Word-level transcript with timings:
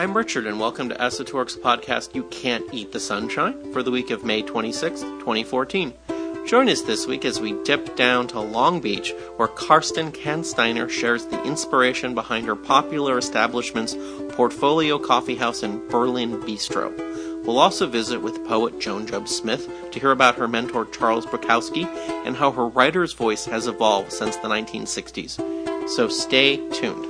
I'm 0.00 0.16
Richard, 0.16 0.46
and 0.46 0.58
welcome 0.58 0.88
to 0.88 0.94
Esotouric's 0.94 1.56
podcast, 1.56 2.14
You 2.14 2.22
Can't 2.30 2.64
Eat 2.72 2.90
the 2.90 2.98
Sunshine, 2.98 3.70
for 3.70 3.82
the 3.82 3.90
week 3.90 4.10
of 4.10 4.24
May 4.24 4.40
26, 4.40 5.02
2014. 5.02 5.92
Join 6.46 6.70
us 6.70 6.80
this 6.80 7.06
week 7.06 7.26
as 7.26 7.38
we 7.38 7.52
dip 7.64 7.96
down 7.96 8.26
to 8.28 8.40
Long 8.40 8.80
Beach, 8.80 9.12
where 9.36 9.46
Kerstin 9.46 10.10
Kansteiner 10.10 10.88
shares 10.88 11.26
the 11.26 11.42
inspiration 11.44 12.14
behind 12.14 12.46
her 12.46 12.56
popular 12.56 13.18
establishment's 13.18 13.94
Portfolio 14.30 14.98
Coffee 14.98 15.36
House 15.36 15.62
and 15.62 15.86
Berlin 15.90 16.40
Bistro. 16.44 16.96
We'll 17.44 17.58
also 17.58 17.86
visit 17.86 18.22
with 18.22 18.42
poet 18.46 18.80
Joan 18.80 19.06
Jobe 19.06 19.28
Smith 19.28 19.68
to 19.90 20.00
hear 20.00 20.12
about 20.12 20.36
her 20.36 20.48
mentor 20.48 20.86
Charles 20.86 21.26
Bukowski 21.26 21.84
and 22.24 22.34
how 22.36 22.52
her 22.52 22.68
writer's 22.68 23.12
voice 23.12 23.44
has 23.44 23.66
evolved 23.66 24.14
since 24.14 24.36
the 24.36 24.48
1960s. 24.48 25.90
So 25.90 26.08
stay 26.08 26.56
tuned. 26.70 27.09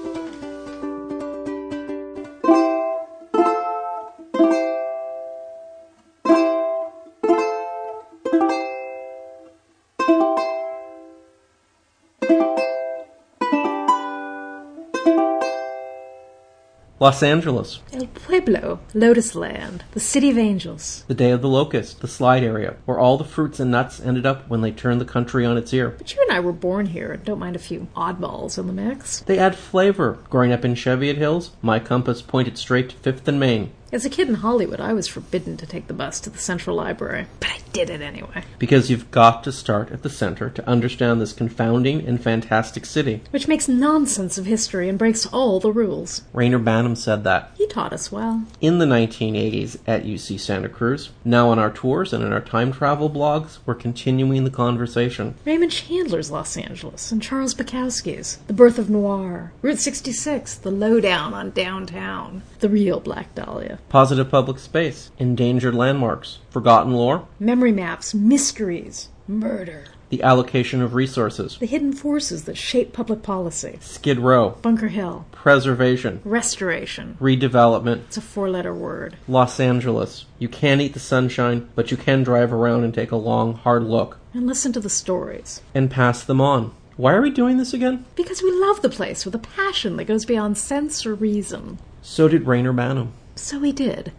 Los 17.02 17.22
Angeles. 17.22 17.80
El 17.94 18.08
Pueblo, 18.08 18.78
Lotus 18.92 19.34
Land, 19.34 19.84
the 19.92 20.00
City 20.00 20.28
of 20.28 20.36
Angels. 20.36 21.02
The 21.08 21.14
Day 21.14 21.30
of 21.30 21.40
the 21.40 21.48
Locust, 21.48 22.02
the 22.02 22.06
slide 22.06 22.44
area, 22.44 22.76
where 22.84 22.98
all 22.98 23.16
the 23.16 23.24
fruits 23.24 23.58
and 23.58 23.70
nuts 23.70 24.00
ended 24.00 24.26
up 24.26 24.46
when 24.50 24.60
they 24.60 24.70
turned 24.70 25.00
the 25.00 25.06
country 25.06 25.46
on 25.46 25.56
its 25.56 25.72
ear. 25.72 25.94
But 25.96 26.14
you 26.14 26.20
and 26.20 26.30
I 26.30 26.40
were 26.40 26.52
born 26.52 26.84
here 26.84 27.10
and 27.10 27.24
don't 27.24 27.38
mind 27.38 27.56
a 27.56 27.58
few 27.58 27.88
oddballs 27.96 28.58
in 28.58 28.66
the 28.66 28.74
mix. 28.74 29.20
They 29.20 29.38
add 29.38 29.54
flavor. 29.54 30.18
Growing 30.28 30.52
up 30.52 30.62
in 30.62 30.74
Cheviot 30.74 31.16
Hills, 31.16 31.52
my 31.62 31.78
compass 31.78 32.20
pointed 32.20 32.58
straight 32.58 32.90
to 32.90 32.96
5th 32.96 33.26
and 33.26 33.40
Main. 33.40 33.72
As 33.92 34.04
a 34.04 34.10
kid 34.10 34.28
in 34.28 34.34
Hollywood, 34.34 34.80
I 34.80 34.92
was 34.92 35.08
forbidden 35.08 35.56
to 35.56 35.66
take 35.66 35.88
the 35.88 35.92
bus 35.92 36.20
to 36.20 36.30
the 36.30 36.38
Central 36.38 36.76
Library, 36.76 37.26
but 37.40 37.50
I 37.50 37.58
did 37.72 37.90
it 37.90 38.00
anyway. 38.00 38.44
Because 38.56 38.88
you've 38.88 39.10
got 39.10 39.42
to 39.42 39.50
start 39.50 39.90
at 39.90 40.04
the 40.04 40.08
center 40.08 40.48
to 40.48 40.68
understand 40.68 41.20
this 41.20 41.32
confounding 41.32 42.06
and 42.06 42.22
fantastic 42.22 42.86
city. 42.86 43.22
Which 43.30 43.48
makes 43.48 43.66
nonsense 43.66 44.38
of 44.38 44.46
history 44.46 44.88
and 44.88 44.96
breaks 44.96 45.26
all 45.26 45.58
the 45.58 45.72
rules. 45.72 46.22
Reyner 46.32 46.62
Banham 46.62 46.96
said 46.96 47.24
that. 47.24 47.50
He 47.56 47.66
taught 47.66 47.92
us 47.92 48.12
well. 48.12 48.44
In 48.60 48.78
the 48.78 48.86
1980s 48.86 49.78
at 49.88 50.04
UC 50.04 50.38
Santa 50.38 50.68
Cruz. 50.68 51.10
Now 51.24 51.48
on 51.48 51.58
our 51.58 51.72
tours 51.72 52.12
and 52.12 52.22
in 52.22 52.32
our 52.32 52.40
time 52.40 52.72
travel 52.72 53.10
blogs, 53.10 53.58
we're 53.66 53.74
continuing 53.74 54.44
the 54.44 54.50
conversation. 54.50 55.34
Raymond 55.44 55.72
Chandler's 55.72 56.30
Los 56.30 56.56
Angeles 56.56 57.10
and 57.10 57.20
Charles 57.20 57.54
Bukowski's 57.54 58.36
The 58.46 58.52
Birth 58.52 58.78
of 58.78 58.88
Noir. 58.88 59.52
Route 59.62 59.80
66, 59.80 60.54
The 60.56 60.70
Lowdown 60.70 61.34
on 61.34 61.50
Downtown. 61.50 62.42
The 62.60 62.68
real 62.68 63.00
Black 63.00 63.34
Dahlia. 63.34 63.79
Positive 63.88 64.30
public 64.30 64.58
space, 64.58 65.10
endangered 65.18 65.74
landmarks, 65.74 66.38
forgotten 66.50 66.92
lore, 66.92 67.26
Memory 67.38 67.72
maps, 67.72 68.14
mysteries, 68.14 69.08
murder. 69.26 69.84
the 70.10 70.22
allocation 70.22 70.80
of 70.82 70.94
resources, 70.94 71.56
The 71.58 71.66
hidden 71.66 71.92
forces 71.92 72.44
that 72.44 72.56
shape 72.56 72.92
public 72.92 73.22
policy. 73.22 73.78
Skid 73.80 74.18
Row, 74.18 74.50
Bunker 74.62 74.88
Hill. 74.88 75.24
preservation, 75.32 76.20
Restoration. 76.24 77.16
redevelopment, 77.20 77.98
It's 78.08 78.16
a 78.16 78.20
four 78.20 78.48
letter 78.50 78.74
word. 78.74 79.16
Los 79.28 79.58
Angeles. 79.60 80.24
You 80.38 80.48
can't 80.48 80.80
eat 80.80 80.94
the 80.94 81.00
sunshine, 81.00 81.68
but 81.74 81.90
you 81.90 81.96
can 81.96 82.22
drive 82.22 82.52
around 82.52 82.84
and 82.84 82.92
take 82.94 83.10
a 83.12 83.16
long, 83.16 83.54
hard 83.54 83.84
look 83.84 84.18
And 84.34 84.46
listen 84.46 84.72
to 84.74 84.80
the 84.80 84.90
stories. 84.90 85.60
and 85.74 85.90
pass 85.90 86.22
them 86.24 86.40
on. 86.40 86.72
Why 86.96 87.14
are 87.14 87.22
we 87.22 87.30
doing 87.30 87.56
this 87.56 87.72
again? 87.72 88.04
Because 88.14 88.42
we 88.42 88.52
love 88.52 88.82
the 88.82 88.88
place 88.90 89.24
with 89.24 89.34
a 89.34 89.38
passion 89.38 89.96
that 89.96 90.04
goes 90.04 90.24
beyond 90.26 90.58
sense 90.58 91.06
or 91.06 91.14
reason. 91.14 91.78
So 92.02 92.28
did 92.28 92.44
Reyner 92.44 92.74
Banham. 92.74 93.08
So 93.40 93.58
we 93.58 93.72
did. 93.72 94.12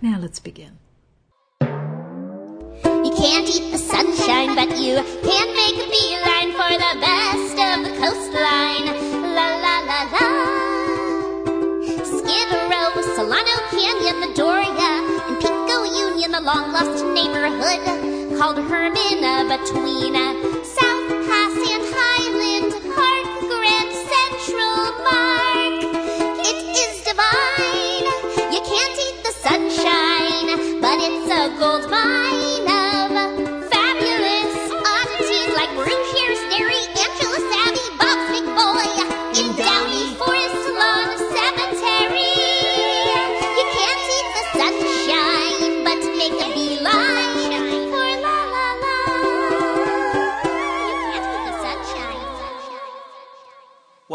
Now 0.00 0.18
let's 0.18 0.38
begin. 0.38 0.78
You 1.60 3.12
can't 3.18 3.48
eat 3.50 3.72
the 3.72 3.76
sunshine, 3.76 4.54
but 4.54 4.70
you 4.78 4.94
can 5.26 5.46
make 5.60 5.76
a 5.76 5.88
beeline 5.90 6.52
for 6.54 6.72
the 6.78 6.94
best 7.02 7.58
of 7.58 7.84
the 7.84 7.90
coastline. 7.98 8.86
La 9.34 9.48
la 9.64 9.74
la 9.90 10.00
la. 10.14 10.26
Skid 12.06 12.48
Row, 12.70 12.94
Solano 13.18 13.56
Canyon, 13.74 14.16
the 14.22 14.30
Doria, 14.34 14.92
and 15.26 15.36
Pico 15.42 15.82
Union, 15.82 16.30
the 16.30 16.40
long 16.40 16.72
lost 16.72 17.04
neighborhood 17.04 17.82
called 18.38 18.58
Hermina 18.58 19.44
between 19.58 20.14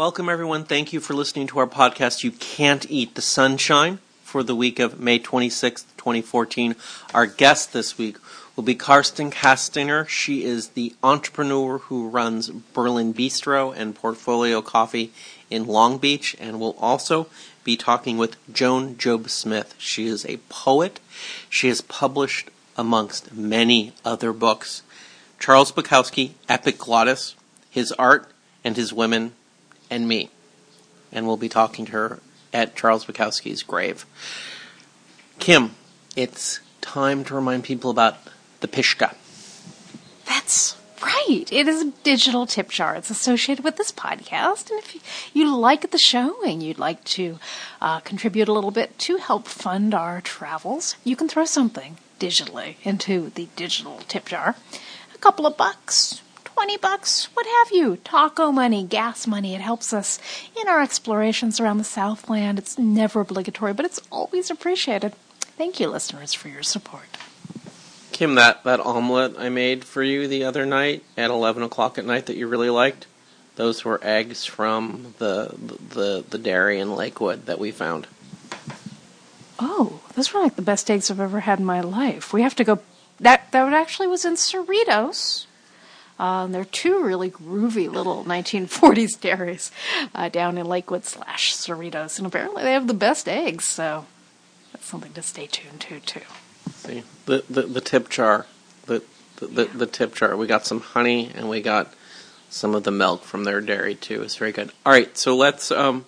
Welcome, 0.04 0.28
everyone. 0.28 0.64
Thank 0.64 0.92
you 0.92 1.00
for 1.00 1.14
listening 1.14 1.46
to 1.46 1.58
our 1.60 1.66
podcast, 1.66 2.22
You 2.22 2.30
Can't 2.30 2.84
Eat 2.90 3.14
the 3.14 3.22
Sunshine, 3.22 4.00
for 4.22 4.42
the 4.42 4.54
week 4.54 4.78
of 4.78 5.00
May 5.00 5.18
26th, 5.18 5.86
2014. 5.96 6.76
Our 7.14 7.24
guest 7.24 7.72
this 7.72 7.96
week 7.96 8.18
will 8.54 8.64
be 8.64 8.74
Kerstin 8.74 9.32
Kansteiner. 9.32 10.06
She 10.06 10.44
is 10.44 10.68
the 10.68 10.94
entrepreneur 11.02 11.78
who 11.78 12.10
runs 12.10 12.50
Berlin 12.50 13.14
Bistro 13.14 13.74
and 13.74 13.94
Portfolio 13.94 14.60
Coffee 14.60 15.10
in 15.48 15.66
Long 15.66 15.96
Beach, 15.96 16.36
and 16.38 16.60
will 16.60 16.76
also 16.78 17.26
be 17.64 17.74
talking 17.74 18.18
with 18.18 18.36
Joan 18.52 18.96
Jobe 18.96 19.30
Smith. 19.30 19.74
She 19.78 20.06
is 20.06 20.26
a 20.26 20.36
poet. 20.50 21.00
She 21.48 21.68
has 21.68 21.80
published, 21.80 22.50
amongst 22.76 23.32
many 23.32 23.94
other 24.04 24.34
books, 24.34 24.82
Charles 25.40 25.72
Bukowski, 25.72 26.32
Epic 26.46 26.76
Glottis, 26.76 27.36
His 27.70 27.90
Art 27.92 28.30
and 28.62 28.76
His 28.76 28.92
Women, 28.92 29.32
and 29.94 30.08
me. 30.08 30.28
And 31.12 31.26
we'll 31.26 31.36
be 31.36 31.48
talking 31.48 31.86
to 31.86 31.92
her 31.92 32.20
at 32.52 32.74
Charles 32.74 33.04
Bukowski's 33.04 33.62
grave. 33.62 34.04
Kim, 35.38 35.76
it's 36.16 36.60
time 36.80 37.24
to 37.24 37.34
remind 37.34 37.62
people 37.64 37.90
about 37.90 38.16
the 38.60 38.68
Pushke. 38.68 39.14
That's 40.26 40.76
right. 41.00 41.48
It 41.52 41.68
is 41.68 41.82
a 41.82 41.92
digital 42.02 42.46
tip 42.46 42.70
jar. 42.70 42.96
It's 42.96 43.10
associated 43.10 43.64
with 43.64 43.76
this 43.76 43.92
podcast. 43.92 44.70
And 44.70 44.80
if 44.80 45.30
you, 45.32 45.54
like 45.56 45.90
the 45.90 45.98
show 45.98 46.42
and 46.44 46.62
you'd 46.62 46.78
like 46.78 47.04
to 47.04 47.38
uh, 47.80 48.00
contribute 48.00 48.48
a 48.48 48.52
little 48.52 48.72
bit 48.72 48.98
to 49.00 49.18
help 49.18 49.46
fund 49.46 49.94
our 49.94 50.20
travels, 50.20 50.96
you 51.04 51.14
can 51.14 51.28
throw 51.28 51.44
something 51.44 51.98
digitally 52.18 52.76
into 52.82 53.30
the 53.30 53.48
digital 53.54 54.00
tip 54.08 54.26
jar. 54.26 54.56
A 55.14 55.18
couple 55.18 55.46
of 55.46 55.56
bucks, 55.56 56.20
20 56.54 56.76
bucks, 56.76 57.24
what 57.34 57.46
have 57.46 57.72
you. 57.72 57.96
Taco 57.96 58.52
money, 58.52 58.84
gas 58.84 59.26
money. 59.26 59.54
It 59.54 59.60
helps 59.60 59.92
us 59.92 60.20
in 60.58 60.68
our 60.68 60.80
explorations 60.80 61.58
around 61.58 61.78
the 61.78 61.84
Southland. 61.84 62.58
It's 62.58 62.78
never 62.78 63.20
obligatory, 63.20 63.72
but 63.72 63.84
it's 63.84 64.00
always 64.10 64.50
appreciated. 64.50 65.14
Thank 65.58 65.80
you, 65.80 65.88
listeners, 65.88 66.32
for 66.32 66.48
your 66.48 66.62
support. 66.62 67.18
Kim, 68.12 68.36
that, 68.36 68.62
that 68.62 68.78
omelet 68.78 69.34
I 69.36 69.48
made 69.48 69.84
for 69.84 70.02
you 70.04 70.28
the 70.28 70.44
other 70.44 70.64
night 70.64 71.02
at 71.16 71.30
11 71.30 71.64
o'clock 71.64 71.98
at 71.98 72.04
night 72.04 72.26
that 72.26 72.36
you 72.36 72.46
really 72.46 72.70
liked, 72.70 73.06
those 73.56 73.84
were 73.84 73.98
eggs 74.02 74.44
from 74.44 75.14
the, 75.18 75.52
the, 75.90 76.24
the 76.30 76.38
dairy 76.38 76.78
in 76.78 76.94
Lakewood 76.94 77.46
that 77.46 77.58
we 77.58 77.72
found. 77.72 78.06
Oh, 79.58 80.00
those 80.14 80.32
were 80.32 80.40
like 80.40 80.54
the 80.54 80.62
best 80.62 80.88
eggs 80.88 81.10
I've 81.10 81.18
ever 81.18 81.40
had 81.40 81.58
in 81.58 81.64
my 81.64 81.80
life. 81.80 82.32
We 82.32 82.42
have 82.42 82.54
to 82.56 82.64
go. 82.64 82.78
That 83.20 83.50
that 83.52 83.72
actually 83.72 84.08
was 84.08 84.24
in 84.24 84.34
Cerritos. 84.34 85.46
Um, 86.18 86.52
they're 86.52 86.64
two 86.64 87.02
really 87.02 87.30
groovy 87.30 87.90
little 87.90 88.24
1940s 88.24 89.20
dairies 89.20 89.72
uh, 90.14 90.28
down 90.28 90.58
in 90.58 90.66
Lakewood 90.66 91.04
slash 91.04 91.54
Cerritos, 91.54 92.18
and 92.18 92.26
apparently 92.26 92.62
they 92.62 92.72
have 92.72 92.86
the 92.86 92.94
best 92.94 93.28
eggs. 93.28 93.64
So 93.64 94.06
that's 94.72 94.86
something 94.86 95.12
to 95.12 95.22
stay 95.22 95.46
tuned 95.46 95.80
to 95.80 96.00
too. 96.00 96.20
See, 96.70 97.02
the, 97.26 97.44
the, 97.50 97.62
the 97.62 97.80
tip 97.80 98.08
jar, 98.08 98.46
the, 98.86 99.02
the, 99.36 99.46
the, 99.46 99.64
the 99.64 99.86
tip 99.86 100.14
jar. 100.14 100.36
We 100.36 100.46
got 100.46 100.66
some 100.66 100.80
honey 100.80 101.30
and 101.34 101.48
we 101.48 101.60
got 101.60 101.92
some 102.48 102.74
of 102.74 102.84
the 102.84 102.92
milk 102.92 103.24
from 103.24 103.44
their 103.44 103.60
dairy 103.60 103.94
too. 103.94 104.22
It's 104.22 104.36
very 104.36 104.52
good. 104.52 104.70
All 104.86 104.92
right, 104.92 105.16
so 105.18 105.36
let's 105.36 105.70
um, 105.72 106.04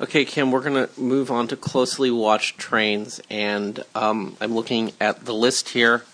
Okay, 0.00 0.24
Kim, 0.24 0.50
we're 0.50 0.60
going 0.60 0.88
to 0.88 1.00
move 1.00 1.30
on 1.30 1.46
to 1.48 1.56
closely 1.56 2.10
watched 2.10 2.58
trains, 2.58 3.20
and 3.30 3.84
um, 3.94 4.36
I'm 4.40 4.52
looking 4.52 4.92
at 5.00 5.24
the 5.24 5.32
list 5.32 5.68
here, 5.68 6.04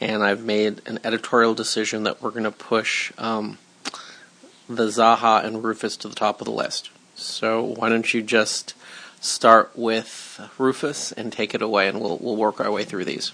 and 0.00 0.22
I've 0.22 0.44
made 0.44 0.82
an 0.86 0.98
editorial 1.04 1.54
decision 1.54 2.04
that 2.04 2.22
we're 2.22 2.30
going 2.30 2.44
to 2.44 2.50
push 2.50 3.12
um, 3.18 3.58
the 4.68 4.86
Zanja 4.86 5.44
and 5.44 5.62
Rufus 5.62 5.96
to 5.98 6.08
the 6.08 6.14
top 6.14 6.40
of 6.40 6.46
the 6.46 6.52
list. 6.52 6.90
So 7.14 7.62
why 7.62 7.88
don't 7.88 8.12
you 8.12 8.22
just 8.22 8.74
start 9.20 9.72
with 9.74 10.40
Rufus 10.58 11.12
and 11.12 11.32
take 11.32 11.54
it 11.54 11.62
away, 11.62 11.88
and 11.88 12.00
we'll 12.00 12.18
we'll 12.18 12.36
work 12.36 12.60
our 12.60 12.70
way 12.70 12.84
through 12.84 13.04
these. 13.04 13.32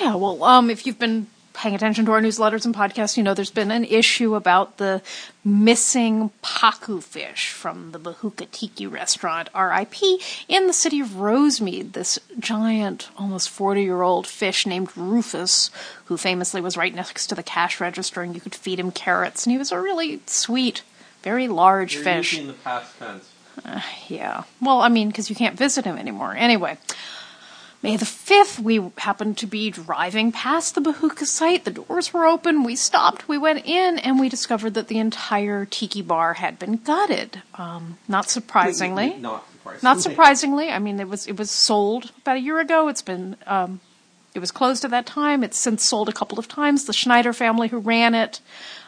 Yeah, 0.00 0.14
well, 0.14 0.42
um, 0.42 0.70
if 0.70 0.86
you've 0.86 0.98
been 0.98 1.28
paying 1.56 1.74
attention 1.74 2.04
to 2.04 2.12
our 2.12 2.20
newsletters 2.20 2.64
and 2.64 2.74
podcasts, 2.74 3.16
you 3.16 3.22
know 3.22 3.34
there's 3.34 3.50
been 3.50 3.70
an 3.70 3.84
issue 3.84 4.34
about 4.34 4.76
the 4.76 5.02
missing 5.44 6.30
pacu 6.42 7.02
fish 7.02 7.50
from 7.50 7.92
the 7.92 7.98
Bahooka 7.98 8.50
Tiki 8.50 8.86
restaurant, 8.86 9.48
RIP, 9.54 9.94
in 10.48 10.66
the 10.66 10.72
city 10.72 11.00
of 11.00 11.08
Rosemead. 11.08 11.92
This 11.92 12.18
giant, 12.38 13.08
almost 13.16 13.48
40 13.48 13.82
year 13.82 14.02
old 14.02 14.26
fish 14.26 14.66
named 14.66 14.96
Rufus, 14.96 15.70
who 16.04 16.16
famously 16.16 16.60
was 16.60 16.76
right 16.76 16.94
next 16.94 17.26
to 17.28 17.34
the 17.34 17.42
cash 17.42 17.80
register 17.80 18.22
and 18.22 18.34
you 18.34 18.40
could 18.40 18.54
feed 18.54 18.78
him 18.78 18.90
carrots. 18.90 19.46
And 19.46 19.52
he 19.52 19.58
was 19.58 19.72
a 19.72 19.80
really 19.80 20.20
sweet, 20.26 20.82
very 21.22 21.48
large 21.48 21.96
fish. 21.96 22.38
the 22.38 22.52
past 22.52 22.98
tense. 22.98 23.30
Uh, 23.64 23.80
yeah. 24.08 24.42
Well, 24.60 24.82
I 24.82 24.88
mean, 24.88 25.08
because 25.08 25.30
you 25.30 25.36
can't 25.36 25.56
visit 25.56 25.84
him 25.86 25.96
anymore. 25.96 26.34
Anyway, 26.36 26.76
May 27.86 27.96
the 27.96 28.04
5th, 28.04 28.58
we 28.58 28.90
happened 28.98 29.38
to 29.38 29.46
be 29.46 29.70
driving 29.70 30.32
past 30.32 30.74
the 30.74 30.80
Bahooka 30.80 31.24
site. 31.24 31.64
The 31.64 31.70
doors 31.70 32.12
were 32.12 32.26
open. 32.26 32.64
We 32.64 32.74
stopped. 32.74 33.28
We 33.28 33.38
went 33.38 33.64
in 33.64 34.00
and 34.00 34.18
we 34.18 34.28
discovered 34.28 34.74
that 34.74 34.88
the 34.88 34.98
entire 34.98 35.64
tiki 35.64 36.02
bar 36.02 36.34
had 36.34 36.58
been 36.58 36.78
gutted. 36.78 37.42
Um, 37.54 37.98
not 38.08 38.28
surprisingly. 38.28 39.14
Not 39.18 39.44
surprisingly. 39.52 39.80
Not 39.84 40.00
surprisingly. 40.00 40.70
I 40.70 40.80
mean, 40.80 40.98
it 40.98 41.08
was 41.08 41.28
it 41.28 41.38
was 41.38 41.52
sold 41.52 42.10
about 42.22 42.38
a 42.38 42.40
year 42.40 42.58
ago. 42.58 42.88
It's 42.88 43.02
been 43.02 43.36
um, 43.46 43.78
it 44.34 44.40
was 44.40 44.50
closed 44.50 44.84
at 44.84 44.90
that 44.90 45.06
time. 45.06 45.44
It's 45.44 45.56
since 45.56 45.88
sold 45.88 46.08
a 46.08 46.12
couple 46.12 46.40
of 46.40 46.48
times. 46.48 46.86
The 46.86 46.92
Schneider 46.92 47.32
family 47.32 47.68
who 47.68 47.78
ran 47.78 48.16
it, 48.16 48.40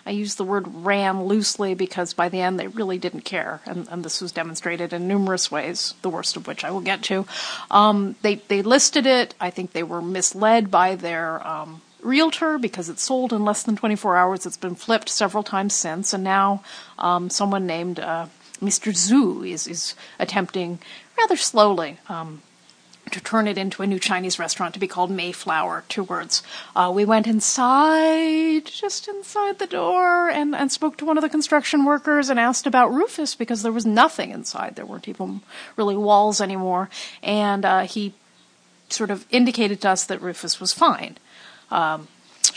I 0.08 0.12
use 0.12 0.36
the 0.36 0.44
word 0.44 0.66
ran 0.72 1.24
loosely 1.24 1.74
because 1.74 2.14
by 2.14 2.30
the 2.30 2.40
end 2.40 2.58
they 2.58 2.66
really 2.66 2.96
didn't 2.96 3.26
care, 3.26 3.60
and, 3.66 3.86
and 3.90 4.02
this 4.02 4.22
was 4.22 4.32
demonstrated 4.32 4.94
in 4.94 5.06
numerous 5.06 5.50
ways. 5.50 5.92
The 6.00 6.08
worst 6.08 6.34
of 6.34 6.46
which 6.46 6.64
I 6.64 6.70
will 6.70 6.80
get 6.80 7.02
to. 7.04 7.26
Um, 7.70 8.16
they 8.22 8.36
they 8.48 8.62
listed 8.62 9.04
it. 9.04 9.34
I 9.38 9.50
think 9.50 9.72
they 9.72 9.82
were 9.82 10.02
misled 10.02 10.70
by 10.70 10.96
their. 10.96 11.46
Um, 11.46 11.82
realtor 12.00 12.58
because 12.58 12.88
it 12.88 13.00
sold 13.00 13.32
in 13.32 13.44
less 13.44 13.64
than 13.64 13.74
24 13.74 14.16
hours. 14.16 14.46
It's 14.46 14.56
been 14.56 14.76
flipped 14.76 15.08
several 15.08 15.42
times 15.42 15.74
since, 15.74 16.14
and 16.14 16.22
now 16.22 16.62
um, 16.96 17.28
someone 17.28 17.66
named 17.66 17.98
uh, 17.98 18.26
Mr. 18.62 18.92
Zhu 18.92 19.46
is 19.46 19.66
is 19.66 19.94
attempting 20.18 20.78
rather 21.18 21.36
slowly 21.36 21.98
um, 22.08 22.40
to 23.12 23.20
turn 23.20 23.46
it 23.46 23.58
into 23.58 23.82
a 23.82 23.86
new 23.86 23.98
Chinese 23.98 24.38
restaurant 24.38 24.74
to 24.74 24.80
be 24.80 24.86
called 24.86 25.10
Mayflower, 25.10 25.84
two 25.88 26.04
words. 26.04 26.42
Uh, 26.74 26.90
we 26.94 27.04
went 27.04 27.26
inside, 27.26 28.66
just 28.66 29.08
inside 29.08 29.58
the 29.58 29.66
door, 29.66 30.28
and, 30.28 30.54
and 30.54 30.70
spoke 30.70 30.96
to 30.98 31.04
one 31.04 31.16
of 31.16 31.22
the 31.22 31.28
construction 31.28 31.84
workers 31.84 32.30
and 32.30 32.38
asked 32.38 32.66
about 32.66 32.92
Rufus 32.92 33.34
because 33.34 33.62
there 33.62 33.72
was 33.72 33.86
nothing 33.86 34.30
inside. 34.30 34.76
There 34.76 34.86
weren't 34.86 35.08
even 35.08 35.40
really 35.76 35.96
walls 35.96 36.40
anymore. 36.40 36.88
And 37.22 37.64
uh, 37.64 37.80
he 37.80 38.14
sort 38.88 39.10
of 39.10 39.26
indicated 39.30 39.80
to 39.82 39.90
us 39.90 40.04
that 40.04 40.22
Rufus 40.22 40.60
was 40.60 40.72
fine. 40.72 41.18
Um, 41.70 42.08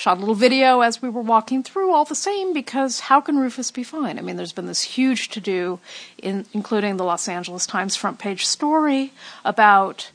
shot 0.01 0.17
a 0.17 0.19
little 0.19 0.35
video 0.35 0.81
as 0.81 1.01
we 1.01 1.09
were 1.09 1.21
walking 1.21 1.63
through 1.63 1.93
all 1.93 2.05
the 2.05 2.15
same 2.15 2.53
because 2.53 3.01
how 3.01 3.21
can 3.21 3.37
Rufus 3.37 3.71
be 3.71 3.83
fine? 3.83 4.17
I 4.17 4.21
mean, 4.21 4.35
there's 4.35 4.53
been 4.53 4.65
this 4.65 4.81
huge 4.81 5.29
to 5.29 5.39
do, 5.39 5.79
in, 6.17 6.45
including 6.53 6.97
the 6.97 7.03
Los 7.03 7.27
Angeles 7.27 7.65
Times 7.65 7.95
front 7.95 8.19
page 8.19 8.45
story 8.45 9.13
about 9.45 10.11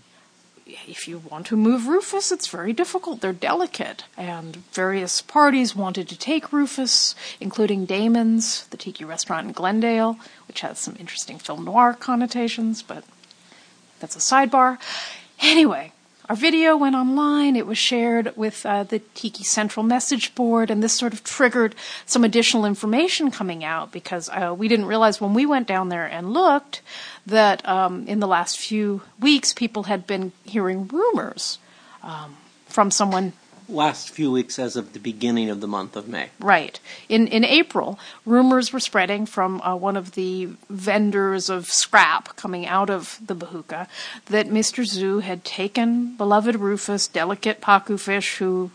if 0.87 1.09
you 1.09 1.19
want 1.19 1.47
to 1.47 1.57
move 1.57 1.87
Rufus, 1.87 2.33
it's 2.33 2.47
very 2.47 2.73
difficult. 2.73 3.21
They're 3.21 3.33
delicate. 3.33 4.05
And 4.17 4.57
various 4.73 5.21
parties 5.23 5.75
wanted 5.75 6.09
to 6.09 6.19
take 6.19 6.53
Rufus, 6.53 7.15
including 7.41 7.87
Damon's, 7.87 8.67
the 8.67 8.77
tiki 8.77 9.05
restaurant 9.05 9.47
in 9.47 9.53
Glendale, 9.53 10.19
which 10.49 10.61
has 10.61 10.79
some 10.79 10.97
interesting 10.99 11.39
film 11.39 11.65
noir 11.65 11.95
connotations, 11.95 12.83
but 12.83 13.05
that's 14.01 14.17
a 14.17 14.21
sidebar. 14.21 14.79
Anyway, 15.41 15.93
our 16.29 16.37
video 16.37 16.77
went 16.77 16.97
online. 16.97 17.55
It 17.55 17.67
was 17.67 17.79
shared 17.79 18.37
with 18.37 18.67
uh, 18.67 18.83
the 18.83 18.99
Tiki 19.15 19.45
Central 19.45 19.85
message 19.85 20.35
board, 20.35 20.71
and 20.71 20.83
this 20.83 20.93
sort 20.93 21.13
of 21.13 21.23
triggered 21.23 21.75
some 22.05 22.25
additional 22.25 22.65
information 22.65 23.31
coming 23.31 23.63
out 23.63 23.93
because 23.93 24.29
uh, 24.31 24.55
we 24.57 24.67
didn't 24.67 24.87
realize 24.87 25.21
when 25.21 25.35
we 25.35 25.47
went 25.47 25.69
down 25.69 25.89
there 25.89 26.07
and 26.07 26.33
looked 26.33 26.83
that 27.27 27.67
um, 27.69 28.07
in 28.09 28.21
the 28.21 28.27
last 28.27 28.59
few 28.59 29.03
weeks 29.21 29.53
people 29.53 29.85
had 29.85 30.07
been 30.07 30.33
hearing 30.45 30.89
rumors 30.89 31.59
um, 32.03 32.37
from 32.67 32.91
someone 32.91 33.33
Last 33.69 34.11
few 34.11 34.31
weeks, 34.31 34.59
as 34.59 34.77
of 34.77 34.93
the 34.93 35.01
beginning 35.01 35.51
of 35.51 35.61
the 35.61 35.67
month 35.67 35.97
of 35.97 36.09
May. 36.09 36.31
Right. 36.39 36.79
In 37.09 37.27
in 37.27 37.45
April, 37.45 37.99
rumors 38.25 38.73
were 38.73 38.81
spreading 38.81 39.27
from 39.27 39.61
uh, 39.63 39.75
one 39.75 39.97
of 39.97 40.13
the 40.13 40.51
vendors 40.71 41.51
of 41.51 41.67
scrap 41.67 42.37
coming 42.37 42.67
out 42.67 42.91
of 42.91 43.19
the 43.25 43.35
Bahooka 43.35 43.89
that 44.27 44.47
Mr. 44.47 44.85
Zhu 44.85 45.23
had 45.23 45.45
taken 45.45 46.17
beloved 46.17 46.57
Rufus, 46.57 47.09
delicate 47.09 47.61
pacu 47.61 47.99
fish, 47.99 48.37
who 48.37 48.71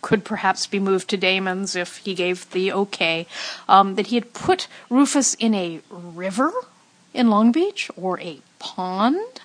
could 0.00 0.24
perhaps 0.24 0.66
be 0.66 0.78
moved 0.78 1.08
to 1.10 1.16
Damon's 1.16 1.76
if 1.76 1.98
he 1.98 2.14
gave 2.14 2.50
the 2.52 2.72
okay, 2.72 3.26
um, 3.68 3.96
that 3.96 4.06
he 4.06 4.16
had 4.16 4.32
put 4.32 4.66
Rufus 4.88 5.34
in 5.34 5.54
a 5.54 5.80
river 5.90 6.52
in 7.12 7.28
Long 7.28 7.52
Beach 7.52 7.90
or 7.96 8.18
a 8.20 8.40
pond 8.58 9.40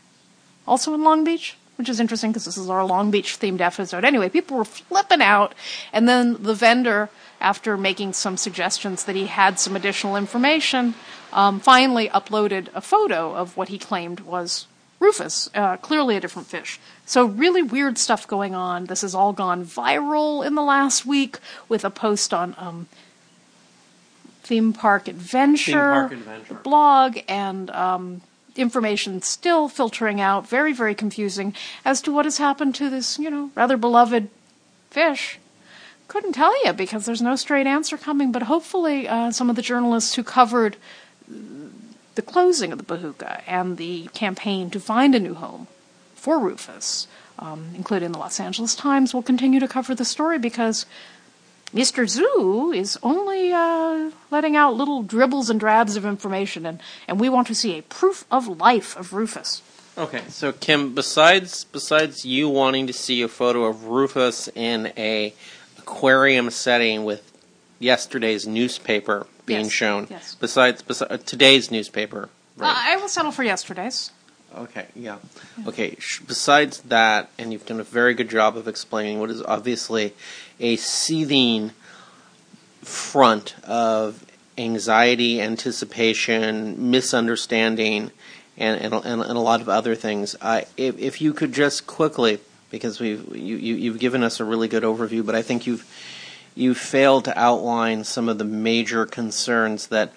also 0.67 0.93
in 0.93 1.03
Long 1.03 1.23
Beach 1.23 1.57
which 1.77 1.89
is 1.89 1.99
interesting 1.99 2.31
because 2.31 2.45
this 2.45 2.57
is 2.57 2.69
our 2.69 2.85
Long 2.85 3.11
Beach 3.11 3.39
themed 3.39 3.61
episode. 3.61 4.05
Anyway, 4.05 4.29
people 4.29 4.57
were 4.57 4.65
flipping 4.65 5.21
out, 5.21 5.53
and 5.91 6.07
then 6.07 6.41
the 6.41 6.53
vendor, 6.53 7.09
after 7.41 7.77
making 7.77 8.13
some 8.13 8.37
suggestions 8.37 9.03
that 9.05 9.15
he 9.15 9.27
had 9.27 9.59
some 9.59 9.75
additional 9.75 10.15
information, 10.15 10.93
um, 11.33 11.59
finally 11.59 12.09
uploaded 12.09 12.69
a 12.73 12.81
photo 12.81 13.35
of 13.35 13.57
what 13.57 13.69
he 13.69 13.77
claimed 13.77 14.21
was 14.21 14.67
Rufus, 14.99 15.49
uh, 15.53 15.77
clearly 15.77 16.15
a 16.15 16.19
different 16.21 16.47
fish. 16.47 16.79
So 17.05 17.25
really 17.25 17.61
weird 17.61 17.97
stuff 17.97 18.25
going 18.27 18.55
on. 18.55 18.85
This 18.85 19.01
has 19.01 19.13
all 19.13 19.33
gone 19.33 19.65
viral 19.65 20.45
in 20.45 20.55
the 20.55 20.63
last 20.63 21.05
week 21.05 21.37
with 21.67 21.83
a 21.83 21.89
post 21.89 22.33
on 22.33 22.55
um, 22.57 22.87
Theme 24.43 24.73
Park 24.73 25.07
Adventure, 25.07 25.71
Theme 25.71 25.73
Park 25.73 26.11
Adventure. 26.13 26.53
blog 26.63 27.17
and 27.27 27.69
um, 27.71 28.21
information 28.55 29.21
still 29.21 29.67
filtering 29.67 30.21
out, 30.21 30.47
very, 30.47 30.73
very 30.73 30.95
confusing 30.95 31.53
as 31.83 32.01
to 32.01 32.11
what 32.11 32.25
has 32.25 32.37
happened 32.37 32.75
to 32.75 32.89
this, 32.89 33.19
you 33.19 33.29
know, 33.29 33.51
rather 33.55 33.77
beloved 33.77 34.29
fish. 34.89 35.39
Couldn't 36.07 36.33
tell 36.33 36.53
you 36.65 36.73
because 36.73 37.05
there's 37.05 37.21
no 37.21 37.35
straight 37.35 37.67
answer 37.67 37.97
coming, 37.97 38.31
but 38.31 38.43
hopefully 38.43 39.07
uh, 39.07 39.31
some 39.31 39.49
of 39.49 39.55
the 39.55 39.61
journalists 39.61 40.15
who 40.15 40.23
covered 40.23 40.77
the 42.15 42.21
closing 42.21 42.71
of 42.71 42.77
the 42.77 42.83
Bahooka 42.83 43.41
and 43.47 43.77
the 43.77 44.07
campaign 44.13 44.69
to 44.69 44.79
find 44.79 45.15
a 45.15 45.19
new 45.19 45.33
home 45.33 45.67
for 46.13 46.39
Rufus, 46.39 47.07
um, 47.39 47.71
including 47.75 48.11
the 48.11 48.19
Los 48.19 48.39
Angeles 48.39 48.75
Times, 48.75 49.13
will 49.13 49.21
continue 49.21 49.59
to 49.59 49.67
cover 49.67 49.93
the 49.93 50.05
story 50.05 50.39
because 50.39 50.85
Mr. 51.75 52.05
Zhu 52.05 52.73
is 52.75 52.97
only 53.03 53.51
uh, 53.51 54.09
letting 54.31 54.55
out 54.55 54.75
little 54.75 55.03
dribbles 55.03 55.49
and 55.49 55.59
drabs 55.59 55.97
of 55.97 56.05
information, 56.05 56.65
and, 56.65 56.79
and 57.07 57.19
we 57.19 57.27
want 57.27 57.47
to 57.47 57.55
see 57.55 57.77
a 57.77 57.81
proof 57.83 58.23
of 58.31 58.47
life 58.47 58.95
of 58.95 59.11
Rufus. 59.11 59.61
Okay, 59.97 60.21
so 60.29 60.51
Kim, 60.53 60.95
besides 60.95 61.65
besides 61.65 62.25
you 62.25 62.47
wanting 62.49 62.87
to 62.87 62.93
see 62.93 63.21
a 63.21 63.27
photo 63.27 63.65
of 63.65 63.85
Rufus 63.85 64.47
in 64.55 64.91
a 64.97 65.33
aquarium 65.77 66.49
setting 66.49 67.03
with 67.05 67.31
yesterday's 67.79 68.47
newspaper 68.47 69.27
being 69.45 69.65
Yes, 69.65 69.71
shown, 69.71 70.07
yes. 70.09 70.35
besides, 70.39 70.81
besides 70.81 71.23
today's 71.25 71.69
newspaper, 71.71 72.29
Uh, 72.59 72.63
I 72.73 72.95
will 72.97 73.09
settle 73.09 73.31
for 73.31 73.43
yesterday's. 73.43 74.11
Okay, 74.57 74.85
yeah. 74.95 75.17
Okay, 75.67 75.95
sh- 75.99 76.21
besides 76.21 76.79
that, 76.83 77.29
and 77.37 77.51
you've 77.51 77.65
done 77.65 77.79
a 77.81 77.83
very 77.83 78.13
good 78.13 78.29
job 78.29 78.55
of 78.57 78.67
explaining 78.69 79.19
what 79.19 79.29
is 79.29 79.41
obviously 79.43 80.13
a 80.59 80.75
seething 80.75 81.71
front 82.81 83.55
of 83.63 84.25
anxiety, 84.57 85.41
anticipation, 85.41 86.91
misunderstanding, 86.91 88.11
and, 88.57 88.79
and, 88.81 89.05
and, 89.05 89.21
a 89.21 89.39
lot 89.39 89.61
of 89.61 89.67
other 89.67 89.95
things. 89.95 90.35
I 90.41 90.65
if, 90.77 90.97
if 90.97 91.21
you 91.21 91.33
could 91.33 91.53
just 91.53 91.87
quickly, 91.87 92.39
because 92.69 92.99
we've, 92.99 93.35
you, 93.35 93.57
you, 93.57 93.75
you've 93.75 93.99
given 93.99 94.23
us 94.23 94.39
a 94.39 94.45
really 94.45 94.67
good 94.67 94.83
overview, 94.83 95.25
but 95.25 95.35
I 95.35 95.41
think 95.41 95.67
you've, 95.67 95.85
you've 96.55 96.77
failed 96.77 97.25
to 97.25 97.37
outline 97.37 98.03
some 98.05 98.29
of 98.29 98.37
the 98.37 98.45
major 98.45 99.05
concerns 99.05 99.87
that 99.87 100.13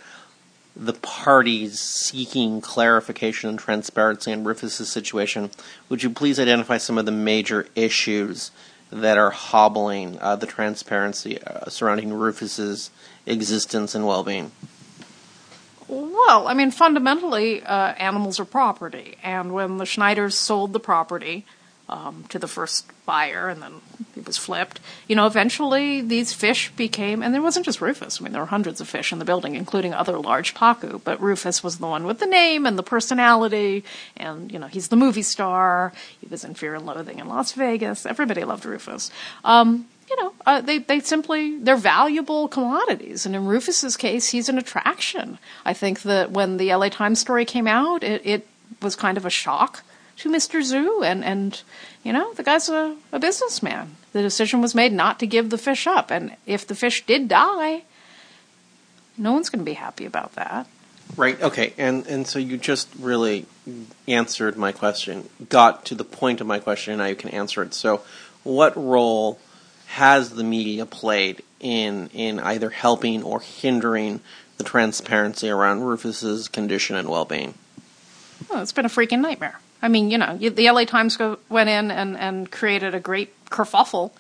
the 0.77 0.93
parties 0.93 1.81
seeking 1.81 2.61
clarification 2.61 3.51
and 3.51 3.59
transparency 3.59 4.31
in 4.31 4.45
Rufus's 4.45 4.89
situation, 4.89 5.51
would 5.89 6.05
you 6.05 6.11
please 6.11 6.39
identify 6.39 6.79
some 6.79 6.97
of 6.97 7.05
the 7.05 7.13
major 7.13 7.67
issues 7.75 8.53
that 8.91 9.19
are 9.19 9.31
hobbling 9.31 10.19
uh, 10.21 10.37
the 10.37 10.47
transparency 10.47 11.43
uh, 11.43 11.69
surrounding 11.69 12.13
Rufus's 12.13 12.91
existence 13.27 13.95
and 13.95 14.07
well-being? 14.07 14.53
Well, 15.89 16.49
I 16.49 16.55
mean, 16.55 16.71
fundamentally, 16.71 17.63
uh, 17.63 17.93
animals 17.95 18.39
are 18.39 18.45
property, 18.45 19.17
and 19.23 19.53
when 19.55 19.79
the 19.79 19.85
Schneiders 19.85 20.35
sold 20.35 20.73
the 20.73 20.81
property 20.81 21.47
um, 21.89 22.25
to 22.29 22.39
the 22.39 22.49
first 22.49 22.87
buyer, 23.07 23.49
and 23.49 23.63
then 23.63 23.75
was 24.27 24.37
flipped. 24.37 24.81
You 25.07 25.17
know, 25.17 25.27
eventually 25.27 26.01
these 26.01 26.33
fish 26.33 26.71
became, 26.73 27.23
and 27.23 27.35
there 27.35 27.43
wasn't 27.43 27.65
just 27.65 27.81
Rufus. 27.81 28.21
I 28.21 28.25
mean, 28.25 28.33
there 28.33 28.43
were 28.43 28.47
hundreds 28.47 28.81
of 28.81 28.89
fish 28.89 29.13
in 29.13 29.19
the 29.19 29.25
building, 29.25 29.55
including 29.55 29.95
other 29.95 30.19
large 30.19 30.55
pacu. 30.55 31.01
But 31.03 31.21
Rufus 31.21 31.63
was 31.63 31.79
the 31.79 31.87
one 31.87 32.05
with 32.05 32.19
the 32.19 32.27
name 32.27 32.67
and 32.67 32.79
the 32.79 32.83
personality, 32.83 33.85
and 34.17 34.53
you 34.53 34.59
know, 34.59 34.67
he's 34.67 34.89
the 34.89 34.97
movie 34.97 35.23
star. 35.23 35.93
He 36.21 36.27
was 36.29 36.45
in 36.45 36.55
Fear 36.55 36.77
and 36.77 36.87
Loathing 36.87 37.19
in 37.19 37.29
Las 37.29 37.53
Vegas. 37.53 38.07
Everybody 38.07 38.45
loved 38.45 38.65
Rufus. 38.65 39.11
Um, 39.45 39.87
you 40.11 40.17
know, 40.17 40.33
uh, 40.47 40.61
they 40.61 40.79
they 40.79 41.01
simply 41.01 41.59
they're 41.59 41.77
valuable 41.77 42.49
commodities, 42.49 43.27
and 43.27 43.35
in 43.35 43.47
Rufus's 43.47 43.97
case, 43.97 44.29
he's 44.29 44.49
an 44.49 44.59
attraction. 44.59 45.39
I 45.65 45.75
think 45.75 46.03
that 46.03 46.31
when 46.31 46.57
the 46.57 46.75
LA 46.75 46.89
Times 46.89 47.21
story 47.21 47.45
came 47.45 47.67
out, 47.67 48.03
it, 48.03 48.23
it 48.25 48.49
was 48.81 48.97
kind 48.97 49.17
of 49.17 49.27
a 49.27 49.31
shock 49.31 49.83
to 50.19 50.31
Mr. 50.31 50.61
Zhu, 50.61 51.05
and 51.05 51.25
and 51.25 51.63
you 52.03 52.13
know, 52.13 52.33
the 52.35 52.43
guy's 52.43 52.69
a, 52.69 52.97
a 53.13 53.19
businessman. 53.19 53.97
The 54.19 54.25
decision 54.25 54.61
was 54.61 54.75
made 54.75 54.93
not 54.93 55.21
to 55.21 55.29
give 55.29 55.51
the 55.51 55.57
fish 55.57 55.87
up, 55.87 56.11
and 56.11 56.35
if 56.45 56.67
the 56.67 56.75
fish 56.75 57.07
did 57.07 57.29
die, 57.29 57.85
no 59.17 59.31
one's 59.31 59.49
going 59.49 59.61
to 59.61 59.65
be 59.65 59.75
happy 59.75 60.07
about 60.07 60.33
that. 60.33 60.67
Right. 61.17 61.41
Okay. 61.41 61.73
And 61.79 62.05
and 62.09 62.27
so 62.27 62.41
you 62.41 62.57
just 62.57 62.89
really 62.99 63.47
answered 64.09 64.57
my 64.57 64.73
question, 64.73 65.29
got 65.49 65.85
to 65.85 65.95
the 65.95 66.03
point 66.03 66.41
of 66.41 66.49
my 66.49 66.59
question, 66.59 66.95
and 66.95 66.99
now 66.99 67.07
you 67.07 67.15
can 67.15 67.31
answer 67.31 67.63
it. 67.63 67.75
So, 67.75 68.03
what 68.43 68.77
role 68.77 69.39
has 69.87 70.31
the 70.31 70.43
media 70.43 70.85
played 70.85 71.45
in 71.61 72.11
in 72.13 72.41
either 72.41 72.71
helping 72.71 73.23
or 73.23 73.39
hindering 73.39 74.21
the 74.57 74.65
transparency 74.65 75.49
around 75.49 75.83
Rufus's 75.83 76.49
condition 76.49 76.97
and 76.97 77.09
well-being? 77.09 77.55
Well, 78.51 78.63
it's 78.63 78.73
been 78.73 78.85
a 78.85 78.89
freaking 78.89 79.21
nightmare. 79.21 79.61
I 79.81 79.89
mean, 79.89 80.11
you 80.11 80.19
know, 80.19 80.37
the 80.37 80.71
LA 80.71 80.85
Times 80.85 81.17
go, 81.17 81.39
went 81.49 81.69
in 81.69 81.91
and, 81.91 82.17
and 82.17 82.51
created 82.51 82.95
a 82.95 83.01
great 83.01 83.33
kerfuffle, 83.47 84.11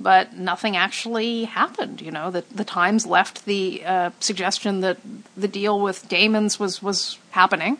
but 0.00 0.34
nothing 0.34 0.76
actually 0.76 1.44
happened. 1.44 2.00
You 2.00 2.10
know, 2.10 2.30
the, 2.30 2.44
the 2.54 2.64
Times 2.64 3.06
left 3.06 3.44
the 3.44 3.84
uh, 3.84 4.10
suggestion 4.20 4.80
that 4.80 4.98
the 5.36 5.48
deal 5.48 5.80
with 5.80 6.08
Damon's 6.08 6.58
was, 6.58 6.82
was 6.82 7.18
happening. 7.32 7.78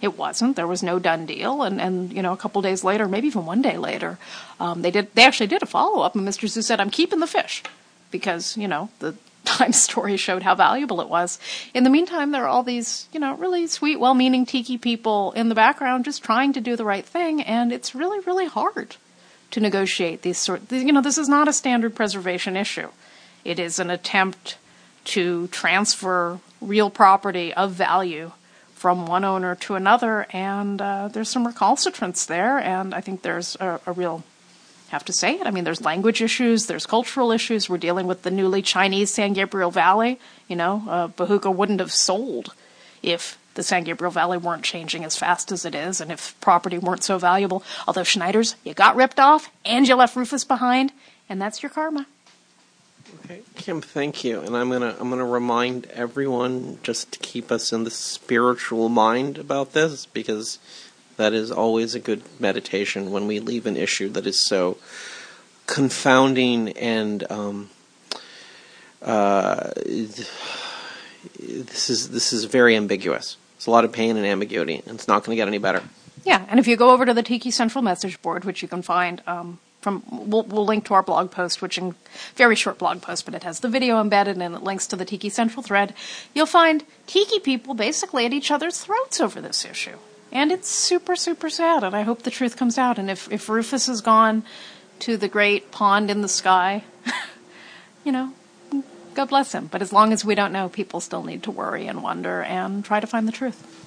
It 0.00 0.18
wasn't. 0.18 0.56
There 0.56 0.66
was 0.66 0.82
no 0.82 0.98
done 0.98 1.26
deal, 1.26 1.62
and, 1.62 1.80
and 1.80 2.12
you 2.12 2.22
know, 2.22 2.32
a 2.32 2.36
couple 2.36 2.60
days 2.60 2.82
later, 2.82 3.06
maybe 3.06 3.28
even 3.28 3.46
one 3.46 3.62
day 3.62 3.78
later, 3.78 4.18
um, 4.58 4.82
they 4.82 4.90
did. 4.90 5.14
They 5.14 5.24
actually 5.24 5.46
did 5.46 5.62
a 5.62 5.66
follow 5.66 6.02
up, 6.02 6.16
and 6.16 6.26
Mr. 6.26 6.48
Zhu 6.48 6.60
said, 6.60 6.80
"I'm 6.80 6.90
keeping 6.90 7.20
the 7.20 7.28
fish," 7.28 7.62
because 8.10 8.56
you 8.56 8.66
know 8.66 8.90
the 8.98 9.14
Times 9.44 9.82
story 9.82 10.16
showed 10.16 10.42
how 10.42 10.54
valuable 10.54 11.00
it 11.00 11.08
was. 11.08 11.38
In 11.74 11.84
the 11.84 11.90
meantime, 11.90 12.30
there 12.30 12.44
are 12.44 12.48
all 12.48 12.62
these, 12.62 13.08
you 13.12 13.20
know, 13.20 13.34
really 13.34 13.66
sweet, 13.66 13.98
well-meaning 13.98 14.46
tiki 14.46 14.78
people 14.78 15.32
in 15.32 15.48
the 15.48 15.54
background 15.54 16.04
just 16.04 16.22
trying 16.22 16.52
to 16.52 16.60
do 16.60 16.76
the 16.76 16.84
right 16.84 17.04
thing, 17.04 17.42
and 17.42 17.72
it's 17.72 17.94
really, 17.94 18.20
really 18.20 18.46
hard 18.46 18.96
to 19.50 19.60
negotiate 19.60 20.22
these 20.22 20.38
sort. 20.38 20.70
You 20.70 20.92
know, 20.92 21.02
this 21.02 21.18
is 21.18 21.28
not 21.28 21.48
a 21.48 21.52
standard 21.52 21.94
preservation 21.94 22.56
issue. 22.56 22.88
It 23.44 23.58
is 23.58 23.78
an 23.78 23.90
attempt 23.90 24.56
to 25.04 25.48
transfer 25.48 26.38
real 26.60 26.90
property 26.90 27.52
of 27.52 27.72
value 27.72 28.32
from 28.74 29.06
one 29.06 29.24
owner 29.24 29.54
to 29.54 29.74
another, 29.74 30.26
and 30.30 30.80
uh, 30.80 31.08
there's 31.08 31.28
some 31.28 31.46
recalcitrance 31.46 32.26
there, 32.26 32.58
and 32.58 32.94
I 32.94 33.00
think 33.00 33.22
there's 33.22 33.56
a, 33.60 33.80
a, 33.86 33.92
real 33.92 34.24
have 34.92 35.04
to 35.06 35.12
say 35.12 35.36
it. 35.36 35.46
I 35.46 35.50
mean, 35.50 35.64
there's 35.64 35.80
language 35.80 36.20
issues, 36.20 36.66
there's 36.66 36.84
cultural 36.84 37.32
issues. 37.32 37.68
We're 37.68 37.78
dealing 37.78 38.06
with 38.06 38.22
the 38.22 38.30
newly 38.30 38.60
Chinese 38.60 39.10
San 39.10 39.32
Gabriel 39.32 39.70
Valley. 39.70 40.20
You 40.48 40.56
know, 40.56 40.84
uh, 40.88 41.08
Bahooka 41.08 41.52
wouldn't 41.52 41.80
have 41.80 41.90
sold 41.90 42.54
if 43.02 43.38
the 43.54 43.62
San 43.62 43.84
Gabriel 43.84 44.10
Valley 44.10 44.36
weren't 44.36 44.62
changing 44.62 45.02
as 45.04 45.16
fast 45.16 45.50
as 45.50 45.64
it 45.64 45.74
is, 45.74 46.00
and 46.02 46.12
if 46.12 46.38
property 46.42 46.76
weren't 46.76 47.04
so 47.04 47.16
valuable. 47.16 47.62
Although 47.86 48.04
Schneider's, 48.04 48.54
you 48.64 48.74
got 48.74 48.94
ripped 48.94 49.18
off, 49.18 49.50
and 49.64 49.88
you 49.88 49.94
left 49.94 50.14
Rufus 50.14 50.44
behind, 50.44 50.92
and 51.26 51.40
that's 51.40 51.62
your 51.62 51.70
karma. 51.70 52.06
Okay, 53.24 53.40
Kim, 53.56 53.80
thank 53.80 54.24
you. 54.24 54.40
And 54.40 54.54
I'm 54.54 54.70
gonna 54.70 54.94
I'm 55.00 55.08
gonna 55.08 55.24
remind 55.24 55.86
everyone 55.86 56.78
just 56.82 57.12
to 57.12 57.18
keep 57.18 57.50
us 57.50 57.72
in 57.72 57.84
the 57.84 57.90
spiritual 57.90 58.90
mind 58.90 59.38
about 59.38 59.72
this 59.72 60.04
because 60.04 60.58
that 61.22 61.32
is 61.32 61.52
always 61.52 61.94
a 61.94 62.00
good 62.00 62.22
meditation 62.40 63.12
when 63.12 63.28
we 63.28 63.38
leave 63.38 63.66
an 63.66 63.76
issue 63.76 64.08
that 64.10 64.26
is 64.26 64.40
so 64.40 64.76
confounding 65.66 66.70
and 66.70 67.30
um, 67.30 67.70
uh, 69.00 69.70
this 69.76 70.28
is 71.90 72.10
this 72.10 72.32
is 72.32 72.44
very 72.44 72.76
ambiguous. 72.76 73.36
It's 73.56 73.66
a 73.66 73.70
lot 73.70 73.84
of 73.84 73.92
pain 73.92 74.16
and 74.16 74.26
ambiguity, 74.26 74.82
and 74.86 74.96
it's 74.96 75.06
not 75.06 75.22
going 75.22 75.36
to 75.36 75.40
get 75.40 75.46
any 75.46 75.58
better. 75.58 75.82
Yeah, 76.24 76.44
and 76.48 76.58
if 76.58 76.66
you 76.66 76.76
go 76.76 76.90
over 76.90 77.06
to 77.06 77.14
the 77.14 77.22
Tiki 77.22 77.50
Central 77.50 77.82
message 77.82 78.20
board, 78.22 78.44
which 78.44 78.62
you 78.62 78.68
can 78.68 78.82
find 78.82 79.22
um, 79.26 79.58
from 79.80 80.02
we'll, 80.10 80.44
we'll, 80.44 80.64
link 80.64 80.84
to 80.86 80.94
our 80.94 81.02
blog 81.02 81.30
post, 81.30 81.62
which 81.62 81.78
in 81.78 81.94
very 82.34 82.56
short 82.56 82.78
blog 82.78 83.02
post, 83.02 83.24
but 83.24 83.34
it 83.34 83.42
has 83.42 83.60
the 83.60 83.68
video 83.68 84.00
embedded 84.00 84.36
and 84.36 84.54
it 84.54 84.62
links 84.62 84.86
to 84.88 84.96
the 84.96 85.04
Tiki 85.04 85.28
Central 85.28 85.62
thread. 85.62 85.94
You'll 86.34 86.46
find 86.46 86.84
Tiki 87.06 87.40
people 87.40 87.74
basically 87.74 88.26
at 88.26 88.32
each 88.32 88.50
other's 88.50 88.80
throats 88.80 89.20
over 89.20 89.40
this 89.40 89.64
issue, 89.64 89.98
and 90.32 90.50
it's 90.50 90.68
super 90.68 91.14
super 91.14 91.50
sad. 91.50 91.84
And 91.84 91.94
I 91.94 92.02
hope 92.02 92.22
the 92.22 92.30
truth 92.30 92.56
comes 92.56 92.78
out. 92.78 92.98
And 92.98 93.10
if 93.10 93.30
if 93.30 93.48
Rufus 93.48 93.86
has 93.86 94.00
gone 94.00 94.42
to 95.00 95.16
the 95.16 95.28
great 95.28 95.70
pond 95.70 96.10
in 96.10 96.22
the 96.22 96.28
sky, 96.28 96.84
you 98.04 98.12
know, 98.12 98.32
God 99.14 99.28
bless 99.28 99.52
him. 99.52 99.66
But 99.66 99.82
as 99.82 99.92
long 99.92 100.12
as 100.12 100.24
we 100.24 100.34
don't 100.34 100.52
know, 100.52 100.68
people 100.68 101.00
still 101.00 101.22
need 101.22 101.42
to 101.44 101.50
worry 101.50 101.86
and 101.86 102.02
wonder 102.02 102.42
and 102.42 102.84
try 102.84 103.00
to 103.00 103.06
find 103.06 103.28
the 103.28 103.32
truth. 103.32 103.82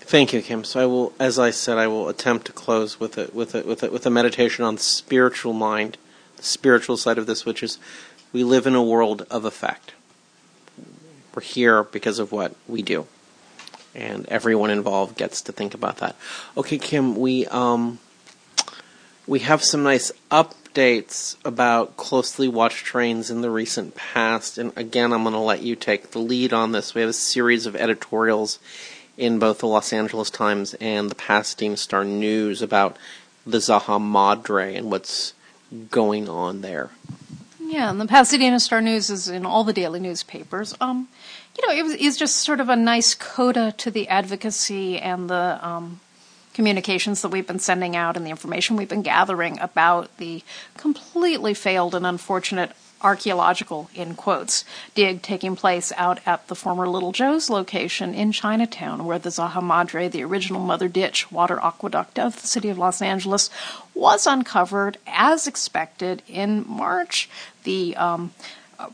Thank 0.00 0.32
you, 0.32 0.42
Kim. 0.42 0.64
So 0.64 0.80
I 0.80 0.86
will, 0.86 1.12
as 1.18 1.38
I 1.38 1.50
said, 1.50 1.78
I 1.78 1.86
will 1.86 2.08
attempt 2.08 2.46
to 2.46 2.52
close 2.52 3.00
with 3.00 3.16
a 3.16 3.30
with 3.32 3.54
a 3.54 3.62
with 3.62 3.82
a, 3.82 3.90
with 3.90 4.06
a 4.06 4.10
meditation 4.10 4.64
on 4.64 4.76
the 4.76 4.82
spiritual 4.82 5.52
mind, 5.52 5.96
the 6.36 6.42
spiritual 6.42 6.96
side 6.96 7.18
of 7.18 7.26
this, 7.26 7.46
which 7.46 7.62
is 7.62 7.78
we 8.32 8.44
live 8.44 8.66
in 8.66 8.74
a 8.74 8.82
world 8.82 9.26
of 9.30 9.44
effect. 9.44 9.92
We're 11.34 11.42
here 11.42 11.82
because 11.82 12.18
of 12.18 12.32
what 12.32 12.54
we 12.68 12.82
do, 12.82 13.06
and 13.94 14.26
everyone 14.26 14.70
involved 14.70 15.16
gets 15.16 15.42
to 15.42 15.52
think 15.52 15.74
about 15.74 15.98
that. 15.98 16.16
Okay, 16.56 16.78
Kim, 16.78 17.16
we 17.16 17.46
um 17.46 17.98
we 19.26 19.40
have 19.40 19.62
some 19.62 19.82
nice 19.82 20.12
updates 20.30 21.36
about 21.44 21.96
closely 21.96 22.48
watched 22.48 22.84
trains 22.84 23.30
in 23.30 23.40
the 23.40 23.50
recent 23.50 23.94
past, 23.94 24.58
and 24.58 24.72
again, 24.76 25.12
I'm 25.12 25.22
going 25.22 25.32
to 25.32 25.38
let 25.38 25.62
you 25.62 25.76
take 25.76 26.10
the 26.10 26.18
lead 26.18 26.52
on 26.52 26.72
this. 26.72 26.94
We 26.94 27.00
have 27.00 27.10
a 27.10 27.14
series 27.14 27.64
of 27.64 27.74
editorials 27.74 28.58
in 29.16 29.38
both 29.38 29.58
the 29.58 29.68
Los 29.68 29.92
Angeles 29.92 30.30
Times 30.30 30.74
and 30.74 31.10
the 31.10 31.14
Pasadena 31.14 31.76
Star 31.76 32.04
News 32.04 32.60
about 32.60 32.96
the 33.46 33.58
Zanja 33.58 34.00
Madre 34.00 34.74
and 34.74 34.90
what's 34.90 35.32
going 35.90 36.28
on 36.28 36.60
there. 36.60 36.90
Yeah, 37.60 37.90
and 37.90 38.00
the 38.00 38.06
Pasadena 38.06 38.60
Star 38.60 38.80
News 38.80 39.10
is 39.10 39.28
in 39.28 39.46
all 39.46 39.64
the 39.64 39.72
daily 39.72 40.00
newspapers. 40.00 40.74
Um, 40.80 41.08
you 41.56 41.66
know, 41.66 41.74
it 41.74 42.04
was 42.04 42.16
just 42.16 42.36
sort 42.36 42.60
of 42.60 42.68
a 42.68 42.76
nice 42.76 43.14
coda 43.14 43.72
to 43.78 43.90
the 43.90 44.08
advocacy 44.08 44.98
and 44.98 45.30
the 45.30 45.58
um, 45.62 46.00
communications 46.52 47.22
that 47.22 47.28
we've 47.28 47.46
been 47.46 47.58
sending 47.58 47.96
out 47.96 48.16
and 48.16 48.24
the 48.24 48.30
information 48.30 48.76
we've 48.76 48.88
been 48.88 49.02
gathering 49.02 49.58
about 49.60 50.16
the 50.16 50.42
completely 50.76 51.54
failed 51.54 51.94
and 51.94 52.06
unfortunate 52.06 52.72
archaeological, 53.04 53.90
in 53.94 54.14
quotes, 54.14 54.64
dig 54.94 55.20
taking 55.20 55.54
place 55.54 55.92
out 55.96 56.18
at 56.26 56.48
the 56.48 56.54
former 56.54 56.88
Little 56.88 57.12
Joe's 57.12 57.50
location 57.50 58.14
in 58.14 58.32
Chinatown, 58.32 59.04
where 59.04 59.18
the 59.18 59.28
Zanja 59.28 59.62
Madre, 59.62 60.08
the 60.08 60.24
original 60.24 60.60
mother 60.60 60.88
ditch 60.88 61.30
water 61.30 61.60
aqueduct 61.60 62.18
of 62.18 62.40
the 62.40 62.48
city 62.48 62.70
of 62.70 62.78
Los 62.78 63.02
Angeles, 63.02 63.50
was 63.94 64.26
uncovered 64.26 64.96
as 65.06 65.46
expected 65.46 66.22
in 66.26 66.64
March. 66.66 67.28
The 67.64 67.94
um, 67.96 68.32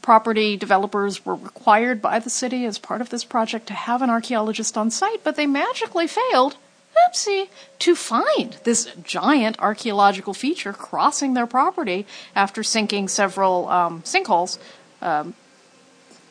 property 0.03 0.57
developers 0.57 1.25
were 1.25 1.35
required 1.35 2.01
by 2.01 2.19
the 2.19 2.31
city 2.31 2.65
as 2.65 2.79
part 2.79 3.01
of 3.01 3.11
this 3.11 3.25
project 3.25 3.67
to 3.69 3.75
have 3.75 4.03
an 4.03 4.11
archaeologist 4.11 4.77
on 4.77 4.91
site, 4.91 5.23
but 5.25 5.37
they 5.37 5.47
magically 5.47 6.07
failed 6.07 6.57
oopsie, 7.09 7.49
to 7.79 7.95
find 7.95 8.57
this 8.65 8.89
giant 9.03 9.59
archaeological 9.59 10.35
feature 10.35 10.73
crossing 10.73 11.35
their 11.35 11.47
property 11.47 12.07
after 12.35 12.63
sinking 12.63 13.09
several 13.09 13.69
um, 13.69 14.03
sinkholes. 14.03 14.59
Um, 15.01 15.35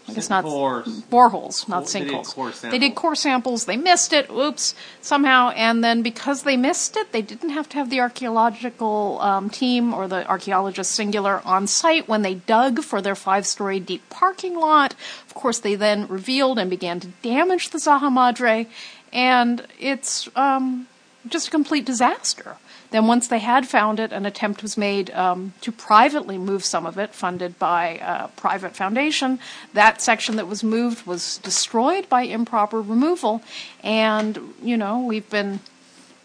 I 0.10 0.14
guess 0.14 0.30
not 0.30 0.46
boreholes, 0.46 1.68
not 1.68 1.86
sinkholes. 1.86 2.62
They, 2.62 2.70
they 2.70 2.80
did 2.80 2.96
core 2.96 3.16
samples. 3.16 3.66
They 3.66 3.78
missed 3.78 4.14
it. 4.14 4.30
Oops, 4.30 4.76
somehow. 5.02 5.52
And 5.52 5.84
then 5.84 6.02
because 6.02 6.44
they 6.44 6.58
missed 6.58 6.98
it, 6.98 7.12
they 7.12 7.22
didn't 7.22 7.52
have 7.52 7.70
to 7.70 7.78
have 7.78 7.90
the 7.90 8.00
archaeological 8.00 9.20
um, 9.22 9.50
team 9.50 9.94
or 9.94 10.08
the 10.08 10.28
archaeologist 10.28 10.92
singular 10.92 11.42
on 11.46 11.68
site 11.68 12.08
when 12.08 12.22
they 12.22 12.36
dug 12.36 12.82
for 12.84 13.02
their 13.02 13.16
five-story 13.16 13.80
deep 13.80 14.10
parking 14.10 14.60
lot. 14.60 14.96
Of 15.28 15.34
course, 15.34 15.60
they 15.60 15.76
then 15.76 16.08
revealed 16.08 16.60
and 16.60 16.70
began 16.70 17.00
to 17.02 17.08
damage 17.22 17.70
the 17.70 17.78
Zanja 17.78 18.12
Madre 18.12 18.68
and 19.12 19.66
it's 19.80 20.30
um, 20.36 20.88
just 21.28 21.48
a 21.48 21.52
complete 21.52 21.86
disaster. 21.86 22.58
Then, 22.92 23.08
once 23.08 23.28
they 23.28 23.40
had 23.40 23.68
found 23.68 24.00
it, 24.00 24.12
an 24.12 24.26
attempt 24.26 24.64
was 24.64 24.78
made 24.78 25.12
um, 25.12 25.54
to 25.62 25.72
privately 25.72 26.38
move 26.38 26.66
some 26.66 26.86
of 26.86 26.98
it, 26.98 27.14
funded 27.14 27.60
by 27.60 28.00
a 28.02 28.28
private 28.30 28.76
foundation. 28.76 29.40
That 29.74 30.02
section 30.02 30.38
that 30.38 30.48
was 30.48 30.64
moved 30.64 31.06
was 31.06 31.38
destroyed 31.40 32.10
by 32.10 32.24
improper 32.24 32.82
removal, 32.82 33.44
and 33.84 34.40
you 34.62 34.76
know 34.76 35.00
we've 35.00 35.30
been 35.30 35.60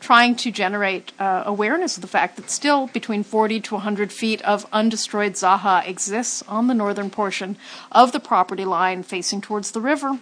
trying 0.04 0.37
to 0.37 0.50
generate 0.50 1.12
uh, 1.18 1.42
awareness 1.47 1.97
of 1.97 2.02
the 2.02 2.06
fact 2.06 2.37
that 2.37 2.50
still 2.50 2.88
between 2.88 3.23
40 3.23 3.61
to 3.61 3.75
100 3.75 4.12
feet 4.12 4.42
of 4.42 4.71
undestroyed 4.71 5.33
Zanja 5.33 5.87
exists 5.88 6.42
on 6.47 6.66
the 6.66 6.75
northern 6.75 7.09
portion 7.09 7.56
of 7.90 8.12
the 8.12 8.21
property 8.21 8.66
line 8.66 9.02
facing 9.02 9.40
towards 9.40 9.71
the 9.71 9.80
river. 9.80 10.18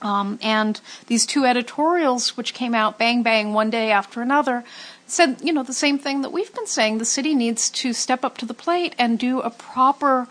Um, 0.00 0.38
and 0.42 0.80
these 1.06 1.26
two 1.26 1.44
editorials, 1.44 2.36
which 2.36 2.54
came 2.54 2.74
out 2.74 2.98
bang 2.98 3.22
bang 3.22 3.52
one 3.52 3.68
day 3.68 3.90
after 3.90 4.22
another, 4.22 4.64
said, 5.12 5.36
you 5.42 5.52
know, 5.52 5.62
the 5.62 5.72
same 5.72 5.98
thing 5.98 6.22
that 6.22 6.32
we've 6.32 6.54
been 6.54 6.66
saying. 6.66 6.98
The 6.98 7.04
city 7.04 7.34
needs 7.34 7.68
to 7.70 7.92
step 7.92 8.24
up 8.24 8.38
to 8.38 8.46
the 8.46 8.54
plate 8.54 8.94
and 8.98 9.18
do 9.18 9.40
a 9.40 9.50
proper 9.50 10.26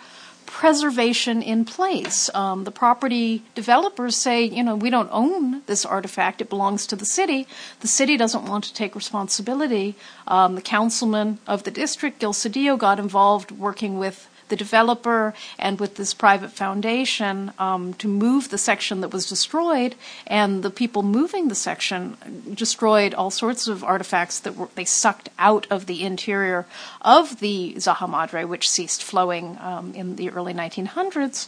preservation 0.48 1.42
in 1.42 1.64
place. 1.64 2.30
Um, 2.34 2.66
the 2.66 2.72
property 2.72 3.44
developers 3.56 4.18
say, 4.18 4.44
you 4.44 4.64
know, 4.64 4.76
we 4.76 4.90
don't 4.90 5.10
own 5.12 5.62
this 5.66 5.86
artifact, 5.86 6.42
it 6.42 6.50
belongs 6.50 6.86
to 6.88 6.96
the 6.96 7.06
city. 7.06 7.48
The 7.80 7.88
city 7.88 8.18
doesn't 8.18 8.46
want 8.46 8.66
to 8.66 8.74
take 8.74 8.94
responsibility. 8.94 9.96
Um, 10.28 10.56
the 10.56 10.62
councilman 10.62 11.40
of 11.48 11.64
the 11.64 11.72
district, 11.72 12.20
Gil 12.20 12.34
Cedillo, 12.34 12.78
got 12.78 13.00
involved 13.00 13.52
working 13.52 13.98
with 13.98 14.28
the 14.52 14.56
developer 14.56 15.34
and 15.58 15.80
with 15.80 15.96
this 15.96 16.14
private 16.14 16.52
foundation 16.52 17.52
um, 17.58 17.96
to 17.96 18.08
move 18.08 18.50
the 18.50 18.58
section 18.60 19.02
that 19.02 19.12
was 19.12 19.28
destroyed, 19.28 19.96
and 20.28 20.62
the 20.62 20.70
people 20.70 21.02
moving 21.02 21.48
the 21.48 21.56
section 21.56 22.54
destroyed 22.54 23.16
all 23.16 23.32
sorts 23.32 23.68
of 23.68 23.84
artifacts 23.84 24.40
that 24.42 24.56
were 24.56 24.70
they 24.76 24.86
sucked 24.86 25.30
out 25.40 25.66
of 25.72 25.88
the 25.88 26.04
interior 26.04 26.68
of 27.02 27.40
the 27.40 27.74
Zanja 27.78 28.08
Madre, 28.08 28.44
which 28.44 28.70
ceased 28.70 29.02
flowing 29.02 29.58
um, 29.60 29.94
in 29.96 30.18
the 30.18 30.30
early 30.30 30.54
1900s. 30.54 31.48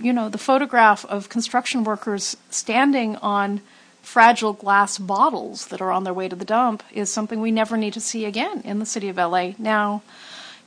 You 0.00 0.12
know, 0.12 0.28
the 0.28 0.38
photograph 0.38 1.04
of 1.04 1.28
construction 1.28 1.84
workers 1.84 2.36
standing 2.48 3.16
on 3.16 3.60
fragile 4.02 4.54
glass 4.54 4.96
bottles 4.98 5.66
that 5.66 5.82
are 5.82 5.92
on 5.92 6.04
their 6.04 6.14
way 6.14 6.26
to 6.26 6.36
the 6.36 6.44
dump 6.44 6.82
is 6.90 7.12
something 7.12 7.40
we 7.40 7.50
never 7.50 7.76
need 7.76 7.92
to 7.92 8.00
see 8.00 8.24
again 8.24 8.62
in 8.64 8.78
the 8.78 8.86
city 8.86 9.08
of 9.10 9.16
LA. 9.16 9.52
Now, 9.58 10.02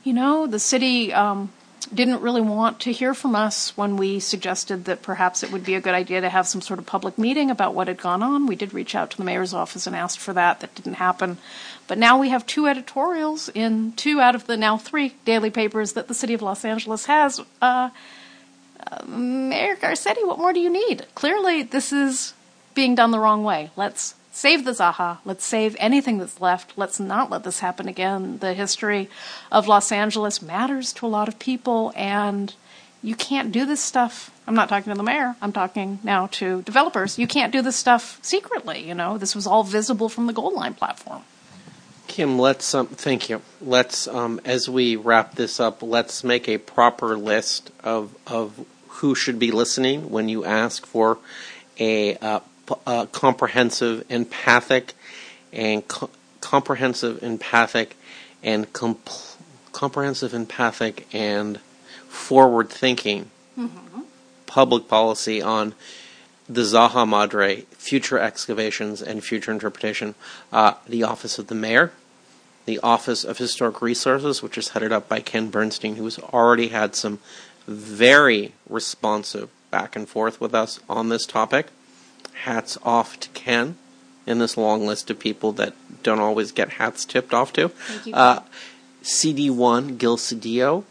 you 0.04 0.12
know, 0.12 0.46
the 0.46 0.60
city 0.60 1.12
um, 1.12 1.50
didn't 1.86 2.20
really 2.20 2.40
want 2.40 2.80
to 2.80 2.92
hear 2.92 3.14
from 3.14 3.34
us 3.34 3.76
when 3.76 3.96
we 3.96 4.20
suggested 4.20 4.84
that 4.84 5.02
perhaps 5.02 5.42
it 5.42 5.50
would 5.50 5.64
be 5.64 5.74
a 5.74 5.80
good 5.80 5.94
idea 5.94 6.20
to 6.20 6.28
have 6.28 6.46
some 6.46 6.60
sort 6.60 6.78
of 6.78 6.86
public 6.86 7.18
meeting 7.18 7.50
about 7.50 7.74
what 7.74 7.88
had 7.88 8.00
gone 8.00 8.22
on. 8.22 8.46
We 8.46 8.56
did 8.56 8.74
reach 8.74 8.94
out 8.94 9.10
to 9.10 9.16
the 9.16 9.24
mayor's 9.24 9.54
office 9.54 9.86
and 9.86 9.94
asked 9.94 10.18
for 10.18 10.32
that. 10.32 10.60
That 10.60 10.74
didn't 10.74 10.94
happen. 10.94 11.38
But 11.86 11.98
now 11.98 12.18
we 12.18 12.30
have 12.30 12.46
two 12.46 12.66
editorials 12.66 13.48
in 13.48 13.92
two 13.92 14.20
out 14.20 14.34
of 14.34 14.46
the 14.46 14.56
now 14.56 14.76
three 14.76 15.14
daily 15.24 15.50
papers 15.50 15.92
that 15.92 16.08
the 16.08 16.14
city 16.14 16.34
of 16.34 16.42
Los 16.42 16.64
Angeles 16.64 17.06
has. 17.06 17.40
Uh, 17.60 17.90
uh, 18.86 19.04
Mayor 19.06 19.76
Garcetti, 19.76 20.26
what 20.26 20.38
more 20.38 20.52
do 20.52 20.60
you 20.60 20.70
need? 20.70 21.06
Clearly, 21.14 21.62
this 21.62 21.92
is 21.92 22.34
being 22.74 22.94
done 22.94 23.10
the 23.10 23.18
wrong 23.18 23.44
way. 23.44 23.70
Let's 23.76 24.14
save 24.34 24.64
the 24.64 24.72
Zanja. 24.72 25.18
Let's 25.24 25.44
save 25.44 25.76
anything 25.78 26.18
that's 26.18 26.40
left. 26.40 26.76
Let's 26.76 26.98
not 26.98 27.30
let 27.30 27.44
this 27.44 27.60
happen 27.60 27.88
again. 27.88 28.38
The 28.38 28.52
history 28.52 29.08
of 29.50 29.68
Los 29.68 29.92
Angeles 29.92 30.42
matters 30.42 30.92
to 30.94 31.06
a 31.06 31.08
lot 31.08 31.28
of 31.28 31.38
people, 31.38 31.92
and 31.96 32.52
you 33.02 33.14
can't 33.14 33.52
do 33.52 33.64
this 33.64 33.80
stuff. 33.80 34.30
I'm 34.46 34.54
not 34.54 34.68
talking 34.68 34.92
to 34.92 34.96
the 34.96 35.04
mayor. 35.04 35.36
I'm 35.40 35.52
talking 35.52 36.00
now 36.02 36.26
to 36.32 36.62
developers. 36.62 37.18
You 37.18 37.26
can't 37.26 37.52
do 37.52 37.62
this 37.62 37.76
stuff 37.76 38.18
secretly. 38.22 38.86
You 38.86 38.94
know, 38.94 39.16
this 39.18 39.34
was 39.34 39.46
all 39.46 39.62
visible 39.62 40.08
from 40.08 40.26
the 40.26 40.32
Gold 40.32 40.54
Line 40.54 40.74
platform. 40.74 41.22
Kim, 42.06 42.38
let's 42.38 42.74
um, 42.74 42.88
thank 42.88 43.30
you. 43.30 43.40
Let's 43.62 44.06
um, 44.08 44.40
as 44.44 44.68
we 44.68 44.96
wrap 44.96 45.36
this 45.36 45.58
up, 45.60 45.82
let's 45.82 46.22
make 46.22 46.48
a 46.48 46.58
proper 46.58 47.16
list 47.16 47.70
of 47.82 48.14
of 48.26 48.66
who 48.88 49.14
should 49.14 49.38
be 49.38 49.50
listening 49.50 50.10
when 50.10 50.28
you 50.28 50.44
ask 50.44 50.84
for 50.86 51.18
a 51.78 52.16
uh, 52.16 52.40
uh, 52.86 53.06
comprehensive, 53.06 54.04
empathic, 54.08 54.94
and 55.52 55.86
co- 55.88 56.10
comprehensive, 56.40 57.22
empathic, 57.22 57.96
and 58.42 58.72
compl- 58.72 59.36
comprehensive, 59.72 60.34
empathic, 60.34 61.06
and 61.12 61.58
forward-thinking 62.08 63.30
mm-hmm. 63.58 64.00
public 64.46 64.88
policy 64.88 65.42
on 65.42 65.74
the 66.48 66.62
Zanja 66.62 67.08
Madre, 67.08 67.62
future 67.72 68.18
excavations 68.18 69.00
and 69.00 69.24
future 69.24 69.50
interpretation. 69.50 70.14
Uh, 70.52 70.74
the 70.86 71.02
Office 71.02 71.38
of 71.38 71.46
the 71.46 71.54
Mayor, 71.54 71.92
the 72.66 72.78
Office 72.80 73.24
of 73.24 73.38
Historic 73.38 73.80
Resources, 73.80 74.42
which 74.42 74.58
is 74.58 74.68
headed 74.68 74.92
up 74.92 75.08
by 75.08 75.20
Ken 75.20 75.50
Bernstein, 75.50 75.96
who 75.96 76.04
has 76.04 76.18
already 76.18 76.68
had 76.68 76.94
some 76.94 77.18
very 77.66 78.52
responsive 78.68 79.50
back 79.70 79.96
and 79.96 80.08
forth 80.08 80.40
with 80.40 80.54
us 80.54 80.80
on 80.88 81.08
this 81.08 81.26
topic 81.26 81.68
hats 82.42 82.76
off 82.82 83.18
to 83.20 83.28
Ken 83.30 83.76
in 84.26 84.38
this 84.38 84.56
long 84.56 84.86
list 84.86 85.10
of 85.10 85.18
people 85.18 85.52
that 85.52 85.74
don't 86.02 86.20
always 86.20 86.52
get 86.52 86.70
hats 86.70 87.04
tipped 87.04 87.34
off 87.34 87.52
to. 87.54 87.70
Uh, 88.12 88.40
CD1, 89.02 89.98
Gil 89.98 90.16
Cedillo. 90.16 90.84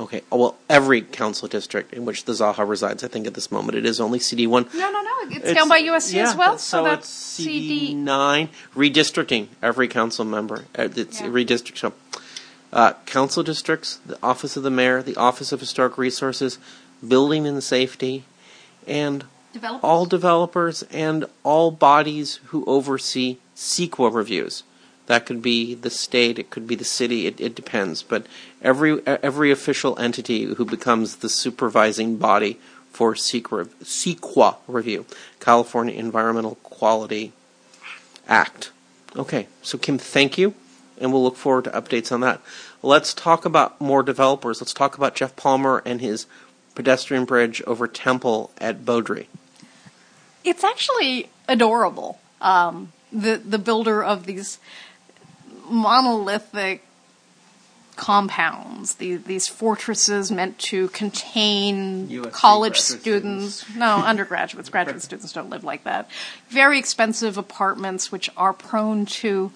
Okay, 0.00 0.22
well, 0.30 0.56
every 0.68 1.02
council 1.02 1.48
district 1.48 1.92
in 1.92 2.04
which 2.04 2.24
the 2.24 2.32
Zanja 2.32 2.66
resides, 2.66 3.02
I 3.02 3.08
think 3.08 3.26
at 3.26 3.34
this 3.34 3.50
moment, 3.50 3.76
it 3.76 3.84
is 3.84 4.00
only 4.00 4.20
CD1. 4.20 4.72
No, 4.74 4.90
no, 4.90 5.02
no. 5.02 5.14
It's, 5.22 5.36
it's 5.44 5.54
down 5.54 5.68
by 5.68 5.82
USC 5.82 6.14
yeah, 6.14 6.28
as 6.28 6.36
well. 6.36 6.56
So, 6.56 6.78
so 6.78 6.84
that's 6.84 7.08
CD9. 7.08 8.48
Redistricting, 8.76 9.48
every 9.60 9.88
council 9.88 10.24
member. 10.24 10.66
Uh, 10.78 10.88
it's 10.94 11.20
yeah. 11.20 11.26
redistrict. 11.26 11.78
So, 11.78 11.92
uh, 12.72 12.92
council 13.06 13.42
districts, 13.42 13.96
the 14.06 14.18
Office 14.22 14.56
of 14.56 14.62
the 14.62 14.70
Mayor, 14.70 15.02
the 15.02 15.16
Office 15.16 15.50
of 15.50 15.60
Historic 15.60 15.98
Resources, 15.98 16.58
Building 17.06 17.46
and 17.46 17.62
Safety, 17.62 18.24
and 18.86 19.24
developers? 19.52 19.84
all 19.84 20.06
developers 20.06 20.82
and 20.90 21.24
all 21.42 21.70
bodies 21.70 22.40
who 22.46 22.64
oversee 22.66 23.38
CEQA 23.56 24.12
reviews. 24.12 24.62
That 25.06 25.24
could 25.24 25.40
be 25.40 25.74
the 25.74 25.90
state, 25.90 26.38
it 26.38 26.50
could 26.50 26.66
be 26.66 26.74
the 26.74 26.84
city, 26.84 27.26
it, 27.26 27.40
it 27.40 27.54
depends. 27.54 28.02
But 28.02 28.26
every 28.60 29.00
every 29.06 29.50
official 29.50 29.98
entity 29.98 30.44
who 30.44 30.64
becomes 30.64 31.16
the 31.16 31.30
supervising 31.30 32.18
body 32.18 32.58
for 32.92 33.14
CEQA, 33.14 33.68
CEQA 33.82 34.56
review, 34.66 35.06
California 35.40 35.94
Environmental 35.94 36.56
Quality 36.56 37.32
Act. 38.26 38.70
Okay, 39.16 39.46
so 39.62 39.78
Kim, 39.78 39.96
thank 39.96 40.36
you, 40.36 40.52
and 41.00 41.12
we'll 41.12 41.22
look 41.22 41.36
forward 41.36 41.64
to 41.64 41.70
updates 41.70 42.12
on 42.12 42.20
that. 42.20 42.42
Let's 42.82 43.14
talk 43.14 43.44
about 43.44 43.80
more 43.80 44.02
developers. 44.02 44.60
Let's 44.60 44.74
talk 44.74 44.96
about 44.96 45.14
Geoff 45.14 45.34
Palmer 45.36 45.82
and 45.86 46.00
his 46.00 46.26
pedestrian 46.78 47.24
bridge 47.24 47.60
over 47.66 47.88
Temple 47.88 48.52
at 48.58 48.84
Beaudry. 48.84 49.26
It's 50.44 50.62
actually 50.62 51.28
adorable. 51.48 52.20
Um, 52.40 52.92
the 53.12 53.34
the 53.34 53.58
builder 53.58 54.04
of 54.04 54.26
these 54.26 54.60
monolithic 55.68 56.84
compounds, 57.96 58.94
these, 58.94 59.24
these 59.24 59.48
fortresses 59.48 60.30
meant 60.30 60.56
to 60.60 60.86
contain 60.90 62.08
USC 62.08 62.30
college 62.30 62.78
students. 62.78 63.56
students. 63.56 63.76
No, 63.76 63.96
undergraduates, 63.96 64.68
graduate 64.68 65.02
students 65.02 65.32
don't 65.32 65.50
live 65.50 65.64
like 65.64 65.82
that. 65.82 66.08
Very 66.48 66.78
expensive 66.78 67.36
apartments, 67.36 68.12
which 68.12 68.30
are 68.36 68.52
prone 68.52 69.04
to 69.04 69.50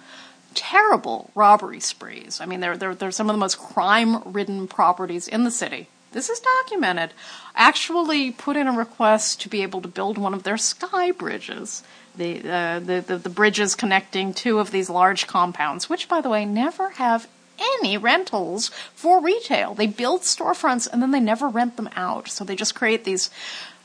terrible 0.54 1.30
robbery 1.36 1.78
sprees. 1.78 2.40
I 2.40 2.46
mean, 2.46 2.58
they're, 2.58 2.76
they're, 2.76 2.96
they're 2.96 3.12
some 3.12 3.30
of 3.30 3.34
the 3.34 3.38
most 3.38 3.58
crime 3.60 4.20
ridden 4.24 4.66
properties 4.66 5.28
in 5.28 5.44
the 5.44 5.52
city 5.52 5.86
this 6.12 6.28
is 6.28 6.40
documented, 6.40 7.12
actually 7.54 8.30
put 8.30 8.56
in 8.56 8.66
a 8.66 8.72
request 8.72 9.40
to 9.42 9.48
be 9.48 9.62
able 9.62 9.80
to 9.82 9.88
build 9.88 10.18
one 10.18 10.34
of 10.34 10.42
their 10.42 10.56
sky 10.56 11.10
bridges. 11.10 11.82
The, 12.16 12.48
uh, 12.48 12.78
the, 12.78 13.00
the, 13.00 13.18
the 13.18 13.30
bridges 13.30 13.74
connecting 13.74 14.34
two 14.34 14.58
of 14.58 14.70
these 14.70 14.90
large 14.90 15.26
compounds, 15.26 15.88
which, 15.88 16.08
by 16.08 16.20
the 16.20 16.28
way, 16.28 16.44
never 16.44 16.90
have 16.90 17.26
any 17.58 17.96
rentals 17.96 18.68
for 18.94 19.22
retail. 19.22 19.74
They 19.74 19.86
build 19.86 20.22
storefronts 20.22 20.88
and 20.90 21.00
then 21.00 21.10
they 21.10 21.20
never 21.20 21.48
rent 21.48 21.76
them 21.76 21.88
out. 21.96 22.28
So 22.28 22.44
they 22.44 22.56
just 22.56 22.74
create 22.74 23.04
these 23.04 23.30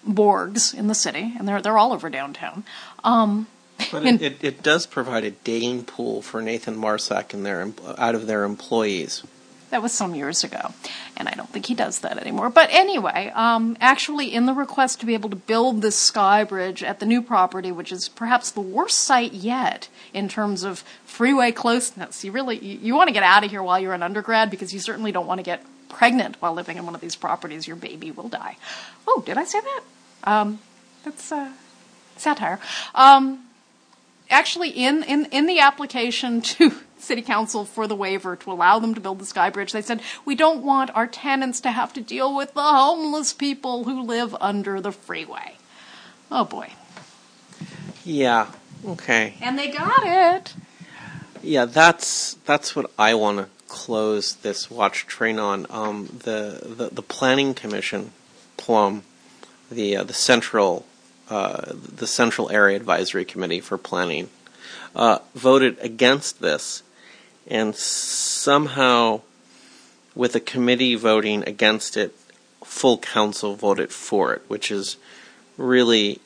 borgs 0.08 0.74
in 0.74 0.88
the 0.88 0.96
city, 0.96 1.34
and 1.38 1.48
they're 1.48 1.62
they're 1.62 1.78
all 1.78 1.94
over 1.94 2.10
downtown. 2.10 2.64
Um, 3.04 3.48
but 3.92 4.06
it, 4.06 4.22
it, 4.22 4.44
it, 4.44 4.64
does 4.64 4.88
provide 4.88 5.24
a 5.24 5.32
dating 5.32 5.86
pool 5.86 6.22
for 6.22 6.42
Nathan 6.42 6.76
Marsak 6.76 7.34
and 7.34 7.46
their 7.46 7.72
out 7.98 8.16
of 8.16 8.28
their 8.28 8.44
employees. 8.44 9.24
That 9.70 9.82
was 9.82 9.92
some 9.92 10.16
years 10.16 10.46
ago, 10.46 10.74
and 11.18 11.28
I 11.28 11.34
don't 11.34 11.50
think 11.50 11.66
he 11.66 11.76
does 11.76 12.00
that 12.00 12.18
anymore. 12.18 12.50
But 12.50 12.70
anyway, 12.72 13.34
um, 13.36 13.76
actually, 13.82 14.34
in 14.34 14.46
the 14.46 14.54
request 14.54 15.02
to 15.02 15.06
be 15.06 15.14
able 15.14 15.30
to 15.30 15.36
build 15.36 15.82
this 15.82 15.98
sky 15.98 16.46
bridge 16.46 16.84
at 16.84 17.02
the 17.02 17.06
new 17.06 17.22
property, 17.22 17.74
which 17.74 17.92
is 17.92 18.08
perhaps 18.08 18.50
the 18.50 18.62
worst 18.62 19.02
site 19.02 19.34
yet 19.34 19.90
in 20.14 20.30
terms 20.30 20.64
of 20.64 20.86
freeway 21.04 21.52
closeness, 21.52 22.24
you 22.24 22.32
really 22.32 22.58
you, 22.60 22.80
you 22.82 22.96
want 22.96 23.10
to 23.10 23.14
get 23.14 23.24
out 23.24 23.44
of 23.44 23.52
here 23.52 23.62
while 23.62 23.78
you're 23.78 23.94
an 23.94 24.04
undergrad 24.04 24.50
because 24.50 24.74
you 24.74 24.80
certainly 24.80 25.12
don't 25.12 25.28
want 25.28 25.40
to 25.40 25.44
get 25.44 25.66
pregnant 25.90 26.38
while 26.42 26.54
living 26.54 26.78
in 26.78 26.86
one 26.86 26.96
of 26.96 27.02
these 27.02 27.18
properties. 27.18 27.68
Your 27.68 27.76
baby 27.76 28.12
will 28.12 28.30
die. 28.30 28.56
Oh, 29.06 29.22
did 29.26 29.38
I 29.38 29.44
say 29.44 29.60
that? 29.60 29.82
Um, 30.24 30.60
that's 31.04 31.30
uh, 31.30 31.52
satire. 32.16 32.60
Um, 32.96 33.46
actually, 34.30 34.70
in, 34.70 35.04
in 35.04 35.26
in 35.26 35.46
the 35.46 35.60
application 35.60 36.40
to 36.56 36.72
city 37.00 37.22
council 37.22 37.66
for 37.66 37.88
the 37.88 37.96
waiver 37.96 38.36
to 38.36 38.52
allow 38.52 38.80
them 38.80 38.94
to 38.94 39.02
build 39.02 39.20
the 39.20 39.26
sky 39.26 39.50
bridge. 39.50 39.72
They 39.72 39.82
said, 39.82 40.02
we 40.26 40.36
don't 40.36 40.64
want 40.64 40.96
our 40.96 41.08
tenants 41.08 41.60
to 41.62 41.72
have 41.72 41.94
to 41.94 42.02
deal 42.02 42.36
with 42.36 42.54
the 42.54 42.62
homeless 42.62 43.34
people 43.34 43.84
who 43.86 44.02
live 44.02 44.36
under 44.42 44.82
the 44.82 44.92
freeway. 44.92 45.58
Oh 46.32 46.44
boy. 46.44 46.72
Yeah. 48.04 48.48
Okay. 48.86 49.36
And 49.42 49.58
they 49.58 49.70
got 49.72 50.02
it. 50.06 50.54
yeah, 51.42 51.66
that's 51.66 52.36
that's 52.46 52.76
what 52.76 52.92
I 52.98 53.14
want 53.14 53.40
to 53.40 53.48
close 53.68 54.36
this 54.36 54.72
watch 54.72 55.06
train 55.08 55.40
on. 55.40 55.66
Um, 55.70 56.08
the, 56.24 56.62
the 56.64 56.90
the 56.92 57.02
planning 57.02 57.54
commission, 57.54 58.12
PLUM, 58.58 59.04
the 59.72 59.98
uh, 59.98 60.04
the 60.04 60.14
central 60.14 60.86
uh, 61.30 61.74
the 61.74 62.08
central 62.08 62.50
area 62.50 62.76
advisory 62.76 63.26
committee 63.26 63.60
for 63.60 63.78
planning, 63.78 64.30
uh, 64.96 65.20
voted 65.36 65.78
against 65.82 66.42
this, 66.42 66.84
and 67.48 67.76
somehow, 67.76 69.22
with 70.16 70.36
a 70.36 70.40
committee 70.40 70.96
voting 70.96 71.44
against 71.48 71.98
it, 71.98 72.16
full 72.64 72.98
council 72.98 73.56
voted 73.56 73.92
for 73.92 74.34
it, 74.34 74.42
which 74.48 74.72
is 74.72 74.98
really 75.58 76.20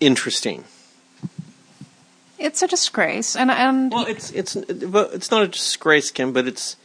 interesting. 0.00 0.64
It's 2.38 2.62
a 2.62 2.66
disgrace, 2.66 3.36
and 3.36 3.50
and 3.50 3.92
Well, 3.92 4.06
it's 4.06 4.30
it's 4.30 4.56
it's 4.56 5.30
not 5.30 5.42
a 5.42 5.48
disgrace, 5.48 6.10
Kim, 6.10 6.32
but 6.32 6.48
it's 6.48 6.76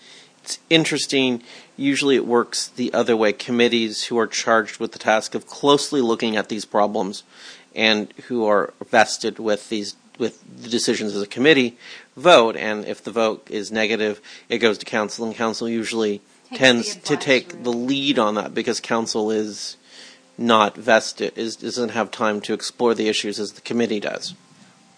it's 0.44 0.60
interesting. 0.70 1.42
Usually, 1.78 2.16
it 2.16 2.26
works 2.26 2.68
the 2.68 2.94
other 2.94 3.16
way. 3.16 3.32
Committees 3.32 4.06
who 4.06 4.18
are 4.20 4.28
charged 4.28 4.80
with 4.80 4.92
the 4.92 5.00
task 5.00 5.34
of 5.34 5.48
closely 5.48 6.02
looking 6.02 6.36
at 6.36 6.50
these 6.50 6.66
problems, 6.66 7.24
and 7.74 8.12
who 8.28 8.46
are 8.46 8.74
vested 8.90 9.40
with 9.40 9.70
these 9.70 9.96
with 10.20 10.44
the 10.62 10.70
decisions 10.70 11.16
as 11.16 11.22
a 11.22 11.28
committee, 11.28 11.78
vote. 12.16 12.56
And 12.56 12.86
if 12.86 13.04
the 13.04 13.12
vote 13.12 13.48
is 13.50 13.72
negative, 13.72 14.22
it 14.50 14.60
goes 14.60 14.78
to 14.80 14.86
council, 14.86 15.26
and 15.26 15.36
council 15.36 15.68
usually 15.70 16.22
Takes 16.50 16.60
tends 16.60 16.96
to 16.96 17.18
take 17.18 17.54
advisory. 17.54 17.64
the 17.64 17.70
lead 17.72 18.20
on 18.20 18.36
that 18.36 18.54
because 18.54 18.80
council 18.80 19.32
is 19.32 19.78
not 20.38 20.76
vested, 20.76 21.38
is 21.38 21.56
doesn't 21.56 21.90
have 21.90 22.12
time 22.12 22.42
to 22.42 22.54
explore 22.54 22.94
the 22.94 23.08
issues 23.08 23.40
as 23.40 23.54
the 23.54 23.62
committee 23.62 24.00
does. 24.00 24.34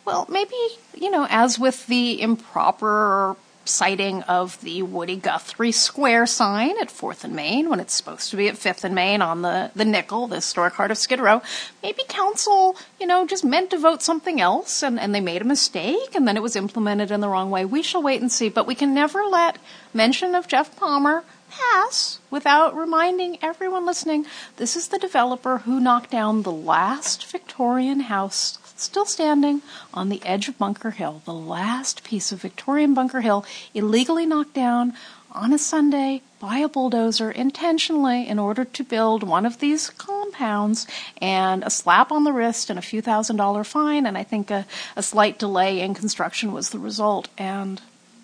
Well, 0.05 0.25
maybe, 0.29 0.55
you 0.95 1.11
know, 1.11 1.27
as 1.29 1.59
with 1.59 1.85
the 1.87 2.21
improper 2.21 3.35
sighting 3.67 4.23
of 4.23 4.59
the 4.61 4.81
Woody 4.81 5.15
Guthrie 5.15 5.71
Square 5.71 6.27
sign 6.27 6.75
at 6.79 6.89
4th 6.89 7.23
and 7.23 7.35
Main 7.35 7.69
when 7.69 7.79
it's 7.79 7.93
supposed 7.93 8.31
to 8.31 8.37
be 8.37 8.47
at 8.47 8.55
5th 8.55 8.83
and 8.83 8.95
Main 8.95 9.21
on 9.21 9.41
the, 9.41 9.71
the 9.75 9.85
nickel, 9.85 10.27
the 10.27 10.35
historic 10.37 10.73
heart 10.73 10.91
of 10.91 10.97
Skid 10.97 11.19
Row, 11.19 11.41
maybe 11.83 12.01
council, 12.07 12.75
you 12.99 13.05
know, 13.05 13.25
just 13.27 13.45
meant 13.45 13.69
to 13.71 13.77
vote 13.77 14.01
something 14.01 14.41
else 14.41 14.81
and, 14.81 14.99
and 14.99 15.13
they 15.13 15.21
made 15.21 15.41
a 15.41 15.45
mistake 15.45 16.15
and 16.15 16.27
then 16.27 16.37
it 16.37 16.43
was 16.43 16.55
implemented 16.55 17.11
in 17.11 17.21
the 17.21 17.29
wrong 17.29 17.51
way. 17.51 17.65
We 17.65 17.83
shall 17.83 18.01
wait 18.01 18.21
and 18.21 18.31
see, 18.31 18.49
but 18.49 18.67
we 18.67 18.75
can 18.75 18.93
never 18.93 19.23
let 19.23 19.57
mention 19.93 20.35
of 20.35 20.47
Geoff 20.47 20.75
Palmer 20.75 21.23
pass 21.49 22.19
without 22.29 22.75
reminding 22.75 23.37
everyone 23.41 23.85
listening 23.85 24.25
this 24.57 24.75
is 24.75 24.89
the 24.89 24.99
developer 24.99 25.59
who 25.59 25.79
knocked 25.79 26.11
down 26.11 26.43
the 26.43 26.51
last 26.51 27.25
Victorian 27.25 28.01
house 28.01 28.57
still 28.83 29.05
standing 29.05 29.61
on 29.93 30.09
the 30.09 30.23
edge 30.25 30.47
of 30.47 30.57
Bunker 30.57 30.91
Hill, 30.91 31.21
the 31.25 31.33
last 31.33 32.03
piece 32.03 32.31
of 32.31 32.41
Victorian 32.41 32.93
Bunker 32.93 33.21
Hill 33.21 33.45
illegally 33.73 34.25
knocked 34.25 34.53
down 34.53 34.93
on 35.31 35.53
a 35.53 35.57
Sunday 35.57 36.21
by 36.39 36.57
a 36.57 36.67
bulldozer 36.67 37.31
intentionally 37.31 38.27
in 38.27 38.39
order 38.39 38.65
to 38.65 38.83
build 38.83 39.23
one 39.23 39.45
of 39.45 39.59
these 39.59 39.89
compounds 39.91 40.87
and 41.21 41.63
a 41.63 41.69
slap 41.69 42.11
on 42.11 42.23
the 42.23 42.31
wrist 42.31 42.69
and 42.69 42.79
a 42.79 42.81
few 42.81 43.01
thousand 43.01 43.35
dollar 43.35 43.63
fine 43.63 44.05
and 44.05 44.17
I 44.17 44.23
think 44.23 44.49
a, 44.51 44.65
a 44.95 45.03
slight 45.03 45.37
delay 45.37 45.79
in 45.79 45.93
construction 45.93 46.51
was 46.51 46.69
the 46.69 46.79
result 46.79 47.27
and 47.37 47.81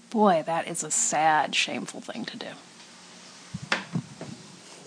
boy 0.10 0.44
that 0.46 0.68
is 0.68 0.84
a 0.84 0.92
sad 0.92 1.56
shameful 1.56 2.02
thing 2.02 2.26
to 2.26 2.38
do. 2.38 2.48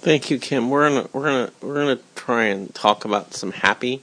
Thank 0.06 0.30
you, 0.30 0.38
Kim. 0.38 0.70
We're 0.70 0.88
gonna 0.88 1.08
we're 1.12 1.24
gonna 1.24 1.50
we're 1.60 1.74
gonna 1.74 1.98
try 2.14 2.44
and 2.44 2.72
talk 2.74 3.04
about 3.04 3.34
some 3.34 3.50
happy 3.50 4.02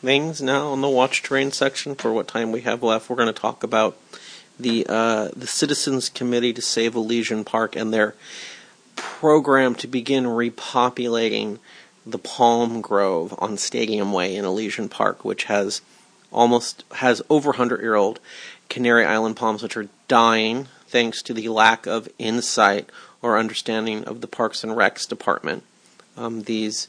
things 0.00 0.40
now 0.40 0.68
on 0.68 0.80
the 0.80 0.88
watch 0.88 1.22
train 1.22 1.50
section 1.52 1.94
for 1.94 2.12
what 2.12 2.28
time 2.28 2.52
we 2.52 2.60
have 2.62 2.82
left. 2.82 3.10
We're 3.10 3.16
gonna 3.16 3.32
talk 3.32 3.62
about 3.62 3.96
the 4.58 4.86
uh, 4.88 5.28
the 5.36 5.46
Citizens 5.46 6.08
Committee 6.08 6.52
to 6.52 6.62
Save 6.62 6.94
Elysian 6.94 7.44
Park 7.44 7.76
and 7.76 7.92
their 7.92 8.14
program 8.96 9.74
to 9.76 9.86
begin 9.86 10.24
repopulating 10.24 11.58
the 12.04 12.18
palm 12.18 12.80
grove 12.80 13.34
on 13.38 13.56
Stadium 13.56 14.12
Way 14.12 14.34
in 14.34 14.44
Elysian 14.44 14.88
Park, 14.88 15.24
which 15.24 15.44
has 15.44 15.82
almost 16.32 16.84
has 16.96 17.22
over 17.28 17.50
100 17.50 17.80
year 17.80 17.94
old 17.94 18.20
Canary 18.68 19.04
Island 19.04 19.36
palms, 19.36 19.62
which 19.62 19.76
are 19.76 19.88
dying 20.08 20.68
thanks 20.86 21.22
to 21.22 21.34
the 21.34 21.48
lack 21.48 21.86
of 21.86 22.08
insight 22.18 22.88
or 23.20 23.38
understanding 23.38 24.04
of 24.04 24.20
the 24.20 24.26
Parks 24.26 24.62
and 24.64 24.72
Recs 24.72 25.08
department. 25.08 25.64
Um, 26.16 26.42
these 26.42 26.88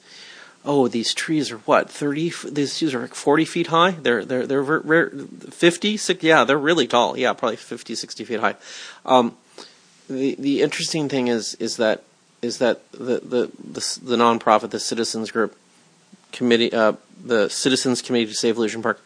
oh 0.65 0.88
these 0.88 1.13
trees 1.13 1.52
are 1.52 1.58
what 1.60 1.89
30 1.89 2.28
f- 2.28 2.45
these 2.50 2.78
trees 2.78 2.93
are 2.93 3.02
like 3.02 3.15
40 3.15 3.45
feet 3.45 3.67
high? 3.67 3.91
They're 3.91 4.26
they're 4.26 4.45
they're 4.45 4.63
ver- 4.63 5.10
50 5.10 5.98
six, 5.98 6.24
yeah 6.24 6.43
they're 6.43 6.58
really 6.58 6.88
tall. 6.88 7.17
Yeah 7.17 7.34
probably 7.34 7.58
50 7.58 7.95
60 7.95 8.24
feet 8.26 8.39
high. 8.39 8.56
Um, 9.06 9.36
the 10.10 10.36
the 10.39 10.62
interesting 10.62 11.10
thing 11.10 11.28
is 11.28 11.56
is 11.56 11.78
that 11.78 12.04
is 12.41 12.58
that 12.60 12.89
the 12.91 13.19
the 13.19 13.52
the, 13.63 14.00
the 14.04 14.15
nonprofit 14.15 14.72
the 14.72 14.80
citizens 14.80 15.32
group 15.32 15.56
committee 16.32 16.74
uh, 16.74 16.93
the 17.24 17.50
citizens 17.50 18.02
committee 18.02 18.28
to 18.28 18.36
save 18.36 18.58
Elysian 18.58 18.82
Park 18.82 19.02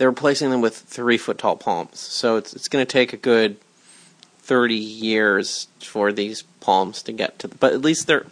they're 0.00 0.08
replacing 0.08 0.48
them 0.48 0.62
with 0.62 0.76
three 0.76 1.18
foot 1.18 1.36
tall 1.36 1.56
palms. 1.56 1.98
So 1.98 2.36
it's 2.36 2.54
it's 2.54 2.68
going 2.68 2.84
to 2.84 2.90
take 2.90 3.12
a 3.12 3.18
good 3.18 3.58
30 4.38 4.74
years 4.74 5.68
for 5.80 6.10
these 6.10 6.42
palms 6.60 7.02
to 7.02 7.12
get 7.12 7.38
to 7.40 7.48
but 7.48 7.74
at 7.74 7.82
least 7.82 8.06
they're 8.06 8.26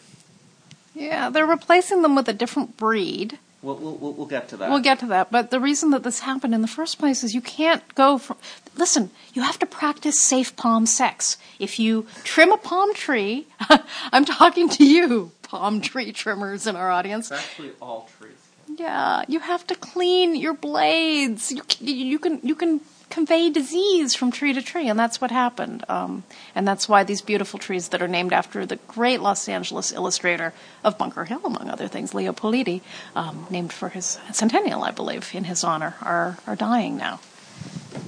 Yeah, 0.98 1.30
they're 1.30 1.46
replacing 1.46 2.02
them 2.02 2.16
with 2.16 2.28
a 2.28 2.32
different 2.32 2.76
breed. 2.76 3.38
we'll 3.62 3.76
we'll, 3.76 4.12
we'll 4.12 4.26
get 4.26 4.48
to 4.48 4.56
that 4.56 4.68
We'll 4.68 4.80
get 4.80 4.98
to 5.00 5.06
that, 5.06 5.30
but 5.30 5.50
the 5.50 5.60
reason 5.60 5.90
that 5.90 6.02
this 6.02 6.20
happened 6.20 6.54
in 6.54 6.62
the 6.62 6.68
first 6.68 6.98
place 6.98 7.22
is 7.22 7.34
you 7.34 7.40
can't 7.40 7.82
go 7.94 8.18
from. 8.18 8.36
Listen, 8.76 9.10
you 9.32 9.42
have 9.42 9.58
to 9.60 9.66
practice 9.66 10.20
safe 10.20 10.56
palm 10.56 10.86
sex. 10.86 11.36
If 11.58 11.78
you 11.78 12.06
trim 12.24 12.50
a 12.52 12.56
palm 12.56 12.94
tree, 12.94 13.46
I'm 14.12 14.24
talking 14.24 14.68
to 14.70 14.84
you, 14.84 15.30
palm 15.42 15.80
tree 15.80 16.12
trimmers 16.12 16.66
in 16.66 16.74
our 16.74 16.90
audience. 16.90 17.30
actually 17.30 17.70
all 17.80 18.08
trees 18.18 18.36
Yeah, 18.76 19.22
you 19.28 19.38
have 19.40 19.66
to 19.68 19.74
clean 19.76 20.34
your 20.34 20.54
blades. 20.54 21.52
You 21.52 21.62
you 21.80 22.18
can 22.18 22.40
you 22.42 22.56
can 22.56 22.80
convey 23.10 23.50
disease 23.50 24.14
from 24.14 24.30
tree 24.30 24.52
to 24.52 24.62
tree, 24.62 24.88
and 24.88 24.98
that's 24.98 25.20
what 25.20 25.30
happened. 25.30 25.84
Um, 25.88 26.24
and 26.54 26.66
that's 26.66 26.88
why 26.88 27.04
these 27.04 27.22
beautiful 27.22 27.58
trees 27.58 27.88
that 27.88 28.02
are 28.02 28.08
named 28.08 28.32
after 28.32 28.66
the 28.66 28.76
great 28.76 29.20
Los 29.20 29.48
Angeles 29.48 29.92
illustrator 29.92 30.52
of 30.84 30.98
Bunker 30.98 31.24
Hill, 31.24 31.40
among 31.44 31.68
other 31.68 31.88
things, 31.88 32.14
Leo 32.14 32.32
Politi, 32.32 32.82
um, 33.14 33.46
named 33.50 33.72
for 33.72 33.88
his 33.90 34.18
centennial, 34.32 34.82
I 34.84 34.90
believe, 34.90 35.34
in 35.34 35.44
his 35.44 35.64
honor, 35.64 35.94
are 36.02 36.38
are 36.46 36.56
dying 36.56 36.96
now. 36.96 37.20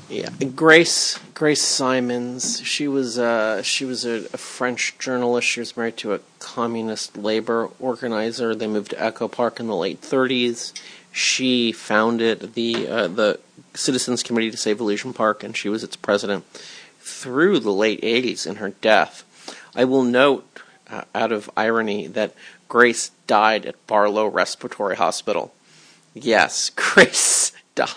Yeah, 0.08 0.28
Grace 0.56 1.18
Grace 1.34 1.62
Simons. 1.62 2.60
She 2.62 2.88
was 2.88 3.18
uh, 3.18 3.62
she 3.62 3.84
was 3.84 4.04
a, 4.04 4.26
a 4.32 4.38
French 4.38 4.98
journalist. 4.98 5.48
She 5.48 5.60
was 5.60 5.76
married 5.76 5.96
to 5.98 6.14
a 6.14 6.20
communist 6.38 7.16
labor 7.16 7.70
organizer. 7.78 8.54
They 8.54 8.66
moved 8.66 8.90
to 8.90 9.02
Echo 9.02 9.28
Park 9.28 9.60
in 9.60 9.68
the 9.68 9.76
late 9.76 10.00
30s. 10.00 10.72
She 11.12 11.72
founded 11.72 12.54
the 12.54 12.88
uh, 12.88 13.08
the 13.08 13.40
Citizens 13.80 14.22
Committee 14.22 14.50
to 14.50 14.56
Save 14.56 14.80
Elysian 14.80 15.12
Park, 15.12 15.42
and 15.42 15.56
she 15.56 15.68
was 15.68 15.82
its 15.82 15.96
president 15.96 16.44
through 17.00 17.58
the 17.60 17.72
late 17.72 18.00
80s. 18.02 18.46
In 18.46 18.56
her 18.56 18.70
death, 18.70 19.24
I 19.74 19.84
will 19.84 20.04
note, 20.04 20.46
uh, 20.90 21.02
out 21.14 21.32
of 21.32 21.50
irony, 21.56 22.06
that 22.08 22.34
Grace 22.68 23.10
died 23.26 23.66
at 23.66 23.86
Barlow 23.86 24.26
Respiratory 24.26 24.96
Hospital. 24.96 25.52
Yes, 26.14 26.70
Grace 26.76 27.52
died. 27.74 27.88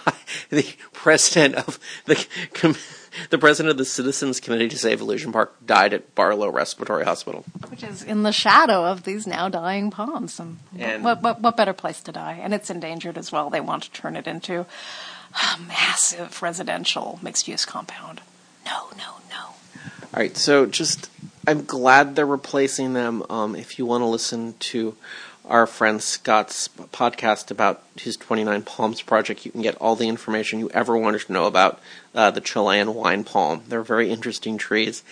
The 0.50 0.74
president 0.94 1.56
of 1.56 1.80
the 2.06 2.26
com- 2.54 2.76
the 3.30 3.38
president 3.38 3.70
of 3.70 3.78
the 3.78 3.86
Citizens 3.86 4.40
Committee 4.40 4.68
to 4.70 4.78
Save 4.78 5.00
Elysian 5.02 5.32
Park 5.32 5.54
died 5.64 5.94
at 5.94 6.16
Barlow 6.16 6.50
Respiratory 6.50 7.06
Hospital. 7.06 7.46
Which 7.70 7.84
is 7.84 8.02
in 8.02 8.24
the 8.24 8.32
shadow 8.32 8.86
of 8.86 9.04
these 9.04 9.28
now 9.28 9.50
dying 9.50 9.92
palms. 9.92 10.40
And, 10.40 10.58
And- 10.80 11.04
what, 11.04 11.22
what, 11.22 11.40
what 11.40 11.56
better 11.56 11.74
place 11.74 12.02
to 12.02 12.12
die? 12.12 12.40
And 12.42 12.56
it's 12.56 12.72
endangered 12.72 13.18
as 13.20 13.32
well. 13.32 13.52
They 13.52 13.62
want 13.62 13.84
to 13.84 13.92
turn 13.92 14.16
it 14.16 14.26
into 14.26 14.66
a 15.36 15.60
massive 15.62 16.42
residential 16.42 17.20
mixed 17.22 17.48
use 17.48 17.66
compound. 17.66 18.22
No, 18.66 18.90
no, 18.98 19.16
no. 19.30 19.46
All 19.46 20.20
right, 20.20 20.36
so 20.38 20.66
just 20.66 21.10
I'm 21.48 21.66
glad 21.66 22.16
they're 22.16 22.26
replacing 22.26 22.94
them. 22.94 23.24
Um, 23.30 23.56
if 23.56 23.78
you 23.78 23.86
want 23.86 24.02
to 24.02 24.06
listen 24.06 24.56
to 24.60 24.96
our 25.46 25.68
friend 25.68 26.02
Scott's 26.02 26.70
podcast 26.70 27.52
about 27.52 27.84
his 27.98 28.16
29 28.16 28.62
Palms 28.62 29.02
project, 29.02 29.46
you 29.46 29.52
can 29.52 29.62
get 29.62 29.76
all 29.76 29.96
the 29.96 30.08
information 30.08 30.60
you 30.60 30.70
ever 30.70 30.98
wanted 30.98 31.22
to 31.22 31.34
know 31.34 31.46
about 31.46 31.82
uh, 32.16 32.32
the 32.32 32.40
Chilean 32.40 32.94
wine 32.94 33.24
palm. 33.24 33.64
They're 33.68 33.84
very 33.84 34.10
interesting 34.10 34.58
trees, 34.58 35.04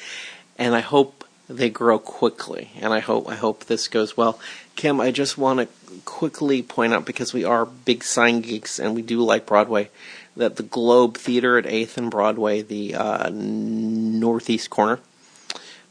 and 0.58 0.74
I 0.74 0.80
hope 0.80 1.21
they 1.56 1.70
grow 1.70 2.00
quickly. 2.00 2.72
And 2.80 2.94
I 2.94 3.00
hope 3.00 3.28
I 3.30 3.36
hope 3.36 3.66
this 3.66 3.88
goes 3.88 4.16
well. 4.18 4.40
Kim, 4.76 5.00
I 5.02 5.12
just 5.12 5.38
want 5.38 5.60
to 5.60 5.68
quickly 6.06 6.62
point 6.64 6.94
out 6.94 7.06
because 7.06 7.34
we 7.34 7.44
are 7.44 7.66
big 7.66 8.04
sign 8.04 8.42
geeks 8.42 8.80
and 8.80 8.96
we 8.96 9.02
do 9.02 9.22
like 9.22 9.46
Broadway. 9.46 9.90
That 10.38 10.56
the 10.56 10.64
Globe 10.64 11.18
Theater 11.18 11.58
at 11.58 11.66
8th 11.66 11.98
and 11.98 12.10
Broadway, 12.10 12.62
the 12.62 12.96
uh, 12.96 13.30
northeast 13.34 14.70
corner, 14.70 15.00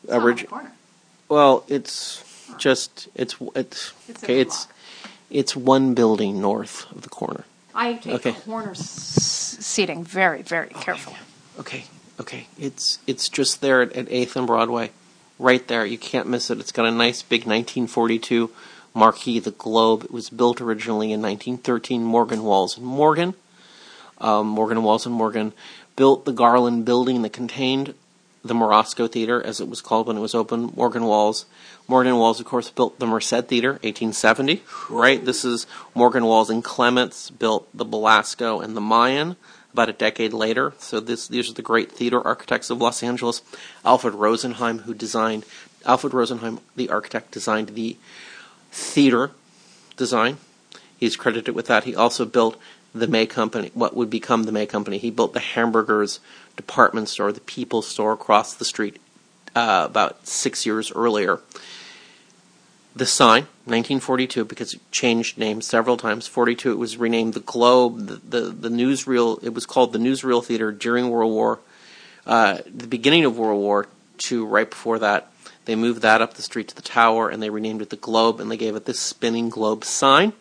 orig- 0.08 0.48
corner. 0.48 0.72
well, 1.28 1.64
it's 1.68 2.24
just 2.58 3.08
it's 3.14 3.36
it's 3.54 3.92
It's 4.08 4.24
okay. 4.24 4.40
It's 4.40 4.66
it's 5.30 5.54
one 5.54 5.94
building 5.94 6.40
north 6.40 6.90
of 6.90 7.02
the 7.02 7.08
corner. 7.10 7.44
I 7.74 7.94
take 7.94 8.14
Okay. 8.14 8.32
corner 8.32 8.70
s- 8.72 9.58
seating 9.60 10.02
very, 10.04 10.42
very 10.42 10.70
carefully. 10.70 11.16
Okay. 11.58 11.84
Okay, 12.18 12.46
it's 12.58 12.98
it's 13.06 13.28
just 13.28 13.60
there 13.60 13.82
at, 13.82 13.92
at 13.92 14.06
8th 14.06 14.36
and 14.36 14.46
Broadway, 14.46 14.90
right 15.40 15.66
there. 15.68 15.84
You 15.86 15.98
can't 15.98 16.28
miss 16.28 16.50
it. 16.50 16.60
It's 16.60 16.72
got 16.72 16.86
a 16.86 16.90
nice 16.90 17.22
big 17.22 17.40
1942 17.40 18.50
marquee, 18.94 19.40
the 19.40 19.50
Globe. 19.50 20.04
It 20.04 20.12
was 20.12 20.30
built 20.30 20.60
originally 20.60 21.12
in 21.12 21.22
1913. 21.22 22.04
Morgan 22.04 22.42
Walls 22.42 22.76
and 22.76 22.86
Morgan, 22.86 23.34
um, 24.18 24.46
Morgan 24.46 24.82
Walls 24.82 25.06
and 25.06 25.14
Morgan 25.14 25.52
built 25.96 26.24
the 26.24 26.32
Garland 26.32 26.84
building 26.84 27.22
that 27.22 27.32
contained 27.32 27.94
the 28.42 28.54
Morosco 28.54 29.06
Theater, 29.06 29.42
as 29.42 29.60
it 29.60 29.68
was 29.68 29.82
called 29.82 30.06
when 30.06 30.16
it 30.16 30.20
was 30.20 30.34
open. 30.34 30.72
Morgan 30.74 31.04
Walls, 31.04 31.44
Morgan 31.86 32.16
Walls, 32.16 32.40
of 32.40 32.46
course, 32.46 32.70
built 32.70 32.98
the 32.98 33.06
Merced 33.06 33.48
Theater, 33.48 33.72
1870. 33.72 34.62
Right, 34.88 35.22
this 35.22 35.44
is 35.44 35.66
Morgan 35.94 36.24
Walls 36.24 36.48
and 36.48 36.64
Clements 36.64 37.30
built 37.30 37.68
the 37.74 37.84
Belasco 37.84 38.60
and 38.60 38.76
the 38.76 38.80
Mayan 38.80 39.36
about 39.72 39.88
a 39.88 39.92
decade 39.92 40.32
later. 40.32 40.72
So 40.78 41.00
this 41.00 41.28
these 41.28 41.50
are 41.50 41.54
the 41.54 41.62
great 41.62 41.92
theater 41.92 42.20
architects 42.24 42.70
of 42.70 42.80
Los 42.80 43.02
Angeles. 43.02 43.42
Alfred 43.84 44.14
Rosenheim, 44.14 44.82
who 44.82 44.94
designed 44.94 45.44
Alfred 45.84 46.12
Rosenheim, 46.12 46.60
the 46.76 46.90
architect, 46.90 47.30
designed 47.30 47.70
the 47.70 47.96
theater 48.70 49.30
design. 49.96 50.38
He's 50.96 51.16
credited 51.16 51.54
with 51.54 51.66
that. 51.66 51.84
He 51.84 51.94
also 51.94 52.24
built 52.24 52.60
the 52.94 53.06
May 53.06 53.26
Company, 53.26 53.70
what 53.74 53.96
would 53.96 54.10
become 54.10 54.44
the 54.44 54.52
May 54.52 54.66
Company. 54.66 54.98
He 54.98 55.10
built 55.10 55.32
the 55.32 55.40
hamburgers 55.40 56.20
department 56.56 57.08
store, 57.08 57.32
the 57.32 57.40
People's 57.40 57.86
Store 57.86 58.12
across 58.12 58.54
the 58.54 58.64
street 58.64 59.00
uh, 59.54 59.86
about 59.88 60.26
six 60.26 60.66
years 60.66 60.92
earlier. 60.92 61.40
The 62.94 63.06
sign, 63.06 63.42
1942, 63.66 64.44
because 64.44 64.74
it 64.74 64.80
changed 64.90 65.38
names 65.38 65.64
several 65.64 65.96
times. 65.96 66.26
42, 66.26 66.72
it 66.72 66.78
was 66.78 66.96
renamed 66.96 67.34
the 67.34 67.40
Globe. 67.40 68.06
The, 68.06 68.16
the, 68.16 68.40
the 68.50 68.68
newsreel, 68.68 69.42
it 69.44 69.54
was 69.54 69.64
called 69.64 69.92
the 69.92 69.98
Newsreel 69.98 70.44
Theater 70.44 70.72
during 70.72 71.08
World 71.08 71.32
War, 71.32 71.60
uh, 72.26 72.58
the 72.66 72.88
beginning 72.88 73.24
of 73.24 73.38
World 73.38 73.60
War 73.60 73.86
II, 74.30 74.38
right 74.38 74.68
before 74.68 74.98
that. 74.98 75.30
They 75.66 75.76
moved 75.76 76.02
that 76.02 76.20
up 76.20 76.34
the 76.34 76.42
street 76.42 76.66
to 76.68 76.74
the 76.74 76.82
tower 76.82 77.28
and 77.28 77.40
they 77.40 77.50
renamed 77.50 77.80
it 77.80 77.90
the 77.90 77.96
Globe 77.96 78.40
and 78.40 78.50
they 78.50 78.56
gave 78.56 78.74
it 78.74 78.86
this 78.86 78.98
spinning 78.98 79.50
globe 79.50 79.84
sign. 79.84 80.32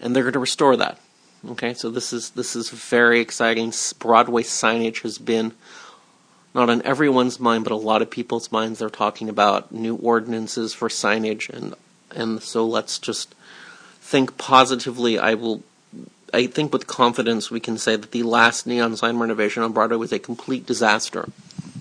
And 0.00 0.16
they're 0.16 0.22
going 0.22 0.32
to 0.32 0.38
restore 0.38 0.76
that. 0.76 0.98
Okay, 1.50 1.74
so 1.74 1.90
this 1.90 2.12
is 2.12 2.30
this 2.30 2.54
is 2.54 2.70
very 2.70 3.20
exciting. 3.20 3.72
Broadway 3.98 4.42
signage 4.42 5.02
has 5.02 5.18
been 5.18 5.52
not 6.54 6.68
on 6.68 6.82
everyone's 6.82 7.40
mind, 7.40 7.64
but 7.64 7.72
a 7.72 7.76
lot 7.76 8.02
of 8.02 8.10
people's 8.10 8.52
minds. 8.52 8.78
They're 8.78 8.90
talking 8.90 9.28
about 9.28 9.72
new 9.72 9.94
ordinances 9.96 10.74
for 10.74 10.88
signage, 10.88 11.48
and 11.48 11.74
and 12.14 12.42
so 12.42 12.66
let's 12.66 12.98
just 12.98 13.34
think 14.00 14.36
positively. 14.38 15.18
I 15.18 15.34
will. 15.34 15.62
I 16.34 16.46
think 16.46 16.72
with 16.72 16.86
confidence 16.86 17.50
we 17.50 17.60
can 17.60 17.76
say 17.76 17.96
that 17.96 18.12
the 18.12 18.22
last 18.22 18.66
neon 18.66 18.96
sign 18.96 19.18
renovation 19.18 19.62
on 19.62 19.72
Broadway 19.72 19.96
was 19.96 20.12
a 20.12 20.18
complete 20.18 20.64
disaster. 20.66 21.28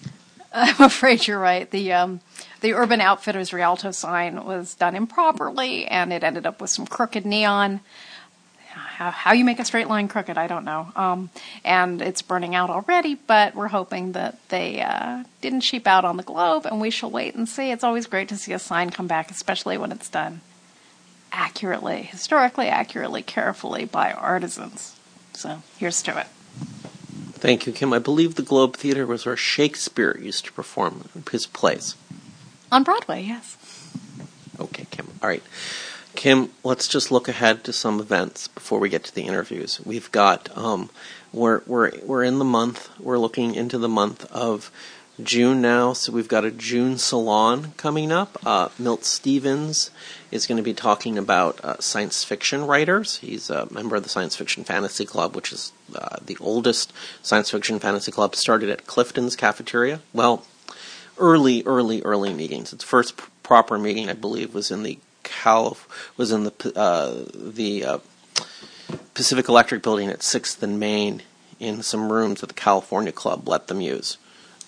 I'm 0.54 0.82
afraid 0.82 1.28
you're 1.28 1.40
right. 1.40 1.70
The 1.70 1.94
um, 1.94 2.22
the 2.62 2.74
Urban 2.74 3.02
Outfitters 3.02 3.54
Rialto 3.54 3.92
sign 3.92 4.44
was 4.46 4.76
done 4.76 4.96
improperly, 4.96 5.86
and 5.86 6.12
it 6.12 6.24
ended 6.24 6.46
up 6.46 6.60
with 6.62 6.70
some 6.70 6.86
crooked 6.86 7.26
neon 7.26 7.82
how, 9.02 9.10
how 9.10 9.34
you 9.34 9.44
make 9.44 9.60
a 9.60 9.66
straight 9.66 9.88
line 9.88 10.08
crooked, 10.08 10.38
I 10.38 10.46
don't 10.46 10.64
know. 10.64 10.92
Um, 10.96 11.32
and 11.66 12.02
it's 12.04 12.22
burning 12.22 12.54
out 12.54 12.70
already, 12.70 13.16
but 13.16 13.56
we're 13.56 13.68
hoping 13.68 14.12
that 14.12 14.38
they 14.50 14.80
uh, 14.80 15.24
didn't 15.42 15.62
cheap 15.62 15.88
out 15.88 16.06
on 16.06 16.18
the 16.18 16.24
globe, 16.24 16.68
and 16.68 16.80
we 16.80 16.92
shall 16.92 17.10
wait 17.10 17.34
and 17.34 17.50
see. 17.50 17.72
It's 17.72 17.84
always 17.84 18.06
great 18.06 18.30
to 18.30 18.38
see 18.38 18.54
a 18.54 18.60
sign 18.60 18.92
come 18.92 19.08
back, 19.08 19.32
especially 19.32 19.76
when 19.78 19.92
it's 19.92 20.08
done 20.08 20.42
accurately, 21.32 22.04
historically 22.04 22.68
accurately, 22.68 23.24
carefully 23.24 23.86
by 23.86 24.12
artisans. 24.12 24.96
So 25.34 25.64
here's 25.80 26.04
to 26.04 26.20
it. 26.20 26.28
Thank 27.34 27.66
you, 27.66 27.74
Kim. 27.74 27.94
I 27.94 28.00
believe 28.00 28.36
the 28.36 28.44
Globe 28.44 28.76
Theater 28.76 29.08
was 29.08 29.26
where 29.26 29.36
Shakespeare 29.38 30.16
used 30.22 30.46
to 30.46 30.54
perform 30.54 31.10
his 31.32 31.48
plays. 31.48 31.96
On 32.72 32.84
Broadway, 32.84 33.24
yes. 33.24 33.58
Okay, 34.60 34.86
Kim. 34.92 35.08
All 35.24 35.30
right. 35.30 35.42
Kim, 36.16 36.50
let's 36.64 36.88
just 36.88 37.12
look 37.12 37.28
ahead 37.28 37.64
to 37.64 37.74
some 37.74 38.00
events 38.00 38.48
before 38.50 38.80
we 38.80 38.90
get 38.90 39.04
to 39.06 39.16
the 39.16 39.24
interviews. 39.24 39.80
We've 39.86 40.12
got 40.12 40.56
um, 40.58 40.90
we're 41.34 41.62
we're 41.66 41.92
we're 42.04 42.24
in 42.24 42.40
the 42.40 42.46
month. 42.46 42.90
We're 43.00 43.18
looking 43.18 43.56
into 43.56 43.78
the 43.78 43.90
month 43.90 44.30
of 44.32 44.72
June 45.22 45.62
now, 45.62 45.94
so 45.94 46.12
we've 46.12 46.28
got 46.28 46.46
a 46.46 46.52
June 46.52 46.98
salon 46.98 47.74
coming 47.78 48.12
up. 48.12 48.38
Uh, 48.46 48.70
Milt 48.78 49.06
Stevens 49.06 49.92
is 50.32 50.48
going 50.48 50.58
to 50.58 50.64
be 50.64 50.74
talking 50.74 51.18
about 51.18 51.64
uh, 51.64 51.80
science 51.80 52.24
fiction 52.24 52.66
writers. 52.66 53.18
He's 53.18 53.50
a 53.50 53.72
member 53.72 53.96
of 53.96 54.04
the 54.04 54.10
Science 54.10 54.36
Fiction 54.36 54.64
Fantasy 54.64 55.06
Club, 55.06 55.36
which 55.36 55.52
is 55.52 55.72
uh, 55.96 56.18
the 56.26 56.38
oldest 56.40 56.94
science 57.22 57.52
fiction 57.52 57.80
fantasy 57.80 58.12
club. 58.12 58.36
Started 58.36 58.70
at 58.70 58.88
Clifton's 58.88 59.36
Cafeteria. 59.36 60.02
Well, 60.14 60.46
early, 61.18 61.64
early, 61.66 62.02
early 62.02 62.34
meetings. 62.34 62.74
Its 62.74 62.84
first 62.84 63.20
proper 63.44 63.78
meeting, 63.78 64.10
I 64.10 64.14
believe, 64.14 64.54
was 64.54 64.72
in 64.72 64.84
the 64.84 64.98
Cal 65.24 65.78
was 66.18 66.32
in 66.32 66.44
the 66.44 66.74
uh, 66.76 67.26
the 67.34 67.86
uh, 67.86 67.98
Pacific 69.14 69.48
Electric 69.48 69.84
building 69.84 70.10
at 70.10 70.24
Sixth 70.24 70.62
and 70.64 70.80
Main 70.80 71.22
in 71.60 71.84
some 71.84 72.12
rooms 72.12 72.42
that 72.42 72.48
the 72.48 72.54
California 72.54 73.12
Club 73.12 73.48
let 73.48 73.68
them 73.68 73.82
use. 73.82 74.18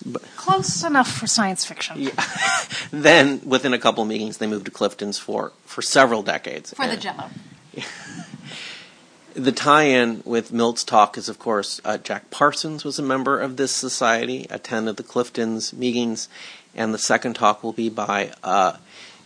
But, 0.04 0.22
Close 0.36 0.84
enough 0.84 1.10
for 1.10 1.26
science 1.26 1.64
fiction. 1.64 1.96
Yeah. 1.98 2.24
then, 2.90 3.40
within 3.44 3.72
a 3.72 3.78
couple 3.78 4.02
of 4.02 4.08
meetings, 4.08 4.38
they 4.38 4.46
moved 4.46 4.66
to 4.66 4.70
Clifton's 4.70 5.18
for 5.18 5.52
for 5.64 5.82
several 5.82 6.22
decades. 6.22 6.72
For 6.74 6.82
and, 6.82 6.92
the 6.92 6.96
Jello. 6.96 7.30
the 9.34 9.52
tie-in 9.52 10.22
with 10.24 10.52
Milt's 10.52 10.84
talk 10.84 11.18
is, 11.18 11.28
of 11.28 11.38
course, 11.38 11.80
uh, 11.84 11.98
Jack 11.98 12.30
Parsons 12.30 12.84
was 12.84 12.98
a 12.98 13.02
member 13.02 13.40
of 13.40 13.56
this 13.56 13.72
society, 13.72 14.46
attended 14.50 14.96
the 14.96 15.02
Clifton's 15.02 15.72
meetings, 15.72 16.28
and 16.74 16.94
the 16.94 16.98
second 16.98 17.34
talk 17.34 17.62
will 17.62 17.72
be 17.72 17.88
by 17.88 18.32
uh, 18.42 18.76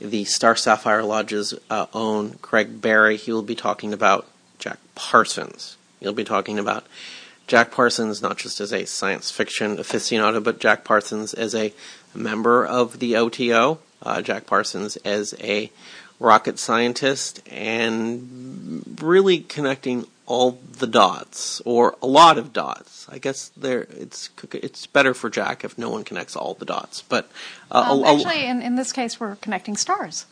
the 0.01 0.25
Star 0.25 0.57
Sapphire 0.57 1.03
Lodge's 1.03 1.55
uh, 1.71 1.87
own 1.93 2.35
Craig 2.43 2.81
Barry. 2.81 3.17
He 3.17 3.33
will 3.33 3.43
be 3.43 3.55
talking 3.55 3.93
about 3.93 4.27
Jack 4.59 4.79
Parsons. 4.95 5.77
He'll 6.01 6.13
be 6.13 6.25
talking 6.25 6.59
about 6.59 6.87
Jack 7.47 7.71
Parsons 7.71 8.23
not 8.23 8.37
just 8.37 8.61
as 8.61 8.73
a 8.73 8.85
science 8.85 9.31
fiction 9.31 9.77
aficionado, 9.77 10.43
but 10.43 10.61
Jack 10.61 10.85
Parsons 10.85 11.35
as 11.35 11.55
a 11.55 11.73
member 12.15 12.65
of 12.65 12.99
the 12.99 13.17
OTO, 13.17 13.79
uh, 14.03 14.23
Jack 14.23 14.47
Parsons 14.47 14.97
as 14.99 15.35
a 15.41 15.71
rocket 16.21 16.59
scientist, 16.59 17.41
and 17.49 18.99
really 19.01 19.41
connecting 19.41 20.07
all 20.29 20.59
the 20.79 20.87
dots 20.87 21.63
or 21.65 21.97
a 22.03 22.07
lot 22.07 22.37
of 22.37 22.53
dots. 22.53 23.07
I 23.09 23.19
guess 23.19 23.49
there 23.57 23.87
it's 23.91 24.29
it's 24.53 24.87
better 24.87 25.15
for 25.15 25.31
Jack 25.31 25.65
if 25.65 25.79
no 25.79 25.89
one 25.89 26.05
connects 26.05 26.37
all 26.37 26.53
the 26.53 26.67
dots. 26.67 27.03
But 27.03 27.31
uh, 27.73 27.87
um, 27.93 28.05
actually, 28.05 28.45
in 28.45 28.61
in 28.61 28.77
this 28.77 28.93
case, 28.93 29.19
we're 29.19 29.37
connecting 29.37 29.75
stars. 29.75 30.27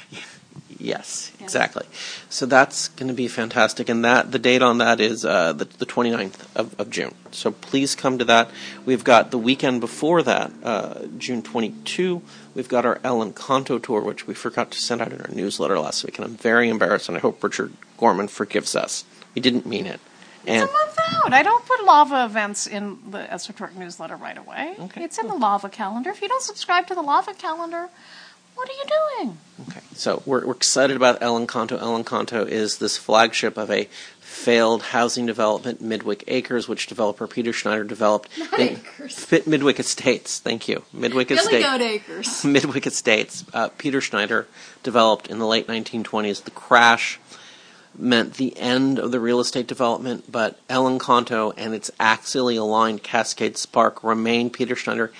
yes, 0.78 1.32
yeah. 1.36 1.44
exactly. 1.44 1.84
So 2.30 2.46
that's 2.46 2.86
going 2.88 3.08
to 3.08 3.14
be 3.14 3.26
fantastic, 3.26 3.88
and 3.88 4.04
that 4.04 4.30
the 4.30 4.38
date 4.38 4.62
on 4.62 4.78
that 4.78 5.00
is 5.00 5.24
uh, 5.24 5.52
the 5.52 5.64
the 5.64 5.86
29th 5.86 6.46
of, 6.54 6.78
of 6.78 6.90
June. 6.90 7.12
So 7.32 7.50
please 7.50 7.96
come 7.96 8.18
to 8.18 8.24
that. 8.26 8.50
We've 8.86 9.02
got 9.02 9.32
the 9.32 9.38
weekend 9.38 9.80
before 9.80 10.22
that, 10.22 10.52
uh, 10.62 11.06
June 11.18 11.42
22. 11.42 12.22
We've 12.54 12.68
got 12.68 12.86
our 12.86 13.00
El 13.02 13.18
Encanto 13.18 13.82
tour, 13.82 14.00
which 14.00 14.28
we 14.28 14.34
forgot 14.34 14.70
to 14.70 14.78
send 14.78 15.00
out 15.00 15.12
in 15.12 15.20
our 15.20 15.34
newsletter 15.34 15.76
last 15.80 16.04
week, 16.04 16.18
and 16.18 16.24
I'm 16.24 16.36
very 16.36 16.68
embarrassed, 16.68 17.08
and 17.08 17.18
I 17.18 17.20
hope 17.20 17.42
Richard 17.42 17.72
Gorman 17.98 18.28
forgives 18.28 18.76
us. 18.76 19.04
We 19.34 19.42
didn't 19.42 19.66
mean 19.66 19.86
it. 19.86 20.00
And 20.46 20.62
it's 20.62 20.70
a 20.70 20.72
month 20.72 20.98
out. 21.12 21.32
I 21.32 21.42
don't 21.42 21.64
put 21.64 21.84
lava 21.84 22.24
events 22.24 22.66
in 22.66 22.98
the 23.10 23.18
Esotouric 23.18 23.74
newsletter 23.74 24.16
right 24.16 24.36
away. 24.36 24.74
Okay, 24.78 25.02
it's 25.02 25.18
in 25.18 25.28
the 25.28 25.34
lava 25.34 25.68
calendar. 25.68 26.10
If 26.10 26.20
you 26.20 26.28
don't 26.28 26.42
subscribe 26.42 26.86
to 26.88 26.94
the 26.94 27.02
lava 27.02 27.32
calendar, 27.34 27.88
what 28.54 28.68
are 28.68 28.72
you 28.72 28.84
doing? 29.18 29.38
Okay, 29.68 29.80
so 29.94 30.22
we're, 30.26 30.46
we're 30.46 30.52
excited 30.52 30.96
about 30.96 31.22
El 31.22 31.44
Encanto. 31.44 31.80
El 31.80 32.02
Encanto 32.02 32.46
is 32.46 32.78
this 32.78 32.96
flagship 32.96 33.56
of 33.56 33.70
a 33.70 33.88
failed 34.20 34.82
housing 34.82 35.26
development, 35.26 35.80
Midwick 35.80 36.24
Acres, 36.26 36.68
which 36.68 36.86
developer 36.86 37.26
Peter 37.26 37.52
Snyder 37.52 37.84
developed. 37.84 38.28
Not 38.38 38.58
in, 38.58 38.68
acres. 38.76 39.46
Midwick 39.46 39.80
Estates. 39.80 40.40
Thank 40.40 40.68
you. 40.68 40.84
Midwick 40.92 41.30
Estates. 41.30 41.64
Acres. 41.64 42.44
Midwick 42.44 42.86
Estates. 42.86 43.44
Uh, 43.54 43.68
Peter 43.78 44.00
Snyder 44.00 44.46
developed 44.82 45.28
in 45.28 45.38
the 45.38 45.46
late 45.46 45.66
1920s. 45.66 46.44
The 46.44 46.50
crash 46.50 47.18
meant 47.98 48.34
the 48.34 48.56
end 48.58 48.98
of 48.98 49.12
the 49.12 49.20
real 49.20 49.40
estate 49.40 49.66
development, 49.66 50.30
but 50.30 50.58
El 50.68 50.84
Encanto 50.84 51.52
and 51.56 51.74
its 51.74 51.90
axially 52.00 52.58
aligned 52.58 53.02
Cascades 53.02 53.66
Park 53.66 54.02
remain. 54.02 54.50
Peter 54.50 54.76
Snyder 54.76 55.12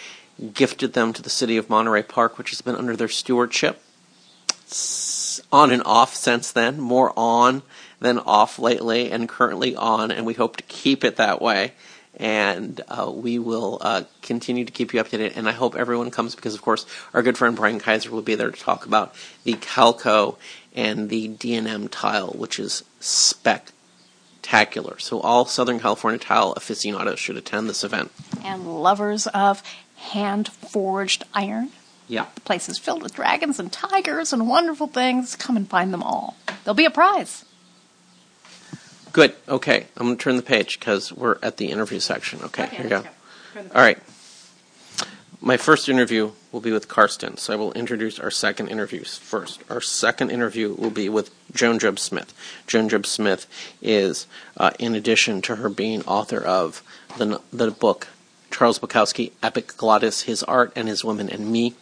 gifted 0.53 0.93
them 0.93 1.13
to 1.13 1.23
the 1.23 1.31
city 1.31 1.57
of 1.57 1.71
Monterey 1.71 2.03
Park, 2.03 2.39
which 2.39 2.51
has 2.51 2.61
been 2.61 2.75
under 2.75 2.97
their 2.97 3.09
stewardship. 3.09 3.81
On 5.53 5.71
and 5.71 5.83
off 5.85 6.15
since 6.15 6.51
then, 6.53 6.81
more 6.81 7.13
on 7.17 7.63
than 8.01 8.19
off 8.19 8.59
lately, 8.59 9.11
and 9.11 9.29
currently 9.29 9.77
on, 9.77 10.11
and 10.11 10.27
we 10.27 10.35
hope 10.35 10.57
to 10.57 10.65
keep 10.65 11.05
it 11.05 11.17
that 11.17 11.41
way. 11.41 11.73
And 12.17 12.81
uh, 12.87 13.11
we 13.13 13.41
will 13.41 13.79
uh, 13.81 14.05
continue 14.23 14.65
to 14.65 14.71
keep 14.71 14.95
you 14.95 15.03
updated. 15.03 15.37
And 15.37 15.49
I 15.49 15.53
hope 15.53 15.75
everyone 15.75 16.13
comes 16.13 16.37
because, 16.37 16.55
of 16.55 16.63
course, 16.63 16.87
our 17.13 17.23
good 17.23 17.37
friend 17.37 17.57
Brian 17.57 17.81
Kaiser 17.81 18.11
will 18.11 18.23
be 18.23 18.37
there 18.37 18.53
to 18.53 18.61
talk 18.61 18.87
about 18.87 19.15
the 19.43 19.55
Calco 19.55 20.37
and 20.75 21.09
the 21.09 21.29
D&M 21.29 21.89
tile, 21.89 22.33
which 22.33 22.59
is 22.59 22.83
spectacular. 23.01 24.99
So 24.99 25.21
all 25.21 25.45
Southern 25.45 25.79
California 25.79 26.19
tile 26.19 26.53
aficionados 26.53 27.19
should 27.19 27.37
attend 27.37 27.69
this 27.69 27.85
event. 27.85 28.11
And 28.45 28.83
lovers 28.83 29.27
of 29.29 29.63
hand 29.97 30.49
forged 30.49 31.25
iron. 31.33 31.71
Yeah. 32.09 32.27
The 32.35 32.41
place 32.43 32.69
is 32.69 32.79
filled 32.79 33.03
with 33.03 33.15
dragons 33.15 33.59
and 33.59 33.73
tigers 33.73 34.33
and 34.33 34.49
wonderful 34.49 34.89
things. 34.89 35.37
Come 35.37 35.57
and 35.57 35.69
find 35.69 35.93
them 35.93 36.03
all. 36.03 36.37
There'll 36.65 36.75
be 36.75 36.85
a 36.85 36.91
prize. 36.91 37.45
Good. 39.13 39.35
Okay. 39.49 39.87
I'm 39.97 40.07
going 40.07 40.17
to 40.17 40.23
turn 40.23 40.37
the 40.37 40.43
page 40.43 40.79
because 40.79 41.13
we're 41.13 41.39
at 41.43 41.57
the 41.57 41.71
interview 41.71 42.01
section. 42.01 42.41
Okay, 42.43 42.67
here 42.67 42.83
we 42.83 42.91
go. 42.91 43.05
the 43.55 43.61
All 43.75 43.81
right. 43.81 43.99
My 45.41 45.57
first 45.57 45.89
interview 45.89 46.33
will 46.55 46.61
be 46.61 46.73
with 46.73 46.88
Kerstin, 46.88 47.37
so 47.37 47.53
I 47.53 47.57
will 47.57 47.73
introduce 47.73 48.21
our 48.21 48.31
second 48.31 48.69
interviews 48.69 49.19
first. 49.19 49.64
Our 49.69 49.81
second 49.81 50.31
interview 50.31 50.73
will 50.73 50.88
be 50.88 51.09
with 51.09 51.33
Joan 51.53 51.81
Jobe 51.81 51.99
Smith. 51.99 52.33
Joan 52.69 52.88
Jobe 52.88 53.07
Smith 53.07 53.49
is, 53.83 54.29
uh, 54.57 54.71
in 54.79 54.95
addition 54.95 55.43
to 55.43 55.57
her 55.57 55.69
being 55.69 56.03
author 56.03 56.38
of 56.38 56.85
the, 57.19 57.40
the 57.53 57.73
book 57.73 58.07
Charles 58.53 58.79
Bukowski, 58.79 59.33
Epic 59.43 59.77
Glottis, 59.77 60.23
His 60.23 60.45
Art 60.45 60.73
and 60.77 60.87
His 60.87 61.05
Women 61.05 61.29
and 61.29 61.51
Me, 61.51 61.75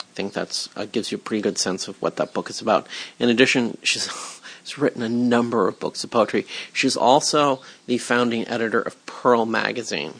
I 0.00 0.14
think 0.14 0.32
that's 0.32 0.70
uh, 0.76 0.86
gives 0.86 1.12
you 1.12 1.18
a 1.18 1.20
pretty 1.20 1.42
good 1.42 1.58
sense 1.58 1.86
of 1.86 2.00
what 2.00 2.16
that 2.16 2.32
book 2.32 2.48
is 2.48 2.62
about. 2.62 2.86
In 3.18 3.28
addition, 3.28 3.76
she's 3.82 4.06
has 4.60 4.78
written 4.78 5.02
a 5.02 5.10
number 5.10 5.68
of 5.68 5.78
books 5.78 6.02
of 6.02 6.10
poetry. 6.10 6.46
She's 6.72 6.96
also 6.96 7.60
the 7.84 7.98
founding 7.98 8.48
editor 8.48 8.80
of 8.80 9.04
Pearl 9.04 9.44
magazine. 9.44 10.14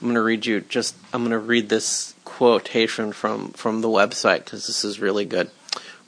I'm 0.00 0.08
going 0.08 0.14
to 0.14 0.22
read 0.22 0.46
you 0.46 0.62
just 0.62 0.94
I'm 1.12 1.20
going 1.20 1.32
to 1.32 1.38
read 1.38 1.68
this 1.68 2.14
quotation 2.36 3.12
from 3.12 3.48
from 3.52 3.80
the 3.80 3.88
website 3.88 4.44
because 4.44 4.66
this 4.66 4.84
is 4.84 5.00
really 5.00 5.24
good. 5.24 5.50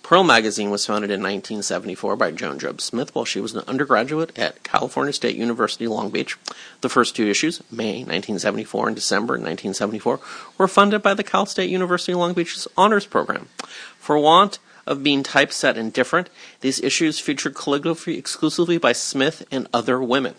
Pearl 0.02 0.22
magazine 0.24 0.68
was 0.68 0.84
founded 0.84 1.10
in 1.10 1.20
1974 1.20 2.16
by 2.16 2.30
Joan 2.30 2.58
Jobe 2.58 2.82
Smith 2.82 3.14
while 3.14 3.24
she 3.24 3.40
was 3.40 3.54
an 3.54 3.64
undergraduate 3.66 4.38
at 4.38 4.62
California 4.62 5.14
State 5.14 5.36
University 5.36 5.86
Long 5.86 6.10
Beach. 6.10 6.36
The 6.82 6.90
first 6.90 7.16
two 7.16 7.26
issues, 7.28 7.62
May 7.70 8.04
1974 8.04 8.88
and 8.88 8.96
December 8.96 9.34
1974, 9.34 10.20
were 10.58 10.68
funded 10.68 11.02
by 11.02 11.14
the 11.14 11.24
Cal 11.24 11.46
State 11.46 11.70
University 11.70 12.12
Long 12.12 12.34
Beach's 12.34 12.68
honors 12.76 13.06
program. 13.06 13.48
For 13.98 14.18
want 14.18 14.58
of 14.86 15.02
being 15.02 15.22
typeset 15.22 15.78
and 15.78 15.94
different, 15.94 16.28
these 16.60 16.78
issues 16.80 17.18
featured 17.20 17.54
calligraphy 17.54 18.18
exclusively 18.18 18.76
by 18.76 18.92
Smith 18.92 19.46
and 19.50 19.66
other 19.72 20.02
women. 20.02 20.34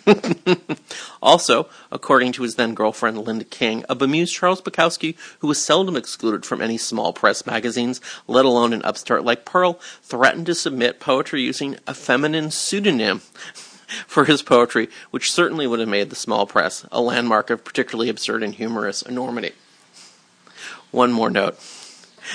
also, 1.22 1.68
according 1.90 2.32
to 2.32 2.42
his 2.42 2.56
then 2.56 2.74
girlfriend 2.74 3.18
Linda 3.18 3.44
King, 3.44 3.84
a 3.88 3.94
bemused 3.94 4.34
Charles 4.34 4.60
Bukowski, 4.60 5.16
who 5.40 5.46
was 5.46 5.60
seldom 5.60 5.96
excluded 5.96 6.44
from 6.44 6.60
any 6.60 6.78
small 6.78 7.12
press 7.12 7.46
magazines, 7.46 8.00
let 8.26 8.44
alone 8.44 8.72
an 8.72 8.82
upstart 8.84 9.24
like 9.24 9.44
Pearl, 9.44 9.74
threatened 10.02 10.46
to 10.46 10.54
submit 10.54 11.00
poetry 11.00 11.42
using 11.42 11.76
a 11.86 11.94
feminine 11.94 12.50
pseudonym 12.50 13.18
for 14.06 14.24
his 14.24 14.42
poetry, 14.42 14.88
which 15.10 15.32
certainly 15.32 15.66
would 15.66 15.80
have 15.80 15.88
made 15.88 16.10
the 16.10 16.16
small 16.16 16.46
press 16.46 16.86
a 16.90 17.00
landmark 17.00 17.50
of 17.50 17.64
particularly 17.64 18.08
absurd 18.08 18.42
and 18.42 18.54
humorous 18.54 19.02
enormity. 19.02 19.52
One 20.90 21.12
more 21.12 21.30
note. 21.30 21.58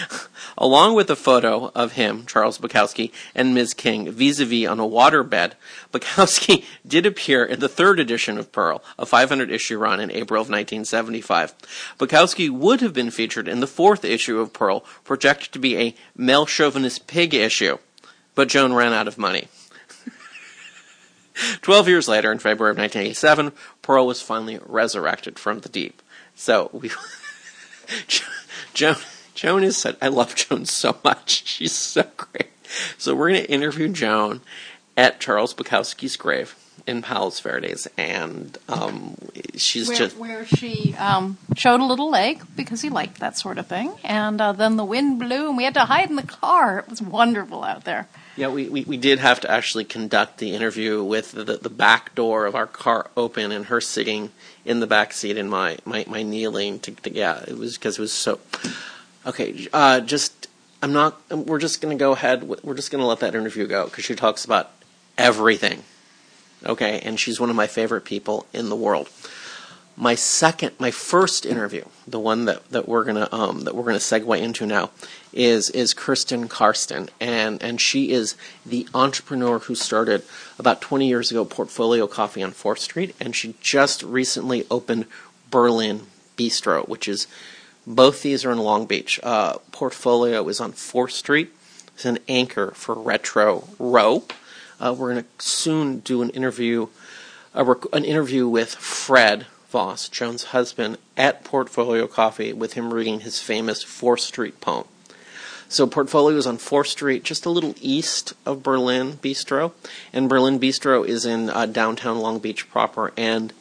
Along 0.57 0.95
with 0.95 1.09
a 1.09 1.15
photo 1.15 1.71
of 1.75 1.93
him, 1.93 2.25
Charles 2.25 2.57
Bukowski, 2.57 3.11
and 3.35 3.53
Ms. 3.53 3.73
King 3.73 4.11
vis-a-vis 4.11 4.67
on 4.67 4.79
a 4.79 4.83
waterbed, 4.83 5.53
Bukowski 5.93 6.63
did 6.85 7.05
appear 7.05 7.43
in 7.43 7.59
the 7.59 7.69
third 7.69 7.99
edition 7.99 8.37
of 8.37 8.51
Pearl, 8.51 8.83
a 8.97 9.05
500 9.05 9.51
issue 9.51 9.77
run 9.77 9.99
in 9.99 10.11
April 10.11 10.41
of 10.41 10.49
1975. 10.49 11.53
Bukowski 11.99 12.49
would 12.49 12.81
have 12.81 12.93
been 12.93 13.11
featured 13.11 13.47
in 13.47 13.59
the 13.59 13.67
fourth 13.67 14.03
issue 14.03 14.39
of 14.39 14.53
Pearl, 14.53 14.83
projected 15.03 15.51
to 15.53 15.59
be 15.59 15.77
a 15.77 15.95
male 16.15 16.45
chauvinist 16.45 17.07
pig 17.07 17.33
issue, 17.33 17.77
but 18.35 18.49
Joan 18.49 18.73
ran 18.73 18.93
out 18.93 19.07
of 19.07 19.17
money. 19.17 19.47
Twelve 21.61 21.87
years 21.87 22.07
later, 22.07 22.31
in 22.31 22.39
February 22.39 22.71
of 22.71 22.77
1987, 22.77 23.51
Pearl 23.81 24.07
was 24.07 24.21
finally 24.21 24.59
resurrected 24.65 25.37
from 25.37 25.59
the 25.59 25.69
deep. 25.69 26.01
So 26.35 26.69
we, 26.73 26.91
Joan, 28.73 28.95
Joan 29.37 29.61
has 29.61 29.77
said, 29.77 29.95
I 30.01 30.07
love 30.07 30.35
Joan 30.35 30.65
so 30.65 30.97
much. 31.03 31.47
She's 31.47 31.71
so 31.71 32.03
great. 32.17 32.49
So 32.97 33.15
we're 33.15 33.29
going 33.29 33.43
to 33.43 33.51
interview 33.51 33.87
Joan 33.87 34.41
at 34.97 35.19
Charles 35.19 35.53
Bukowski's 35.53 36.17
grave 36.17 36.55
in 36.87 37.01
Palos 37.01 37.39
Verdes, 37.41 37.87
and 37.97 38.57
um, 38.69 39.15
she's 39.55 39.89
where, 39.89 39.97
just 39.97 40.17
where 40.17 40.45
she 40.45 40.95
um, 40.97 41.37
showed 41.55 41.81
a 41.81 41.85
little 41.85 42.09
leg 42.09 42.43
because 42.55 42.81
he 42.81 42.89
liked 42.89 43.19
that 43.19 43.37
sort 43.37 43.57
of 43.57 43.67
thing. 43.67 43.93
And 44.03 44.41
uh, 44.41 44.53
then 44.53 44.75
the 44.77 44.85
wind 44.85 45.19
blew, 45.19 45.49
and 45.49 45.57
we 45.57 45.65
had 45.65 45.75
to 45.75 45.85
hide 45.85 46.09
in 46.09 46.15
the 46.15 46.23
car. 46.23 46.79
It 46.79 46.89
was 46.89 47.01
wonderful 47.01 47.63
out 47.63 47.83
there. 47.83 48.07
Yeah, 48.37 48.47
we, 48.49 48.69
we, 48.69 48.85
we 48.85 48.97
did 48.97 49.19
have 49.19 49.41
to 49.41 49.51
actually 49.51 49.83
conduct 49.83 50.37
the 50.39 50.55
interview 50.55 51.03
with 51.03 51.33
the, 51.33 51.43
the 51.43 51.69
back 51.69 52.15
door 52.15 52.45
of 52.45 52.55
our 52.55 52.67
car 52.67 53.09
open 53.17 53.51
and 53.51 53.65
her 53.65 53.81
sitting 53.81 54.31
in 54.65 54.79
the 54.79 54.87
back 54.87 55.13
seat 55.13 55.37
and 55.37 55.49
my, 55.49 55.77
my, 55.85 56.05
my 56.07 56.23
kneeling. 56.23 56.79
To, 56.79 56.91
to 56.91 57.13
yeah, 57.13 57.43
it 57.47 57.57
was 57.57 57.77
because 57.77 57.97
it 57.97 58.01
was 58.01 58.13
so. 58.13 58.39
Okay, 59.27 59.67
uh, 59.73 59.99
just 59.99 60.47
I'm 60.81 60.93
not. 60.93 61.21
We're 61.29 61.59
just 61.59 61.81
gonna 61.81 61.95
go 61.95 62.13
ahead. 62.13 62.43
We're 62.43 62.75
just 62.75 62.91
gonna 62.91 63.05
let 63.05 63.19
that 63.19 63.35
interview 63.35 63.67
go 63.67 63.85
because 63.85 64.05
she 64.05 64.15
talks 64.15 64.45
about 64.45 64.71
everything. 65.17 65.83
Okay, 66.65 67.01
and 67.01 67.19
she's 67.19 67.39
one 67.39 67.49
of 67.49 67.55
my 67.55 67.67
favorite 67.67 68.05
people 68.05 68.47
in 68.53 68.69
the 68.69 68.75
world. 68.75 69.09
My 69.97 70.15
second, 70.15 70.73
my 70.79 70.91
first 70.91 71.45
interview, 71.45 71.83
the 72.07 72.19
one 72.19 72.45
that, 72.45 72.69
that 72.69 72.87
we're 72.87 73.03
gonna 73.03 73.27
um, 73.33 73.61
that 73.61 73.75
we're 73.75 73.83
gonna 73.83 73.97
segue 73.97 74.39
into 74.39 74.65
now, 74.65 74.91
is 75.33 75.69
is 75.71 75.93
Kerstin 75.93 76.47
Karsten, 76.49 77.09
and 77.19 77.61
and 77.61 77.81
she 77.81 78.11
is 78.11 78.37
the 78.65 78.87
entrepreneur 78.93 79.59
who 79.59 79.75
started 79.75 80.23
about 80.57 80.79
20 80.79 81.05
years 81.05 81.31
ago 81.31 81.43
Portfolio 81.43 82.07
Coffee 82.07 82.43
on 82.43 82.51
Fourth 82.51 82.79
Street, 82.79 83.13
and 83.19 83.35
she 83.35 83.55
just 83.59 84.03
recently 84.03 84.65
opened 84.71 85.05
Berlin 85.51 86.07
Bistro, 86.37 86.87
which 86.87 87.09
is 87.09 87.27
both 87.87 88.21
these 88.21 88.43
are 88.43 88.51
in 88.51 88.57
Long 88.57 88.85
Beach. 88.85 89.17
Uh, 89.23 89.57
Portfolio 89.71 90.47
is 90.49 90.59
on 90.59 90.73
Fourth 90.73 91.13
Street. 91.13 91.49
It's 91.95 92.05
an 92.05 92.19
anchor 92.27 92.71
for 92.71 92.93
Retro 92.93 93.67
Row. 93.79 94.25
Uh, 94.79 94.93
we're 94.95 95.13
going 95.13 95.23
to 95.23 95.43
soon 95.43 95.99
do 95.99 96.21
an 96.21 96.29
interview, 96.31 96.87
rec- 97.55 97.93
an 97.93 98.03
interview 98.03 98.47
with 98.47 98.75
Fred 98.75 99.47
Voss, 99.69 100.09
Joan's 100.09 100.45
husband, 100.45 100.97
at 101.15 101.43
Portfolio 101.43 102.07
Coffee, 102.07 102.53
with 102.53 102.73
him 102.73 102.93
reading 102.93 103.21
his 103.21 103.39
famous 103.39 103.83
Fourth 103.83 104.19
Street 104.19 104.59
poem. 104.61 104.85
So 105.69 105.87
Portfolio 105.87 106.37
is 106.37 106.47
on 106.47 106.57
Fourth 106.57 106.87
Street, 106.87 107.23
just 107.23 107.45
a 107.45 107.49
little 107.49 107.73
east 107.81 108.33
of 108.45 108.63
Berlin 108.63 109.13
Bistro, 109.13 109.71
and 110.13 110.29
Berlin 110.29 110.59
Bistro 110.59 111.05
is 111.05 111.25
in 111.25 111.49
uh, 111.49 111.65
downtown 111.65 112.19
Long 112.19 112.39
Beach 112.39 112.69
proper. 112.69 113.11
And 113.17 113.53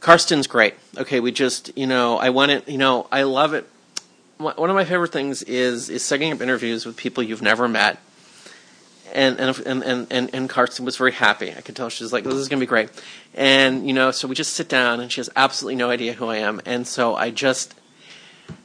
Kerstin's 0.00 0.46
great. 0.46 0.74
Okay, 0.96 1.20
we 1.20 1.32
just 1.32 1.76
you 1.76 1.86
know 1.86 2.18
I 2.18 2.30
want 2.30 2.50
it. 2.50 2.68
You 2.68 2.78
know 2.78 3.06
I 3.10 3.22
love 3.22 3.54
it. 3.54 3.68
One 4.38 4.70
of 4.70 4.76
my 4.76 4.84
favorite 4.84 5.12
things 5.12 5.42
is 5.42 5.90
is 5.90 6.04
setting 6.04 6.32
up 6.32 6.40
interviews 6.40 6.86
with 6.86 6.96
people 6.96 7.22
you've 7.22 7.42
never 7.42 7.66
met 7.68 7.98
and 9.12 9.38
and 9.38 9.58
and 9.66 10.06
and 10.10 10.34
and, 10.34 10.50
Kerstin 10.50 10.80
was 10.80 10.96
very 10.96 11.12
happy. 11.12 11.52
I 11.56 11.60
could 11.60 11.76
tell 11.76 11.88
she's 11.88 12.12
like, 12.12 12.24
"This 12.24 12.34
is 12.34 12.48
going 12.48 12.60
to 12.60 12.64
be 12.64 12.68
great," 12.68 12.90
and 13.34 13.86
you 13.86 13.92
know, 13.92 14.10
so 14.10 14.28
we 14.28 14.34
just 14.34 14.54
sit 14.54 14.68
down, 14.68 15.00
and 15.00 15.10
she 15.10 15.20
has 15.20 15.30
absolutely 15.36 15.76
no 15.76 15.90
idea 15.90 16.12
who 16.14 16.28
I 16.28 16.36
am, 16.36 16.60
and 16.64 16.86
so 16.86 17.14
I 17.14 17.30
just, 17.30 17.74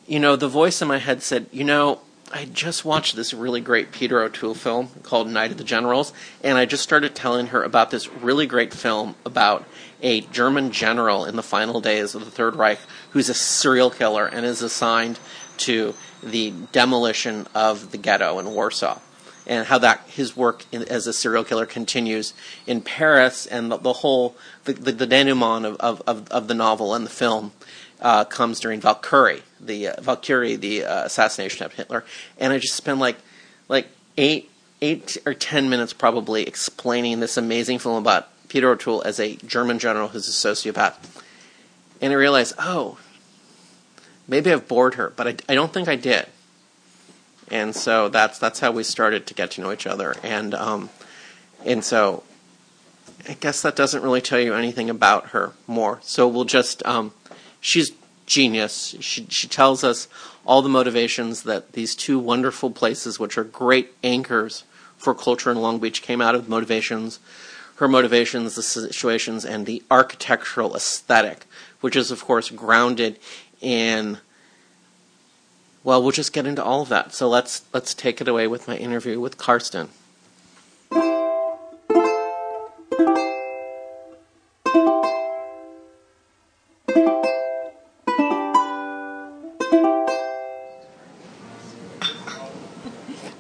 you 0.07 0.19
know, 0.19 0.35
the 0.35 0.47
voice 0.47 0.81
in 0.81 0.87
my 0.87 0.97
head 0.97 1.21
said, 1.21 1.47
"You 1.51 1.63
know." 1.63 2.01
I 2.35 2.45
just 2.45 2.83
watched 2.83 3.15
this 3.15 3.31
really 3.31 3.61
great 3.61 3.91
Peter 3.91 4.19
O'Toole 4.23 4.55
film 4.55 4.89
called 5.03 5.27
Night 5.27 5.51
of 5.51 5.57
the 5.57 5.63
Generals, 5.63 6.13
and 6.43 6.57
I 6.57 6.65
just 6.65 6.81
started 6.81 7.13
telling 7.13 7.47
her 7.47 7.61
about 7.61 7.91
this 7.91 8.09
really 8.09 8.47
great 8.47 8.73
film 8.73 9.13
about 9.23 9.67
a 10.03 10.21
German 10.21 10.71
general 10.71 11.25
in 11.25 11.35
the 11.35 11.41
final 11.41 11.81
days 11.81 12.13
of 12.13 12.25
the 12.25 12.31
Third 12.31 12.55
Reich 12.55 12.79
who's 13.11 13.29
a 13.29 13.33
serial 13.33 13.89
killer 13.89 14.27
and 14.27 14.45
is 14.45 14.61
assigned 14.61 15.17
to 15.57 15.95
the 16.21 16.53
demolition 16.71 17.47
of 17.55 17.91
the 17.91 17.97
ghetto 17.97 18.37
in 18.37 18.53
Warsaw. 18.53 18.99
And 19.45 19.65
how 19.67 19.77
that 19.79 20.01
his 20.07 20.37
work 20.37 20.65
in, 20.71 20.83
as 20.83 21.07
a 21.07 21.13
serial 21.13 21.43
killer 21.43 21.65
continues 21.65 22.33
in 22.65 22.81
Paris, 22.81 23.45
and 23.45 23.71
the, 23.71 23.77
the 23.77 23.93
whole 23.93 24.35
the, 24.63 24.73
the, 24.73 24.91
the 24.93 25.07
denouement 25.07 25.65
of, 25.65 25.75
of, 25.77 26.01
of, 26.07 26.27
of 26.29 26.47
the 26.47 26.53
novel 26.53 26.93
and 26.93 27.05
the 27.05 27.09
film 27.09 27.51
uh, 27.99 28.23
comes 28.23 28.61
during 28.61 28.79
Valkyrie, 28.79 29.43
the 29.59 29.89
uh, 29.89 30.01
Valkyrie, 30.01 30.55
the 30.55 30.85
uh, 30.85 31.03
assassination 31.03 31.65
of 31.65 31.73
Hitler, 31.73 32.05
and 32.37 32.53
I 32.53 32.57
just 32.57 32.75
spent 32.75 32.99
like 32.99 33.17
like 33.67 33.87
eight 34.17 34.49
eight 34.81 35.17
or 35.25 35.33
ten 35.33 35.69
minutes 35.69 35.91
probably 35.91 36.43
explaining 36.43 37.19
this 37.19 37.35
amazing 37.35 37.79
film 37.79 37.97
about 37.97 38.29
Peter 38.53 38.69
O'Toole 38.69 39.01
as 39.03 39.19
a 39.19 39.35
German 39.37 39.79
general 39.79 40.09
who's 40.09 40.27
a 40.27 40.31
sociopath, 40.31 40.93
and 41.99 42.13
I 42.13 42.15
realized, 42.15 42.53
oh, 42.59 42.99
maybe 44.27 44.51
I've 44.51 44.67
bored 44.67 44.93
her, 44.93 45.11
but 45.15 45.27
I, 45.27 45.35
I 45.49 45.55
don't 45.55 45.73
think 45.73 45.87
I 45.87 45.95
did. 45.95 46.27
And 47.49 47.75
so 47.75 48.09
that's 48.09 48.37
that's 48.37 48.59
how 48.59 48.69
we 48.69 48.83
started 48.83 49.25
to 49.25 49.33
get 49.33 49.49
to 49.51 49.61
know 49.61 49.71
each 49.71 49.87
other. 49.87 50.15
And 50.21 50.53
um, 50.53 50.91
and 51.65 51.83
so 51.83 52.21
I 53.27 53.33
guess 53.33 53.63
that 53.63 53.75
doesn't 53.75 54.03
really 54.03 54.21
tell 54.21 54.39
you 54.39 54.53
anything 54.53 54.87
about 54.87 55.29
her 55.29 55.53
more. 55.65 55.99
So 56.03 56.27
we'll 56.27 56.45
just 56.45 56.85
um, 56.85 57.11
she's 57.59 57.91
genius. 58.27 58.95
She 58.99 59.25
she 59.29 59.47
tells 59.47 59.83
us 59.83 60.07
all 60.45 60.61
the 60.61 60.69
motivations 60.69 61.41
that 61.41 61.71
these 61.71 61.95
two 61.95 62.19
wonderful 62.19 62.69
places 62.69 63.19
which 63.19 63.35
are 63.35 63.43
great 63.43 63.93
anchors 64.03 64.63
for 64.95 65.15
culture 65.15 65.49
in 65.49 65.57
Long 65.59 65.79
Beach 65.79 66.03
came 66.03 66.21
out 66.21 66.35
of 66.35 66.47
motivations, 66.47 67.19
her 67.83 67.87
motivations, 67.89 68.55
the 68.55 68.63
situations, 68.63 69.43
and 69.43 69.65
the 69.65 69.83
architectural 69.91 70.73
aesthetic, 70.73 71.45
which 71.81 71.97
is, 71.97 72.11
of 72.11 72.23
course, 72.23 72.49
grounded 72.49 73.19
in. 73.59 74.19
Well, 75.83 76.01
we'll 76.01 76.13
just 76.13 76.31
get 76.31 76.47
into 76.47 76.63
all 76.63 76.83
of 76.83 76.87
that. 76.87 77.13
So 77.13 77.27
let's 77.27 77.63
let's 77.73 77.93
take 77.93 78.21
it 78.21 78.27
away 78.29 78.47
with 78.47 78.69
my 78.69 78.77
interview 78.77 79.19
with 79.19 79.37
Kerstin. 79.37 79.89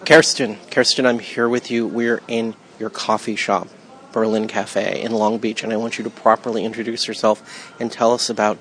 Kerstin, 0.03 0.57
Kerstin, 0.69 1.05
I'm 1.05 1.19
here 1.19 1.47
with 1.47 1.71
you. 1.71 1.87
We're 1.87 2.21
in 2.27 2.55
your 2.77 2.89
coffee 2.89 3.37
shop, 3.37 3.69
Berlin 4.13 4.47
Cafe 4.47 5.01
in 5.01 5.11
Long 5.11 5.37
Beach, 5.39 5.63
and 5.63 5.73
I 5.73 5.77
want 5.77 5.97
you 5.97 6.03
to 6.05 6.09
properly 6.09 6.63
introduce 6.63 7.07
yourself 7.07 7.73
and 7.79 7.91
tell 7.91 8.13
us 8.13 8.29
about 8.29 8.57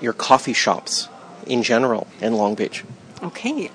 your 0.00 0.12
coffee 0.12 0.52
shops 0.52 1.08
in 1.46 1.62
general 1.62 2.08
in 2.20 2.34
Long 2.34 2.56
Beach. 2.56 2.82
Okay, 3.20 3.68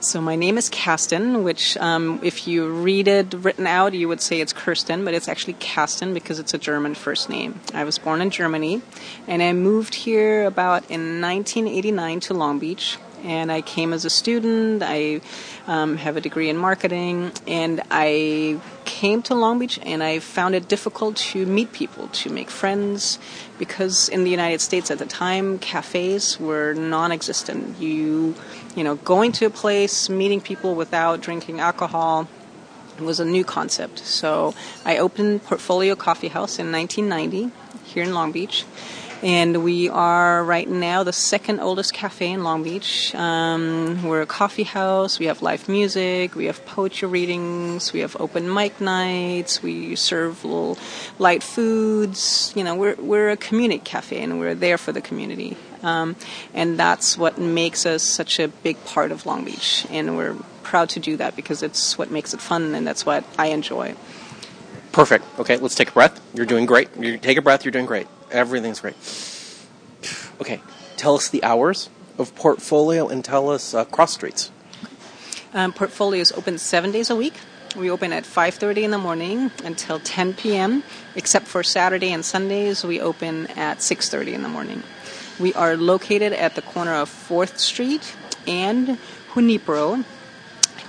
so 0.00 0.20
my 0.20 0.34
name 0.34 0.58
is 0.58 0.68
Kasten, 0.68 1.44
which, 1.44 1.76
um, 1.76 2.18
if 2.24 2.48
you 2.48 2.68
read 2.68 3.06
it 3.06 3.32
written 3.32 3.64
out, 3.64 3.94
you 3.94 4.08
would 4.08 4.20
say 4.20 4.40
it's 4.40 4.52
Kirsten, 4.52 5.04
but 5.04 5.14
it's 5.14 5.28
actually 5.28 5.52
Kasten 5.54 6.12
because 6.12 6.40
it's 6.40 6.52
a 6.52 6.58
German 6.58 6.96
first 6.96 7.28
name. 7.28 7.60
I 7.72 7.84
was 7.84 7.96
born 7.96 8.20
in 8.20 8.30
Germany, 8.30 8.82
and 9.28 9.40
I 9.40 9.52
moved 9.52 9.94
here 9.94 10.44
about 10.44 10.82
in 10.90 11.20
1989 11.20 12.20
to 12.20 12.34
Long 12.34 12.58
Beach 12.58 12.98
and 13.24 13.50
I 13.50 13.62
came 13.62 13.92
as 13.92 14.04
a 14.04 14.10
student. 14.10 14.82
I 14.84 15.20
um, 15.66 15.96
have 15.96 16.16
a 16.16 16.20
degree 16.20 16.48
in 16.48 16.56
marketing, 16.56 17.32
and 17.46 17.82
I 17.90 18.60
came 18.84 19.22
to 19.22 19.34
Long 19.34 19.58
Beach, 19.58 19.78
and 19.82 20.02
I 20.02 20.18
found 20.18 20.54
it 20.54 20.68
difficult 20.68 21.16
to 21.16 21.46
meet 21.46 21.72
people, 21.72 22.08
to 22.08 22.30
make 22.30 22.50
friends, 22.50 23.18
because 23.58 24.08
in 24.08 24.24
the 24.24 24.30
United 24.30 24.60
States 24.60 24.90
at 24.90 24.98
the 24.98 25.06
time, 25.06 25.58
cafes 25.58 26.38
were 26.40 26.74
non-existent. 26.74 27.78
You, 27.80 28.34
you 28.74 28.84
know, 28.84 28.96
going 28.96 29.32
to 29.32 29.46
a 29.46 29.50
place, 29.50 30.08
meeting 30.08 30.40
people 30.40 30.74
without 30.74 31.20
drinking 31.20 31.60
alcohol 31.60 32.28
was 33.00 33.20
a 33.20 33.24
new 33.24 33.44
concept. 33.44 34.00
So 34.00 34.54
I 34.84 34.98
opened 34.98 35.44
Portfolio 35.44 35.94
Coffee 35.94 36.28
House 36.28 36.58
in 36.58 36.72
1990 36.72 37.54
here 37.84 38.02
in 38.02 38.12
Long 38.12 38.32
Beach 38.32 38.64
and 39.22 39.64
we 39.64 39.88
are 39.88 40.44
right 40.44 40.68
now 40.68 41.02
the 41.02 41.12
second 41.12 41.60
oldest 41.60 41.92
cafe 41.92 42.30
in 42.30 42.44
Long 42.44 42.62
Beach. 42.62 43.14
Um, 43.14 44.04
we're 44.04 44.22
a 44.22 44.26
coffee 44.26 44.62
house. 44.62 45.18
We 45.18 45.26
have 45.26 45.42
live 45.42 45.68
music. 45.68 46.34
We 46.34 46.46
have 46.46 46.64
poetry 46.66 47.08
readings. 47.08 47.92
We 47.92 48.00
have 48.00 48.16
open 48.20 48.52
mic 48.52 48.80
nights. 48.80 49.62
We 49.62 49.96
serve 49.96 50.44
little 50.44 50.78
light 51.18 51.42
foods. 51.42 52.52
You 52.54 52.64
know, 52.64 52.76
we're 52.76 52.94
we're 52.96 53.30
a 53.30 53.36
community 53.36 53.82
cafe, 53.84 54.22
and 54.22 54.38
we're 54.38 54.54
there 54.54 54.78
for 54.78 54.92
the 54.92 55.00
community. 55.00 55.56
Um, 55.82 56.16
and 56.54 56.78
that's 56.78 57.16
what 57.16 57.38
makes 57.38 57.86
us 57.86 58.02
such 58.02 58.38
a 58.38 58.48
big 58.48 58.84
part 58.84 59.12
of 59.12 59.26
Long 59.26 59.44
Beach. 59.44 59.86
And 59.90 60.16
we're 60.16 60.36
proud 60.62 60.90
to 60.90 61.00
do 61.00 61.16
that 61.16 61.34
because 61.36 61.62
it's 61.62 61.98
what 61.98 62.10
makes 62.10 62.34
it 62.34 62.40
fun, 62.40 62.74
and 62.74 62.86
that's 62.86 63.04
what 63.04 63.24
I 63.38 63.46
enjoy. 63.46 63.94
Perfect. 64.92 65.24
Okay, 65.38 65.56
let's 65.56 65.74
take 65.74 65.90
a 65.90 65.92
breath. 65.92 66.20
You're 66.34 66.46
doing 66.46 66.66
great. 66.66 66.88
You 66.96 67.18
take 67.18 67.38
a 67.38 67.42
breath. 67.42 67.64
You're 67.64 67.72
doing 67.72 67.86
great. 67.86 68.06
Everything's 68.30 68.80
great. 68.80 68.96
Okay, 70.40 70.60
tell 70.96 71.14
us 71.14 71.28
the 71.28 71.42
hours 71.42 71.88
of 72.18 72.34
portfolio 72.34 73.08
and 73.08 73.24
tell 73.24 73.50
us 73.50 73.74
uh, 73.74 73.84
cross 73.84 74.14
streets. 74.14 74.50
Um, 75.54 75.72
portfolio 75.72 76.20
is 76.20 76.32
open 76.32 76.58
seven 76.58 76.92
days 76.92 77.10
a 77.10 77.16
week. 77.16 77.34
We 77.76 77.90
open 77.90 78.12
at 78.12 78.24
5:30 78.24 78.84
in 78.84 78.90
the 78.90 78.98
morning 78.98 79.50
until 79.64 80.00
10 80.00 80.34
p.m. 80.34 80.82
Except 81.14 81.46
for 81.46 81.62
Saturday 81.62 82.12
and 82.12 82.24
Sundays, 82.24 82.84
we 82.84 83.00
open 83.00 83.46
at 83.48 83.78
6:30 83.78 84.34
in 84.34 84.42
the 84.42 84.48
morning. 84.48 84.82
We 85.38 85.54
are 85.54 85.76
located 85.76 86.32
at 86.32 86.54
the 86.54 86.62
corner 86.62 86.94
of 86.94 87.08
4th 87.08 87.58
Street 87.58 88.16
and 88.46 88.98
Junipero, 89.34 90.04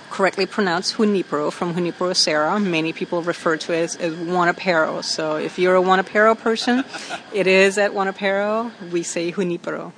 correctly 0.10 0.45
pronounced 0.45 0.95
Junipero 0.97 1.51
from 1.51 1.74
Junipero 1.74 2.14
Serra. 2.14 2.60
Many 2.60 2.93
people 2.93 3.22
refer 3.22 3.57
to 3.57 3.74
it 3.74 3.82
as, 3.82 3.95
as 3.97 4.14
Junipero. 4.16 5.01
So 5.01 5.38
if 5.38 5.57
you're 5.60 5.76
a 5.76 5.82
Juanapero 5.82 6.38
person, 6.38 6.84
it 7.34 7.47
is 7.47 7.78
at 7.78 7.91
Juanapero. 7.91 8.72
We 8.91 9.03
say 9.03 9.32
Junipero. 9.32 9.93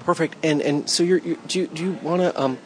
Perfect. 0.00 0.36
And 0.44 0.60
and 0.62 0.88
so 0.88 1.02
you're, 1.02 1.18
you 1.18 1.38
do 1.48 1.60
you, 1.60 1.66
do 1.68 1.82
you 1.84 1.92
want 2.02 2.22
to 2.22 2.40
um 2.40 2.58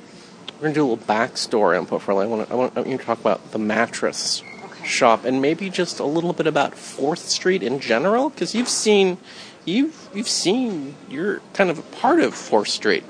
we're 0.57 0.65
gonna 0.65 0.75
do 0.75 0.83
a 0.83 0.89
little 0.93 1.07
backstory 1.07 1.79
on 1.79 1.87
Portfolio. 1.87 2.23
I 2.23 2.27
want 2.27 2.51
I 2.51 2.55
want 2.55 2.87
you 2.87 2.99
to 2.99 3.05
talk 3.05 3.19
about 3.21 3.53
the 3.53 3.59
mattress 3.59 4.43
Okay. 4.63 4.87
shop 4.87 5.25
and 5.25 5.41
maybe 5.41 5.71
just 5.71 6.01
a 6.01 6.05
little 6.05 6.33
bit 6.35 6.47
about 6.47 6.75
Fourth 6.75 7.21
Street 7.29 7.63
in 7.63 7.81
general 7.81 8.29
because 8.31 8.55
you've 8.55 8.69
seen 8.69 9.17
you've 9.65 10.09
you've 10.15 10.29
seen 10.29 10.95
you're 11.09 11.41
kind 11.55 11.71
of 11.71 11.79
a 11.79 11.83
part 11.97 12.21
of 12.21 12.35
Fourth 12.35 12.69
Street. 12.69 13.05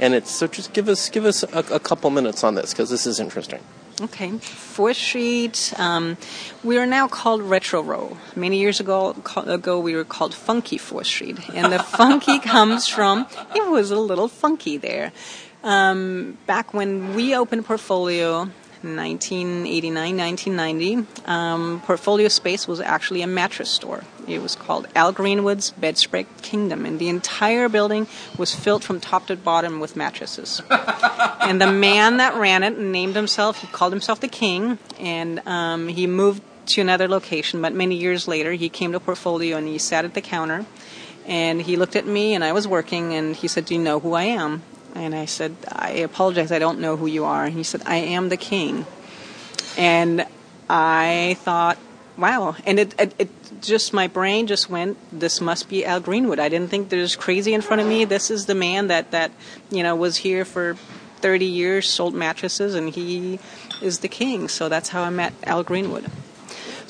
And 0.00 0.14
it's 0.14 0.30
so. 0.30 0.46
Just 0.46 0.72
give 0.72 0.88
us 0.88 1.10
give 1.10 1.26
us 1.26 1.42
a, 1.44 1.58
a 1.74 1.78
couple 1.78 2.08
minutes 2.10 2.42
on 2.42 2.54
this 2.54 2.72
because 2.72 2.88
this 2.88 3.06
is 3.06 3.20
interesting. 3.20 3.60
Okay, 4.00 4.30
Fourth 4.38 4.96
Street. 4.96 5.74
Um, 5.76 6.16
we 6.64 6.78
are 6.78 6.86
now 6.86 7.06
called 7.06 7.42
Retro 7.42 7.82
Row. 7.82 8.16
Many 8.34 8.58
years 8.58 8.80
ago, 8.80 9.14
co- 9.24 9.42
ago 9.42 9.78
we 9.78 9.94
were 9.94 10.04
called 10.06 10.34
Funky 10.34 10.78
Fourth 10.78 11.06
Street, 11.06 11.38
and 11.54 11.70
the 11.70 11.78
funky 11.98 12.38
comes 12.38 12.88
from 12.88 13.26
it 13.54 13.70
was 13.70 13.90
a 13.90 14.00
little 14.00 14.28
funky 14.28 14.78
there. 14.78 15.12
Um, 15.62 16.38
back 16.46 16.72
when 16.72 17.14
we 17.14 17.36
opened 17.36 17.66
Portfolio, 17.66 18.48
1989, 18.82 20.16
1990, 20.16 21.28
um, 21.30 21.82
Portfolio 21.84 22.28
Space 22.28 22.66
was 22.66 22.80
actually 22.80 23.20
a 23.20 23.26
mattress 23.26 23.70
store. 23.70 24.04
It 24.26 24.40
was 24.40 24.54
called 24.54 24.86
Al 24.94 25.12
Greenwood's 25.12 25.70
Bedspread 25.72 26.26
Kingdom, 26.40 26.86
and 26.86 26.98
the 26.98 27.10
entire 27.10 27.68
building 27.68 28.06
was 28.38 28.54
filled 28.54 28.82
from 28.82 28.98
top 28.98 29.26
to 29.26 29.36
bottom 29.36 29.80
with 29.80 29.96
mattresses. 29.96 30.62
and 30.70 31.60
the 31.60 31.70
man 31.70 32.16
that 32.16 32.36
ran 32.36 32.62
it 32.62 32.78
named 32.78 33.16
himself, 33.16 33.60
he 33.60 33.66
called 33.66 33.92
himself 33.92 34.20
the 34.20 34.28
King, 34.28 34.78
and 34.98 35.46
um, 35.46 35.88
he 35.88 36.06
moved 36.06 36.42
to 36.66 36.80
another 36.80 37.06
location. 37.06 37.60
But 37.60 37.74
many 37.74 37.96
years 37.96 38.26
later, 38.26 38.52
he 38.52 38.70
came 38.70 38.92
to 38.92 39.00
Portfolio 39.00 39.58
and 39.58 39.66
he 39.66 39.76
sat 39.76 40.06
at 40.06 40.14
the 40.14 40.22
counter, 40.22 40.64
and 41.26 41.60
he 41.60 41.76
looked 41.76 41.96
at 41.96 42.06
me, 42.06 42.34
and 42.34 42.42
I 42.42 42.52
was 42.52 42.66
working, 42.66 43.12
and 43.12 43.36
he 43.36 43.46
said, 43.46 43.66
"Do 43.66 43.74
you 43.74 43.80
know 43.82 44.00
who 44.00 44.14
I 44.14 44.24
am?" 44.24 44.62
And 44.94 45.14
I 45.14 45.24
said, 45.24 45.56
"I 45.68 45.90
apologize, 45.90 46.52
I 46.52 46.58
don't 46.58 46.80
know 46.80 46.96
who 46.96 47.06
you 47.06 47.24
are." 47.24 47.44
And 47.44 47.54
he 47.54 47.62
said, 47.62 47.82
"I 47.86 47.96
am 47.96 48.28
the 48.28 48.36
King," 48.36 48.86
and 49.76 50.26
I 50.68 51.36
thought, 51.40 51.78
"Wow!" 52.18 52.56
And 52.66 52.78
it, 52.78 52.94
it, 52.98 53.14
it 53.18 53.28
just 53.60 53.92
my 53.92 54.06
brain 54.06 54.46
just 54.46 54.68
went, 54.68 54.98
"This 55.12 55.40
must 55.40 55.68
be 55.68 55.84
Al 55.84 56.00
Greenwood." 56.00 56.38
I 56.38 56.48
didn't 56.48 56.70
think 56.70 56.88
there's 56.88 57.16
crazy 57.16 57.54
in 57.54 57.60
front 57.60 57.82
of 57.82 57.88
me. 57.88 58.04
This 58.04 58.30
is 58.30 58.46
the 58.46 58.54
man 58.54 58.88
that 58.88 59.10
that 59.12 59.30
you 59.70 59.82
know 59.82 59.94
was 59.96 60.18
here 60.18 60.44
for 60.44 60.76
30 61.20 61.44
years, 61.44 61.88
sold 61.88 62.14
mattresses, 62.14 62.74
and 62.74 62.90
he 62.90 63.38
is 63.80 64.00
the 64.00 64.08
king. 64.08 64.48
So 64.48 64.68
that's 64.68 64.88
how 64.90 65.02
I 65.02 65.10
met 65.10 65.32
Al 65.44 65.62
Greenwood. 65.62 66.10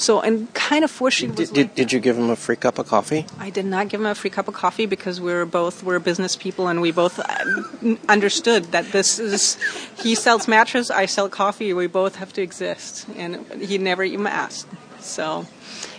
So, 0.01 0.23
and 0.23 0.49
kind 0.55 0.83
of 0.83 0.91
fortunate 0.91 1.37
Did, 1.37 1.53
did, 1.53 1.75
did 1.75 1.93
you 1.93 2.01
give 2.01 2.17
him 2.17 2.31
a 2.31 2.37
free 2.37 2.57
cup 2.57 2.79
of 2.79 2.89
coffee? 2.89 3.27
I 3.39 3.51
did 3.51 3.67
not 3.67 3.91
give 3.91 4.01
him 4.01 4.07
a 4.07 4.15
free 4.15 4.31
cup 4.31 4.49
of 4.49 4.55
coffee 4.55 4.87
because 4.87 5.21
we're 5.21 5.45
both 5.45 5.83
we're 5.83 5.99
business 5.99 6.37
people 6.37 6.69
and 6.69 6.81
we 6.81 6.91
both 6.91 7.21
uh, 7.21 7.97
understood 8.09 8.73
that 8.73 8.93
this 8.93 9.19
is 9.19 9.59
he 10.03 10.15
sells 10.15 10.49
mattress, 10.49 10.91
I 10.91 11.05
sell 11.05 11.29
coffee. 11.29 11.75
We 11.75 11.87
both 11.87 12.17
have 12.17 12.33
to 12.33 12.41
exist, 12.41 13.09
and 13.15 13.45
he 13.61 13.77
never 13.77 14.03
even 14.03 14.27
asked. 14.27 14.69
So, 15.01 15.47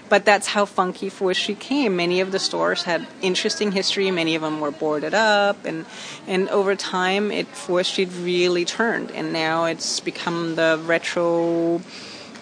but 0.10 0.26
that's 0.26 0.47
how 0.47 0.66
Funky 0.66 1.10
Street 1.10 1.60
came. 1.60 1.95
Many 1.95 2.22
of 2.22 2.32
the 2.32 2.39
stores 2.39 2.82
had 2.89 3.06
interesting 3.22 3.72
history. 3.72 4.10
Many 4.10 4.34
of 4.34 4.41
them 4.41 4.62
were 4.62 4.72
boarded 4.72 5.14
up, 5.14 5.64
and 5.64 5.86
and 6.26 6.49
over 6.49 6.76
time, 6.76 7.32
it 7.32 7.45
Street 7.86 8.10
really 8.18 8.66
turned, 8.66 9.12
and 9.12 9.32
now 9.32 9.66
it's 9.66 9.99
become 9.99 10.56
the 10.56 10.82
retro 10.84 11.84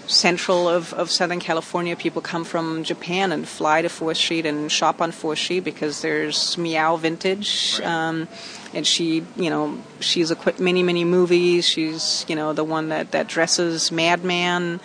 central 0.10 0.68
of, 0.68 0.93
of 0.93 1.12
Southern 1.12 1.39
California. 1.39 1.95
People 1.95 2.22
come 2.22 2.43
from 2.43 2.84
Japan 2.84 3.32
and 3.32 3.47
fly 3.47 3.82
to 3.82 3.89
Fourth 3.89 4.18
Street 4.18 4.45
and 4.45 4.72
shop 4.72 5.01
on 5.01 5.12
Fourth 5.12 5.39
Street 5.39 5.62
because 5.62 6.01
there's 6.01 6.57
Meow 6.57 6.95
Vintage. 6.97 7.80
Um, 7.82 8.28
and 8.74 8.86
she, 8.86 9.24
you 9.36 9.49
know, 9.49 9.80
she's 9.99 10.32
equipped 10.32 10.60
many, 10.60 10.84
many 10.84 11.03
movies. 11.03 11.68
She's, 11.68 12.26
you 12.28 12.36
know, 12.36 12.53
the 12.53 12.64
one 12.64 12.89
that, 12.89 13.12
that 13.12 13.28
dresses 13.28 13.91
Mad 13.91 14.24
Men. 14.24 14.80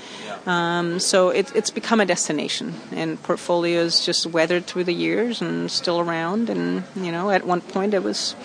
Um, 0.47 1.01
so 1.01 1.31
it, 1.31 1.55
it's 1.55 1.71
become 1.71 2.01
a 2.01 2.07
destination. 2.07 2.75
And 2.93 3.23
Portfolio's 3.23 4.05
just 4.05 4.27
weathered 4.27 4.67
through 4.67 4.85
the 4.85 4.95
years 4.95 5.41
and 5.41 5.71
still 5.71 6.01
around. 6.01 6.51
And, 6.51 6.85
you 6.97 7.13
know, 7.13 7.31
at 7.31 7.47
one 7.47 7.61
point 7.61 7.95
it 7.95 8.03
was, 8.03 8.37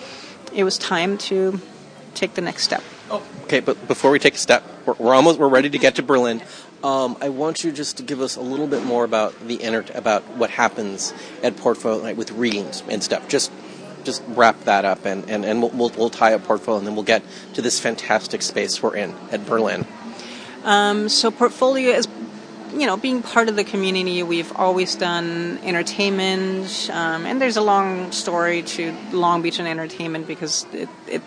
it 0.54 0.64
was 0.64 0.78
time 0.78 1.18
to 1.18 1.60
take 2.14 2.34
the 2.34 2.42
next 2.42 2.64
step. 2.64 2.82
Okay, 3.44 3.60
but 3.60 3.88
before 3.88 4.10
we 4.10 4.18
take 4.18 4.34
a 4.34 4.38
step, 4.38 4.62
we're, 4.86 4.94
we're 4.94 5.14
almost 5.14 5.38
we're 5.38 5.48
ready 5.48 5.70
to 5.70 5.78
get 5.78 5.96
to 5.96 6.02
Berlin. 6.02 6.42
Um, 6.82 7.16
I 7.20 7.28
want 7.28 7.62
you 7.62 7.72
just 7.72 7.98
to 7.98 8.02
give 8.02 8.20
us 8.20 8.36
a 8.36 8.40
little 8.40 8.66
bit 8.66 8.84
more 8.84 9.04
about 9.04 9.38
the 9.46 9.62
about 9.94 10.22
what 10.36 10.50
happens 10.50 11.12
at 11.42 11.56
Portfolio 11.56 12.02
like, 12.02 12.16
with 12.16 12.32
readings 12.32 12.82
and 12.88 13.02
stuff. 13.02 13.28
Just 13.28 13.52
just 14.02 14.22
wrap 14.28 14.58
that 14.64 14.86
up, 14.86 15.04
and, 15.04 15.28
and, 15.28 15.44
and 15.44 15.60
we'll, 15.60 15.70
we'll, 15.72 15.90
we'll 15.90 16.10
tie 16.10 16.32
up 16.32 16.44
Portfolio, 16.44 16.78
and 16.78 16.86
then 16.86 16.94
we'll 16.94 17.04
get 17.04 17.22
to 17.52 17.60
this 17.60 17.78
fantastic 17.78 18.40
space 18.40 18.82
we're 18.82 18.96
in 18.96 19.14
at 19.30 19.44
Berlin. 19.44 19.86
Um, 20.64 21.10
so 21.10 21.30
portfolio 21.30 21.90
is 21.90 22.08
you 22.74 22.86
know, 22.86 22.96
being 22.96 23.22
part 23.22 23.48
of 23.48 23.56
the 23.56 23.64
community, 23.64 24.22
we've 24.22 24.52
always 24.56 24.94
done 24.94 25.58
entertainment, 25.64 26.88
um, 26.92 27.26
and 27.26 27.40
there's 27.40 27.56
a 27.56 27.62
long 27.62 28.12
story 28.12 28.62
to 28.62 28.94
Long 29.12 29.42
Beach 29.42 29.58
and 29.58 29.66
entertainment 29.66 30.26
because 30.26 30.66
it, 30.72 30.88
it, 31.08 31.22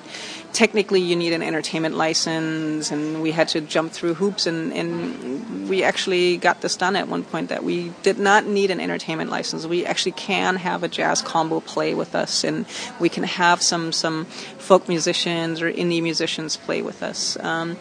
technically 0.54 1.02
you 1.02 1.16
need 1.16 1.34
an 1.34 1.42
entertainment 1.42 1.96
license, 1.96 2.92
and 2.92 3.22
we 3.22 3.32
had 3.32 3.50
to 3.50 3.62
jump 3.62 3.92
through 3.92 4.14
hoops, 4.14 4.48
and, 4.48 4.72
and 4.72 5.70
we 5.70 5.84
actually 5.84 6.38
got 6.38 6.62
this 6.62 6.78
done 6.78 6.96
at 6.96 7.08
one 7.08 7.24
point 7.24 7.50
that 7.50 7.64
we 7.64 7.92
did 8.04 8.20
not 8.20 8.46
need 8.46 8.72
an 8.72 8.80
entertainment 8.80 9.30
license. 9.30 9.66
We 9.66 9.86
actually 9.86 10.14
can 10.14 10.56
have 10.58 10.84
a 10.84 10.88
jazz 10.88 11.22
combo 11.22 11.60
play 11.60 11.94
with 11.94 12.16
us, 12.16 12.44
and 12.44 12.66
we 13.00 13.10
can 13.10 13.24
have 13.24 13.62
some 13.62 13.92
some 13.92 14.26
folk 14.26 14.88
musicians 14.88 15.62
or 15.62 15.72
indie 15.72 16.02
musicians 16.02 16.56
play 16.56 16.82
with 16.82 17.04
us. 17.04 17.38
Um, 17.40 17.78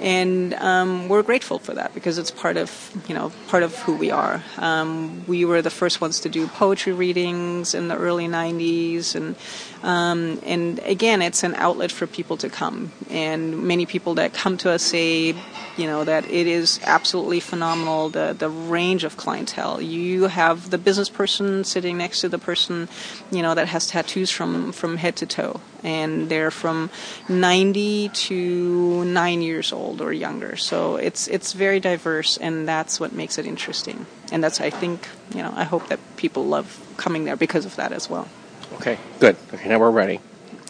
and 0.00 0.54
um, 0.54 1.08
we're 1.08 1.22
grateful 1.22 1.58
for 1.58 1.74
that 1.74 1.92
because 1.94 2.16
it's 2.16 2.30
part 2.30 2.56
of 2.56 2.90
you 3.06 3.14
know 3.14 3.30
part 3.48 3.62
of 3.62 3.76
who 3.80 3.94
we 3.94 4.10
are. 4.10 4.42
Um, 4.56 5.24
we 5.26 5.44
were 5.44 5.60
the 5.60 5.70
first 5.70 6.00
ones 6.00 6.20
to 6.20 6.28
do 6.28 6.48
poetry 6.48 6.92
readings 6.92 7.74
in 7.74 7.88
the 7.88 7.96
early 7.96 8.26
'90s, 8.26 9.14
and 9.14 9.36
um, 9.82 10.40
and 10.44 10.78
again, 10.80 11.20
it's 11.20 11.42
an 11.42 11.54
outlet 11.54 11.92
for 11.92 12.06
people 12.06 12.38
to 12.38 12.48
come. 12.48 12.92
And 13.10 13.64
many 13.64 13.84
people 13.84 14.14
that 14.14 14.32
come 14.32 14.56
to 14.58 14.70
us 14.70 14.82
say, 14.82 15.34
you 15.76 15.86
know, 15.86 16.04
that 16.04 16.24
it 16.24 16.46
is 16.46 16.80
absolutely 16.84 17.40
phenomenal 17.40 18.08
the 18.08 18.34
the 18.36 18.48
range 18.48 19.04
of 19.04 19.18
clientele. 19.18 19.82
You 19.82 20.24
have 20.24 20.70
the 20.70 20.78
business 20.78 21.10
person 21.10 21.62
sitting 21.64 21.98
next 21.98 22.22
to 22.22 22.28
the 22.30 22.38
person, 22.38 22.88
you 23.30 23.42
know, 23.42 23.54
that 23.54 23.68
has 23.68 23.86
tattoos 23.86 24.30
from 24.30 24.72
from 24.72 24.96
head 24.96 25.16
to 25.16 25.26
toe 25.26 25.60
and 25.82 26.28
they're 26.28 26.50
from 26.50 26.90
90 27.28 28.10
to 28.10 29.04
9 29.04 29.42
years 29.42 29.72
old 29.72 29.89
or 29.98 30.12
younger. 30.12 30.56
So 30.56 30.96
it's 30.96 31.26
it's 31.26 31.52
very 31.54 31.80
diverse 31.80 32.36
and 32.36 32.68
that's 32.68 33.00
what 33.00 33.12
makes 33.12 33.38
it 33.38 33.46
interesting. 33.46 34.06
And 34.30 34.44
that's 34.44 34.60
I 34.60 34.70
think, 34.70 35.08
you 35.34 35.42
know, 35.42 35.52
I 35.56 35.64
hope 35.64 35.88
that 35.88 35.98
people 36.16 36.44
love 36.44 36.78
coming 36.96 37.24
there 37.24 37.36
because 37.36 37.64
of 37.64 37.76
that 37.76 37.92
as 37.92 38.10
well. 38.10 38.28
Okay, 38.74 38.98
good. 39.18 39.36
Okay, 39.54 39.68
now 39.68 39.78
we're 39.78 39.90
ready. 39.90 40.20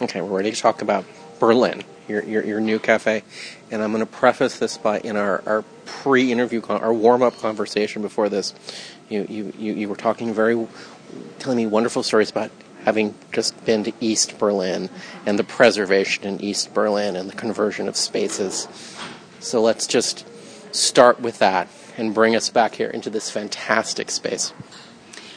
Okay, 0.01 0.21
we're 0.21 0.37
ready 0.37 0.51
to 0.51 0.59
talk 0.59 0.81
about 0.81 1.05
Berlin, 1.39 1.83
your 2.07 2.23
your, 2.23 2.43
your 2.43 2.59
new 2.61 2.79
cafe. 2.79 3.23
And 3.69 3.81
I'm 3.81 3.91
going 3.91 4.05
to 4.05 4.11
preface 4.11 4.59
this 4.59 4.77
by 4.77 4.99
in 4.99 5.15
our, 5.15 5.43
our 5.45 5.63
pre-interview 5.85 6.61
our 6.67 6.93
warm-up 6.93 7.37
conversation 7.37 8.01
before 8.01 8.29
this, 8.29 8.53
you, 9.09 9.25
you, 9.29 9.53
you, 9.57 9.73
you 9.73 9.89
were 9.89 9.95
talking 9.95 10.33
very 10.33 10.67
telling 11.39 11.57
me 11.57 11.65
wonderful 11.65 12.03
stories 12.03 12.31
about 12.31 12.51
having 12.85 13.13
just 13.31 13.65
been 13.65 13.83
to 13.83 13.93
East 13.99 14.39
Berlin 14.39 14.89
and 15.25 15.37
the 15.37 15.43
preservation 15.43 16.23
in 16.25 16.41
East 16.41 16.73
Berlin 16.73 17.15
and 17.15 17.29
the 17.29 17.35
conversion 17.35 17.87
of 17.87 17.95
spaces. 17.95 18.67
So 19.41 19.61
let's 19.61 19.87
just 19.87 20.25
start 20.73 21.19
with 21.19 21.39
that 21.39 21.67
and 21.97 22.13
bring 22.13 22.35
us 22.35 22.49
back 22.49 22.75
here 22.75 22.89
into 22.89 23.09
this 23.09 23.29
fantastic 23.29 24.09
space. 24.11 24.53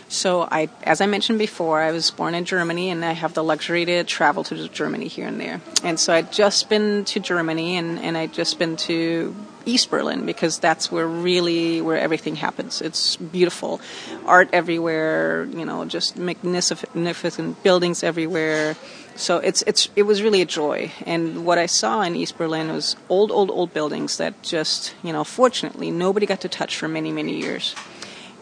So 0.09 0.43
I, 0.43 0.69
as 0.85 1.01
I 1.01 1.07
mentioned 1.07 1.39
before, 1.39 1.83
I 1.83 1.91
was 1.91 2.11
born 2.11 2.35
in 2.35 2.45
Germany, 2.45 2.91
and 2.91 3.05
I 3.05 3.13
have 3.13 3.35
the 3.35 3.43
luxury 3.43 3.85
to 3.87 4.05
travel 4.05 4.45
to 4.45 4.69
Germany 4.69 5.09
here 5.09 5.27
and 5.27 5.41
there. 5.41 5.61
And 5.83 5.99
so 5.99 6.13
I'd 6.13 6.31
just 6.31 6.69
been 6.69 7.05
to 7.07 7.19
Germany, 7.19 7.77
and 7.77 7.99
and 7.99 8.17
I'd 8.17 8.33
just 8.33 8.59
been 8.59 8.77
to 8.89 9.35
East 9.65 9.91
Berlin 9.91 10.27
because 10.27 10.59
that's 10.59 10.93
where 10.93 11.09
really 11.09 11.81
where 11.81 11.99
everything 11.99 12.37
happens. 12.37 12.81
It's 12.81 13.17
beautiful, 13.17 13.81
art 14.27 14.51
everywhere. 14.53 15.49
You 15.51 15.65
know, 15.65 15.85
just 15.87 16.17
magnificent 16.17 17.63
buildings 17.65 18.05
everywhere. 18.05 18.77
So 19.17 19.39
it's 19.39 19.63
it's 19.63 19.89
it 19.95 20.03
was 20.03 20.23
really 20.23 20.41
a 20.41 20.47
joy. 20.47 20.91
And 21.07 21.45
what 21.45 21.59
I 21.59 21.67
saw 21.67 22.03
in 22.03 22.17
East 22.17 22.37
Berlin 22.37 22.73
was 22.73 22.97
old, 23.09 23.31
old, 23.31 23.51
old 23.51 23.73
buildings 23.73 24.17
that 24.17 24.43
just 24.43 24.95
you 25.03 25.13
know, 25.13 25.25
fortunately, 25.25 25.91
nobody 25.91 26.27
got 26.27 26.41
to 26.41 26.49
touch 26.49 26.77
for 26.77 26.89
many, 26.89 27.13
many 27.13 27.39
years. 27.39 27.75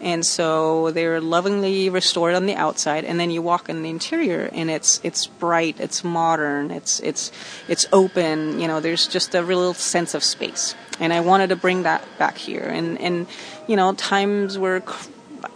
And 0.01 0.27
so 0.27 0.91
they 0.91 1.07
were 1.07 1.20
lovingly 1.20 1.89
restored 1.89 2.35
on 2.35 2.47
the 2.47 2.57
outside 2.57 3.05
and 3.05 3.20
then 3.20 3.31
you 3.31 3.41
walk 3.41 3.68
in 3.68 3.85
the 3.85 3.91
interior 3.91 4.51
and 4.53 4.68
it's 4.68 5.01
it's 5.05 5.29
bright 5.29 5.77
it's 5.79 6.03
modern 6.03 6.73
it's 6.73 6.99
it's 7.01 7.31
it's 7.68 7.87
open 7.93 8.59
you 8.59 8.66
know 8.66 8.81
there's 8.81 9.07
just 9.07 9.33
a 9.37 9.45
real 9.45 9.75
sense 9.75 10.14
of 10.14 10.25
space. 10.25 10.75
And 10.99 11.12
i 11.12 11.20
wanted 11.20 11.51
to 11.51 11.57
bring 11.57 11.85
that 11.85 12.03
back 12.18 12.37
here. 12.37 12.64
And 12.64 13.01
and 13.01 13.29
you 13.68 13.77
know 13.77 13.93
times 13.93 14.59
were 14.59 14.83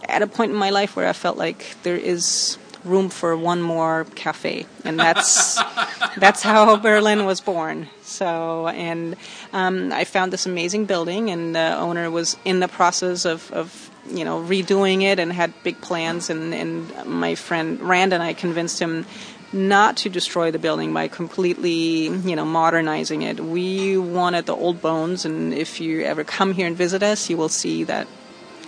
at 0.07 0.21
a 0.21 0.27
point 0.27 0.51
in 0.51 0.57
my 0.57 0.69
life 0.69 0.95
where 0.95 1.09
i 1.09 1.13
felt 1.13 1.37
like 1.37 1.75
there 1.83 1.97
is 1.97 2.57
room 2.83 3.09
for 3.09 3.35
one 3.35 3.61
more 3.61 4.05
cafe 4.15 4.65
and 4.83 4.99
that's 4.99 5.55
that's 6.17 6.41
how 6.41 6.75
berlin 6.77 7.25
was 7.25 7.41
born 7.41 7.87
so 8.01 8.67
and 8.67 9.15
um, 9.53 9.91
i 9.91 10.03
found 10.03 10.31
this 10.31 10.45
amazing 10.45 10.85
building 10.85 11.29
and 11.29 11.55
the 11.55 11.75
owner 11.77 12.09
was 12.09 12.37
in 12.45 12.59
the 12.59 12.67
process 12.67 13.25
of, 13.25 13.51
of 13.51 13.91
you 14.09 14.23
know, 14.23 14.41
redoing 14.41 15.03
it 15.03 15.19
and 15.19 15.31
had 15.31 15.53
big 15.63 15.79
plans. 15.81 16.29
And, 16.29 16.53
and 16.53 17.05
my 17.05 17.35
friend 17.35 17.79
Rand 17.81 18.13
and 18.13 18.23
I 18.23 18.33
convinced 18.33 18.79
him 18.79 19.05
not 19.53 19.97
to 19.97 20.09
destroy 20.09 20.51
the 20.51 20.59
building 20.59 20.93
by 20.93 21.07
completely, 21.07 22.07
you 22.07 22.35
know, 22.35 22.45
modernizing 22.45 23.21
it. 23.21 23.39
We 23.39 23.97
wanted 23.97 24.45
the 24.45 24.55
old 24.55 24.81
bones, 24.81 25.25
and 25.25 25.53
if 25.53 25.79
you 25.79 26.01
ever 26.03 26.23
come 26.23 26.53
here 26.53 26.67
and 26.67 26.75
visit 26.75 27.01
us, 27.01 27.29
you 27.29 27.37
will 27.37 27.49
see 27.49 27.85
that 27.85 28.07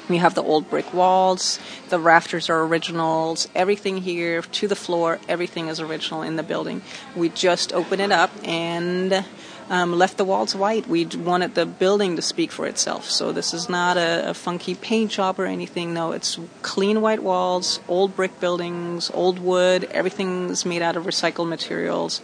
we 0.10 0.18
have 0.18 0.36
the 0.36 0.44
old 0.44 0.70
brick 0.70 0.94
walls, 0.94 1.60
the 1.90 2.00
rafters 2.00 2.50
are 2.50 2.64
originals, 2.64 3.48
everything 3.56 3.98
here 3.98 4.42
to 4.42 4.68
the 4.68 4.76
floor, 4.76 5.20
everything 5.28 5.68
is 5.68 5.80
original 5.80 6.22
in 6.22 6.36
the 6.36 6.44
building. 6.44 6.82
We 7.16 7.30
just 7.30 7.72
open 7.72 8.00
it 8.00 8.12
up 8.12 8.32
and 8.44 9.24
um, 9.70 9.94
left 9.94 10.18
the 10.18 10.26
walls 10.26 10.56
white. 10.56 10.88
We 10.88 11.06
wanted 11.06 11.56
the 11.56 11.66
building 11.66 12.16
to 12.16 12.22
speak 12.22 12.52
for 12.52 12.66
itself. 12.66 13.10
So 13.10 13.32
this 13.32 13.54
is 13.54 13.70
not 13.70 13.98
a, 13.98 14.32
a 14.32 14.34
funky 14.34 14.76
paint 14.76 15.12
job 15.12 15.40
or 15.40 15.46
anything. 15.46 15.94
No, 15.94 16.12
it's 16.12 16.40
clean 16.62 17.02
white 17.02 17.22
walls, 17.22 17.80
old 17.88 18.16
brick 18.16 18.40
buildings, 18.40 19.12
old 19.14 19.40
wood. 19.40 19.86
Everything's 19.92 20.66
made 20.66 20.82
out 20.82 20.98
of 20.98 21.06
recycled 21.06 21.48
materials, 21.48 22.22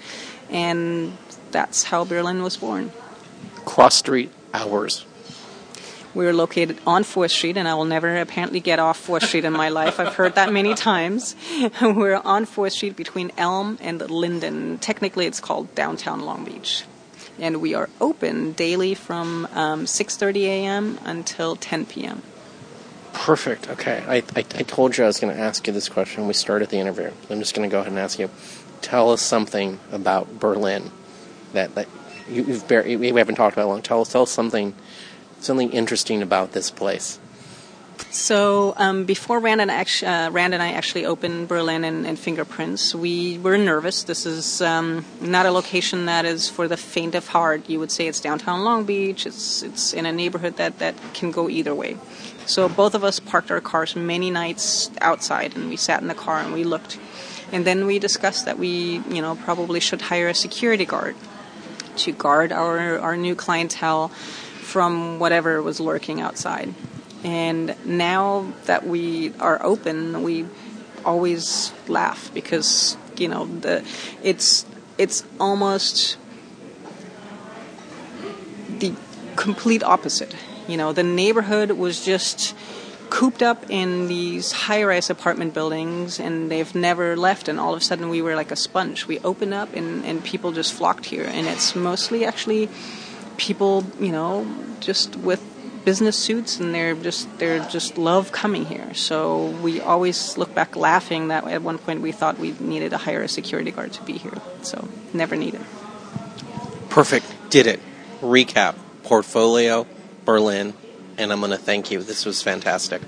and 0.49 1.15
that's 1.51 1.83
how 1.83 2.03
Berlin 2.03 2.41
was 2.41 2.57
born. 2.57 2.91
Cross 3.63 3.95
street 3.95 4.31
hours. 4.53 5.05
We're 6.15 6.33
located 6.33 6.79
on 6.87 7.03
4th 7.03 7.31
Street, 7.31 7.57
and 7.57 7.67
I 7.67 7.75
will 7.75 7.85
never 7.85 8.17
apparently 8.17 8.61
get 8.61 8.79
off 8.79 9.05
4th 9.05 9.27
Street 9.27 9.45
in 9.45 9.53
my 9.53 9.69
life. 9.69 9.99
I've 9.99 10.15
heard 10.15 10.35
that 10.35 10.51
many 10.51 10.73
times. 10.73 11.35
We're 11.81 12.15
on 12.15 12.45
4th 12.45 12.71
Street 12.71 12.95
between 12.95 13.31
Elm 13.37 13.77
and 13.81 14.09
Linden. 14.09 14.79
Technically, 14.79 15.27
it's 15.27 15.39
called 15.39 15.75
downtown 15.75 16.21
Long 16.21 16.45
Beach 16.45 16.85
and 17.39 17.61
we 17.61 17.73
are 17.73 17.89
open 17.99 18.53
daily 18.53 18.93
from 18.93 19.47
um, 19.53 19.85
6:30 19.85 20.43
a.m. 20.43 20.99
until 21.03 21.55
10 21.55 21.85
p.m. 21.85 22.21
Perfect. 23.13 23.69
Okay, 23.69 24.03
I, 24.07 24.17
I, 24.17 24.39
I 24.39 24.63
told 24.63 24.97
you 24.97 25.03
I 25.03 25.07
was 25.07 25.19
going 25.19 25.35
to 25.35 25.41
ask 25.41 25.65
you 25.67 25.73
this 25.73 25.87
question 25.87 26.27
we 26.27 26.33
started 26.33 26.69
the 26.69 26.77
interview. 26.77 27.11
I'm 27.29 27.39
just 27.39 27.55
going 27.55 27.69
to 27.69 27.71
go 27.71 27.79
ahead 27.79 27.91
and 27.91 27.99
ask 27.99 28.19
you. 28.19 28.29
Tell 28.81 29.11
us 29.11 29.21
something 29.21 29.79
about 29.91 30.39
Berlin 30.39 30.91
that 31.53 31.75
that 31.75 31.87
you, 32.29 32.43
have 32.43 32.67
barely, 32.67 32.95
we 32.95 33.19
haven't 33.19 33.35
talked 33.35 33.55
about 33.55 33.67
long. 33.67 33.81
Tell 33.81 34.01
us 34.01 34.11
tell 34.11 34.23
us 34.23 34.31
something 34.31 34.73
something 35.45 35.71
interesting 35.71 36.21
about 36.21 36.51
this 36.51 36.71
place. 36.71 37.19
So 38.11 38.73
um, 38.77 39.05
before 39.05 39.39
Rand 39.39 39.61
and, 39.61 39.71
actually, 39.71 40.07
uh, 40.07 40.29
Rand 40.29 40.53
and 40.53 40.61
I 40.61 40.71
actually 40.71 41.05
opened 41.05 41.47
Berlin 41.47 41.83
and, 41.83 42.05
and 42.05 42.19
Fingerprints, 42.19 42.93
we 42.93 43.37
were 43.37 43.57
nervous. 43.57 44.03
This 44.03 44.25
is 44.25 44.61
um, 44.61 45.05
not 45.21 45.45
a 45.45 45.51
location 45.51 46.05
that 46.05 46.25
is 46.25 46.49
for 46.49 46.67
the 46.67 46.77
faint 46.77 47.15
of 47.15 47.27
heart. 47.27 47.69
You 47.69 47.79
would 47.79 47.91
say 47.91 48.07
it's 48.07 48.19
downtown 48.19 48.63
Long 48.63 48.85
Beach. 48.85 49.25
It's 49.25 49.63
it's 49.63 49.93
in 49.93 50.05
a 50.05 50.11
neighborhood 50.11 50.57
that, 50.57 50.79
that 50.79 50.95
can 51.13 51.31
go 51.31 51.49
either 51.49 51.73
way. 51.73 51.97
So 52.45 52.69
both 52.69 52.95
of 52.95 53.03
us 53.03 53.19
parked 53.19 53.49
our 53.49 53.61
cars 53.61 53.95
many 53.95 54.29
nights 54.29 54.91
outside, 55.01 55.55
and 55.55 55.69
we 55.69 55.77
sat 55.77 56.01
in 56.01 56.07
the 56.07 56.15
car 56.15 56.39
and 56.39 56.53
we 56.53 56.63
looked. 56.63 56.99
And 57.51 57.65
then 57.65 57.85
we 57.85 57.99
discussed 57.99 58.45
that 58.45 58.57
we, 58.59 59.01
you 59.09 59.21
know, 59.21 59.35
probably 59.35 59.79
should 59.79 60.01
hire 60.01 60.27
a 60.27 60.33
security 60.33 60.85
guard 60.85 61.15
to 61.97 62.11
guard 62.11 62.51
our 62.51 62.99
our 62.99 63.15
new 63.15 63.35
clientele 63.35 64.11
from 64.75 65.19
whatever 65.19 65.61
was 65.61 65.79
lurking 65.79 66.19
outside. 66.19 66.73
And 67.23 67.77
now 67.85 68.51
that 68.65 68.85
we 68.85 69.31
are 69.39 69.57
open, 69.63 70.21
we 70.21 70.45
always 71.05 71.71
laugh 71.87 72.29
because 72.33 72.97
you 73.15 73.29
know 73.29 73.45
the 73.45 73.85
it's 74.21 74.65
it's 74.97 75.23
almost 75.39 76.17
the 78.79 78.91
complete 79.37 79.81
opposite. 79.81 80.35
You 80.67 80.75
know, 80.75 80.91
the 80.91 81.03
neighborhood 81.03 81.71
was 81.71 82.03
just 82.03 82.53
cooped 83.09 83.41
up 83.41 83.69
in 83.69 84.09
these 84.09 84.51
high-rise 84.51 85.09
apartment 85.09 85.53
buildings 85.53 86.19
and 86.19 86.51
they've 86.51 86.75
never 86.75 87.15
left 87.15 87.47
and 87.47 87.61
all 87.61 87.73
of 87.73 87.79
a 87.79 87.83
sudden 87.83 88.09
we 88.09 88.21
were 88.21 88.35
like 88.35 88.51
a 88.51 88.55
sponge 88.55 89.05
we 89.05 89.19
opened 89.19 89.53
up 89.53 89.73
and, 89.73 90.03
and 90.03 90.23
people 90.23 90.51
just 90.51 90.73
flocked 90.73 91.05
here 91.05 91.23
and 91.23 91.45
it's 91.47 91.75
mostly 91.75 92.25
actually 92.25 92.67
people 93.37 93.85
you 93.99 94.11
know 94.11 94.47
just 94.79 95.15
with 95.17 95.43
business 95.85 96.17
suits 96.17 96.59
and 96.59 96.73
they're 96.73 96.95
just 96.95 97.37
they're 97.37 97.63
just 97.69 97.97
love 97.97 98.31
coming 98.31 98.65
here. 98.65 98.93
So 98.93 99.47
we 99.61 99.79
always 99.79 100.37
look 100.37 100.53
back 100.53 100.75
laughing 100.75 101.29
that 101.29 101.47
at 101.47 101.61
one 101.61 101.77
point 101.77 102.01
we 102.01 102.11
thought 102.11 102.39
we 102.39 102.51
needed 102.59 102.89
to 102.89 102.97
hire 102.97 103.21
a 103.21 103.27
security 103.27 103.71
guard 103.71 103.93
to 103.93 104.03
be 104.03 104.13
here. 104.13 104.33
So 104.63 104.89
never 105.13 105.35
needed. 105.35 105.61
Perfect. 106.89 107.25
Did 107.49 107.67
it. 107.67 107.79
Recap. 108.21 108.75
Portfolio, 109.03 109.85
Berlin, 110.25 110.73
and 111.19 111.31
I'm 111.31 111.39
going 111.39 111.51
to 111.51 111.57
thank 111.57 111.91
you. 111.91 112.01
This 112.01 112.25
was 112.25 112.41
fantastic. 112.41 113.03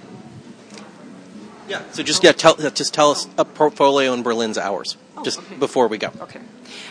Yeah. 1.68 1.82
So 1.92 2.04
just 2.04 2.24
yeah, 2.24 2.34
tell 2.34 2.56
just 2.56 2.94
tell 2.94 3.12
us 3.12 3.28
a 3.38 3.44
portfolio 3.44 4.14
in 4.14 4.22
Berlin's 4.22 4.60
hours. 4.60 4.96
Just 5.24 5.40
okay. 5.40 5.56
before 5.56 5.88
we 5.88 5.98
go. 5.98 6.12
Okay. 6.22 6.42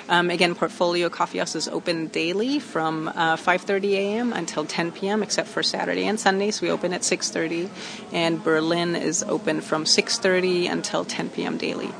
Um, 0.09 0.31
again, 0.31 0.55
Portfolio 0.55 1.09
Coffee 1.09 1.39
House 1.39 1.55
is 1.55 1.69
open 1.69 2.09
daily 2.09 2.59
from 2.59 3.09
uh, 3.09 3.37
5:30 3.37 3.93
a.m. 3.93 4.33
until 4.33 4.65
10 4.65 4.93
p.m. 4.93 5.23
except 5.23 5.49
for 5.49 5.63
Saturday 5.63 6.07
and 6.07 6.19
Sundays. 6.19 6.61
We 6.61 6.71
open 6.71 6.93
at 6.93 7.03
6:30, 7.03 7.69
and 8.13 8.43
Berlin 8.43 8.97
is 8.97 9.23
open 9.23 9.61
from 9.61 9.85
6:30 9.85 10.71
until 10.71 11.05
10 11.05 11.31
p.m. 11.31 11.59
daily. 11.59 11.91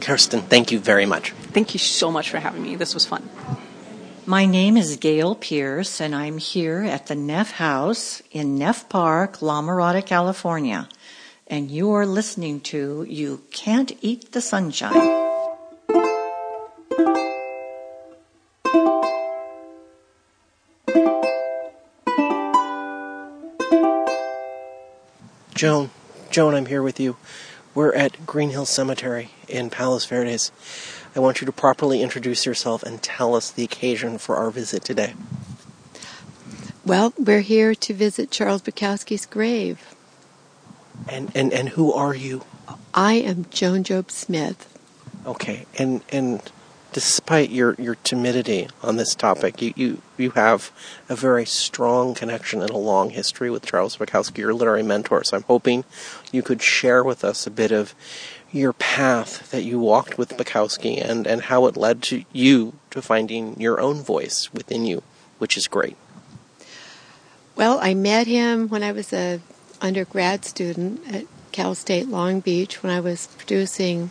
Kerstin, 0.00 0.42
thank 0.42 0.70
you 0.70 0.78
very 0.78 1.06
much. 1.06 1.30
Thank 1.52 1.72
you 1.72 1.78
so 1.78 2.10
much 2.10 2.30
for 2.30 2.38
having 2.38 2.62
me. 2.62 2.76
This 2.76 2.92
was 2.92 3.06
fun. 3.06 3.28
My 4.26 4.46
name 4.46 4.76
is 4.76 4.96
Gail 4.96 5.34
Pierce, 5.34 6.00
and 6.00 6.14
I'm 6.14 6.38
here 6.38 6.82
at 6.82 7.06
the 7.06 7.14
Neff 7.14 7.52
House 7.52 8.22
in 8.30 8.56
Neff 8.56 8.88
Park, 8.88 9.42
La 9.42 9.60
Mirada, 9.60 10.04
California. 10.04 10.88
And 11.46 11.70
you're 11.70 12.06
listening 12.06 12.60
to 12.72 13.06
You 13.08 13.42
Can't 13.50 13.92
Eat 14.00 14.32
the 14.32 14.40
Sunshine. 14.40 15.33
Joan, 25.64 25.88
Joan, 26.28 26.54
I'm 26.54 26.66
here 26.66 26.82
with 26.82 27.00
you. 27.00 27.16
We're 27.74 27.94
at 27.94 28.26
Green 28.26 28.50
Hill 28.50 28.66
Cemetery 28.66 29.30
in 29.48 29.70
Palos 29.70 30.04
Verdes. 30.04 30.52
I 31.16 31.20
want 31.20 31.40
you 31.40 31.46
to 31.46 31.52
properly 31.52 32.02
introduce 32.02 32.44
yourself 32.44 32.82
and 32.82 33.02
tell 33.02 33.34
us 33.34 33.50
the 33.50 33.64
occasion 33.64 34.18
for 34.18 34.36
our 34.36 34.50
visit 34.50 34.84
today. 34.84 35.14
Well, 36.84 37.14
we're 37.16 37.40
here 37.40 37.74
to 37.76 37.94
visit 37.94 38.30
Charles 38.30 38.60
Bukowski's 38.60 39.24
grave. 39.24 39.94
And 41.08 41.34
and 41.34 41.50
and 41.50 41.70
who 41.70 41.94
are 41.94 42.14
you? 42.14 42.44
I 42.92 43.14
am 43.14 43.46
Joan 43.48 43.84
Jobe 43.84 44.10
Smith. 44.10 44.68
Okay. 45.24 45.64
And 45.78 46.02
and 46.12 46.42
despite 46.94 47.50
your, 47.50 47.74
your 47.74 47.96
timidity 47.96 48.68
on 48.80 48.94
this 48.96 49.16
topic, 49.16 49.60
you, 49.60 49.74
you, 49.76 50.00
you 50.16 50.30
have 50.30 50.70
a 51.08 51.16
very 51.16 51.44
strong 51.44 52.14
connection 52.14 52.62
and 52.62 52.70
a 52.70 52.76
long 52.76 53.10
history 53.10 53.50
with 53.50 53.66
Charles 53.66 53.96
Bukowski, 53.96 54.38
your 54.38 54.54
literary 54.54 54.84
mentor. 54.84 55.24
So 55.24 55.36
I'm 55.36 55.42
hoping 55.42 55.84
you 56.30 56.40
could 56.40 56.62
share 56.62 57.02
with 57.02 57.24
us 57.24 57.48
a 57.48 57.50
bit 57.50 57.72
of 57.72 57.96
your 58.52 58.72
path 58.72 59.50
that 59.50 59.64
you 59.64 59.80
walked 59.80 60.16
with 60.16 60.36
Bukowski 60.36 61.04
and, 61.04 61.26
and 61.26 61.42
how 61.42 61.66
it 61.66 61.76
led 61.76 62.00
to 62.04 62.24
you 62.32 62.74
to 62.90 63.02
finding 63.02 63.60
your 63.60 63.80
own 63.80 63.96
voice 64.00 64.52
within 64.52 64.84
you, 64.86 65.02
which 65.38 65.56
is 65.56 65.66
great. 65.66 65.96
Well, 67.56 67.80
I 67.80 67.94
met 67.94 68.28
him 68.28 68.68
when 68.68 68.84
I 68.84 68.92
was 68.92 69.12
a 69.12 69.40
undergrad 69.80 70.44
student 70.44 71.00
at 71.12 71.24
Cal 71.50 71.74
State 71.74 72.06
Long 72.06 72.38
Beach 72.38 72.84
when 72.84 72.92
I 72.92 73.00
was 73.00 73.26
producing 73.36 74.10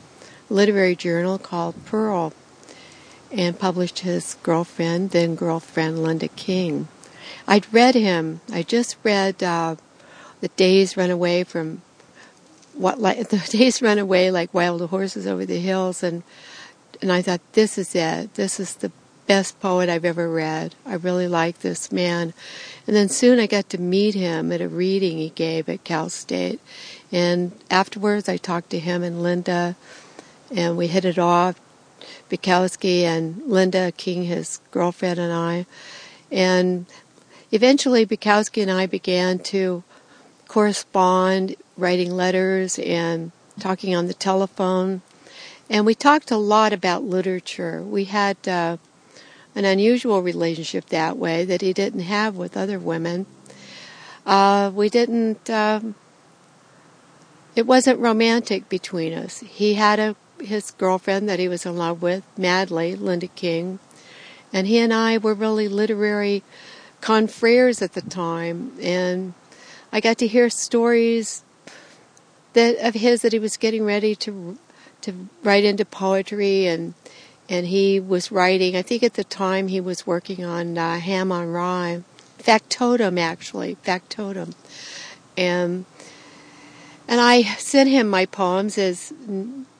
a 0.49 0.53
literary 0.53 0.97
journal 0.97 1.37
called 1.37 1.85
Pearl 1.85 2.33
and 3.33 3.59
published 3.59 3.99
his 3.99 4.37
girlfriend, 4.43 5.09
then 5.09 5.35
girlfriend 5.35 6.03
Linda 6.03 6.27
King. 6.27 6.87
I'd 7.47 7.71
read 7.73 7.95
him. 7.95 8.41
I 8.51 8.63
just 8.63 8.95
read 9.03 9.41
uh, 9.43 9.75
"The 10.41 10.49
Days 10.49 10.95
Run 10.95 11.09
Away 11.09 11.43
from 11.43 11.81
what 12.73 12.99
like 12.99 13.29
the 13.29 13.37
days 13.37 13.81
run 13.81 13.99
away 13.99 14.31
like 14.31 14.53
wild 14.53 14.81
horses 14.89 15.27
over 15.27 15.45
the 15.45 15.59
hills," 15.59 16.03
and 16.03 16.23
and 17.01 17.11
I 17.11 17.21
thought 17.21 17.41
this 17.53 17.77
is 17.77 17.95
it. 17.95 18.35
This 18.35 18.59
is 18.59 18.75
the 18.75 18.91
best 19.27 19.59
poet 19.59 19.89
I've 19.89 20.05
ever 20.05 20.29
read. 20.29 20.75
I 20.85 20.95
really 20.95 21.27
like 21.27 21.59
this 21.59 21.91
man. 21.91 22.33
And 22.85 22.95
then 22.95 23.09
soon 23.09 23.39
I 23.39 23.47
got 23.47 23.69
to 23.69 23.77
meet 23.77 24.15
him 24.15 24.51
at 24.51 24.61
a 24.61 24.67
reading 24.67 25.17
he 25.17 25.29
gave 25.29 25.69
at 25.69 25.83
Cal 25.83 26.09
State. 26.09 26.59
And 27.11 27.53
afterwards 27.69 28.27
I 28.27 28.37
talked 28.37 28.69
to 28.71 28.79
him 28.79 29.03
and 29.03 29.23
Linda 29.23 29.75
and 30.51 30.77
we 30.77 30.87
hit 30.87 31.05
it 31.05 31.17
off. 31.17 31.59
Bukowski 32.29 33.01
and 33.01 33.41
Linda 33.45 33.91
King, 33.91 34.23
his 34.23 34.59
girlfriend, 34.71 35.19
and 35.19 35.33
I. 35.33 35.65
And 36.31 36.85
eventually, 37.51 38.05
Bukowski 38.05 38.61
and 38.61 38.71
I 38.71 38.85
began 38.85 39.39
to 39.39 39.83
correspond, 40.47 41.55
writing 41.77 42.11
letters 42.11 42.77
and 42.79 43.31
talking 43.59 43.95
on 43.95 44.07
the 44.07 44.13
telephone. 44.13 45.01
And 45.69 45.85
we 45.85 45.95
talked 45.95 46.31
a 46.31 46.37
lot 46.37 46.73
about 46.73 47.03
literature. 47.03 47.81
We 47.81 48.05
had 48.05 48.37
uh, 48.47 48.77
an 49.55 49.65
unusual 49.65 50.21
relationship 50.21 50.87
that 50.87 51.17
way 51.17 51.45
that 51.45 51.61
he 51.61 51.73
didn't 51.73 52.01
have 52.01 52.35
with 52.35 52.57
other 52.57 52.79
women. 52.79 53.25
Uh, 54.25 54.71
we 54.73 54.89
didn't. 54.89 55.49
Um, 55.49 55.95
it 57.55 57.67
wasn't 57.67 57.99
romantic 57.99 58.67
between 58.67 59.13
us. 59.13 59.39
He 59.39 59.75
had 59.75 59.99
a 59.99 60.15
his 60.43 60.71
girlfriend 60.71 61.27
that 61.29 61.39
he 61.39 61.47
was 61.47 61.65
in 61.65 61.77
love 61.77 62.01
with 62.01 62.23
madly, 62.37 62.95
Linda 62.95 63.27
King, 63.27 63.79
and 64.51 64.67
he 64.67 64.77
and 64.79 64.93
I 64.93 65.17
were 65.17 65.33
really 65.33 65.67
literary 65.67 66.43
confreres 67.01 67.81
at 67.81 67.93
the 67.93 68.01
time, 68.01 68.71
and 68.81 69.33
I 69.91 69.99
got 69.99 70.17
to 70.19 70.27
hear 70.27 70.49
stories 70.49 71.43
that 72.53 72.77
of 72.77 72.93
his 72.93 73.21
that 73.23 73.33
he 73.33 73.39
was 73.39 73.57
getting 73.57 73.83
ready 73.83 74.15
to 74.15 74.57
to 75.01 75.27
write 75.43 75.65
into 75.65 75.85
poetry. 75.85 76.67
And 76.67 76.93
and 77.49 77.67
he 77.67 77.99
was 77.99 78.31
writing. 78.31 78.75
I 78.75 78.81
think 78.81 79.03
at 79.03 79.15
the 79.15 79.23
time 79.23 79.67
he 79.67 79.81
was 79.81 80.07
working 80.07 80.43
on 80.45 80.77
uh, 80.77 80.99
Ham 80.99 81.31
on 81.31 81.51
Rye, 81.51 82.03
Factotum 82.37 83.17
actually, 83.17 83.75
Factotum, 83.83 84.53
and 85.37 85.85
and 87.07 87.19
I 87.19 87.43
sent 87.43 87.89
him 87.89 88.07
my 88.07 88.25
poems 88.25 88.77
as 88.77 89.13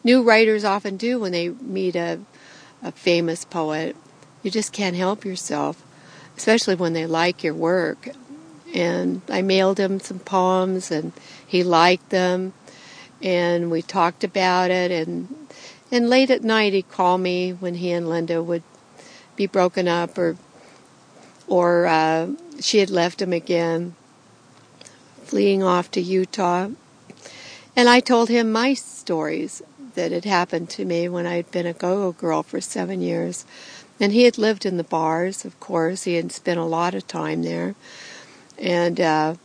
new 0.03 0.21
writers 0.21 0.63
often 0.63 0.97
do 0.97 1.19
when 1.19 1.31
they 1.31 1.49
meet 1.49 1.95
a, 1.95 2.19
a 2.81 2.91
famous 2.91 3.45
poet. 3.45 3.95
You 4.41 4.51
just 4.51 4.73
can't 4.73 4.95
help 4.95 5.23
yourself, 5.23 5.83
especially 6.37 6.75
when 6.75 6.93
they 6.93 7.05
like 7.05 7.43
your 7.43 7.53
work. 7.53 8.09
And 8.73 9.21
I 9.29 9.41
mailed 9.41 9.79
him 9.79 9.99
some 9.99 10.19
poems, 10.19 10.91
and 10.91 11.13
he 11.45 11.63
liked 11.63 12.09
them, 12.09 12.53
and 13.21 13.69
we 13.69 13.81
talked 13.81 14.23
about 14.23 14.71
it. 14.71 14.91
And 14.91 15.47
and 15.91 16.09
late 16.09 16.31
at 16.31 16.43
night, 16.43 16.73
he'd 16.73 16.89
call 16.89 17.19
me 17.19 17.51
when 17.51 17.75
he 17.75 17.91
and 17.91 18.09
Linda 18.09 18.41
would 18.41 18.63
be 19.35 19.45
broken 19.45 19.87
up, 19.87 20.17
or 20.17 20.37
or 21.47 21.85
uh, 21.85 22.29
she 22.59 22.79
had 22.79 22.89
left 22.89 23.21
him 23.21 23.31
again, 23.31 23.95
fleeing 25.23 25.61
off 25.61 25.91
to 25.91 26.01
Utah. 26.01 26.69
And 27.75 27.89
I 27.89 27.99
told 27.99 28.29
him 28.29 28.51
my 28.51 28.73
stories 28.73 29.61
that 29.95 30.11
had 30.11 30.25
happened 30.25 30.69
to 30.71 30.85
me 30.85 31.07
when 31.07 31.25
I'd 31.25 31.51
been 31.51 31.65
a 31.65 31.73
go-go 31.73 32.11
girl 32.11 32.43
for 32.43 32.61
seven 32.61 33.01
years. 33.01 33.45
And 33.99 34.11
he 34.11 34.23
had 34.23 34.37
lived 34.37 34.65
in 34.65 34.77
the 34.77 34.83
bars, 34.83 35.45
of 35.45 35.59
course. 35.59 36.03
He 36.03 36.15
had 36.15 36.31
spent 36.31 36.59
a 36.59 36.65
lot 36.65 36.95
of 36.95 37.07
time 37.07 37.43
there. 37.43 37.75
And 38.57 38.99
uh, 38.99 39.35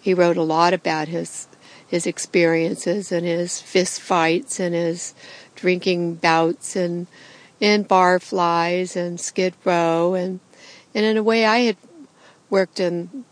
he 0.00 0.14
wrote 0.14 0.36
a 0.36 0.42
lot 0.42 0.74
about 0.74 1.08
his 1.08 1.48
his 1.86 2.06
experiences 2.06 3.12
and 3.12 3.24
his 3.24 3.60
fist 3.60 4.00
fights 4.00 4.58
and 4.58 4.74
his 4.74 5.14
drinking 5.54 6.16
bouts 6.16 6.76
and 6.76 7.06
and 7.60 7.88
barflies 7.88 8.96
and 8.96 9.20
skid 9.20 9.54
row 9.64 10.14
and 10.14 10.40
and 10.94 11.04
in 11.04 11.16
a 11.16 11.22
way 11.22 11.46
I 11.46 11.58
had 11.60 11.76
worked 12.50 12.80
in 12.80 13.24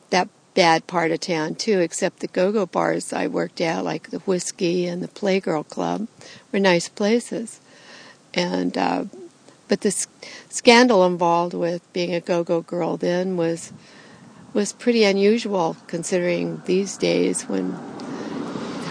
bad 0.54 0.86
part 0.86 1.10
of 1.10 1.20
town 1.20 1.54
too, 1.54 1.80
except 1.80 2.20
the 2.20 2.26
go-go 2.26 2.66
bars 2.66 3.12
I 3.12 3.26
worked 3.26 3.60
at, 3.60 3.84
like 3.84 4.10
the 4.10 4.18
Whiskey 4.20 4.86
and 4.86 5.02
the 5.02 5.08
Playgirl 5.08 5.68
Club, 5.68 6.08
were 6.52 6.58
nice 6.58 6.88
places. 6.88 7.60
And 8.34 8.76
uh, 8.76 9.04
but 9.68 9.80
the 9.80 10.06
scandal 10.48 11.04
involved 11.06 11.54
with 11.54 11.90
being 11.92 12.14
a 12.14 12.20
go-go 12.20 12.60
girl 12.62 12.96
then 12.96 13.36
was 13.36 13.72
was 14.52 14.72
pretty 14.72 15.04
unusual, 15.04 15.76
considering 15.86 16.62
these 16.66 16.96
days 16.98 17.44
when 17.44 17.70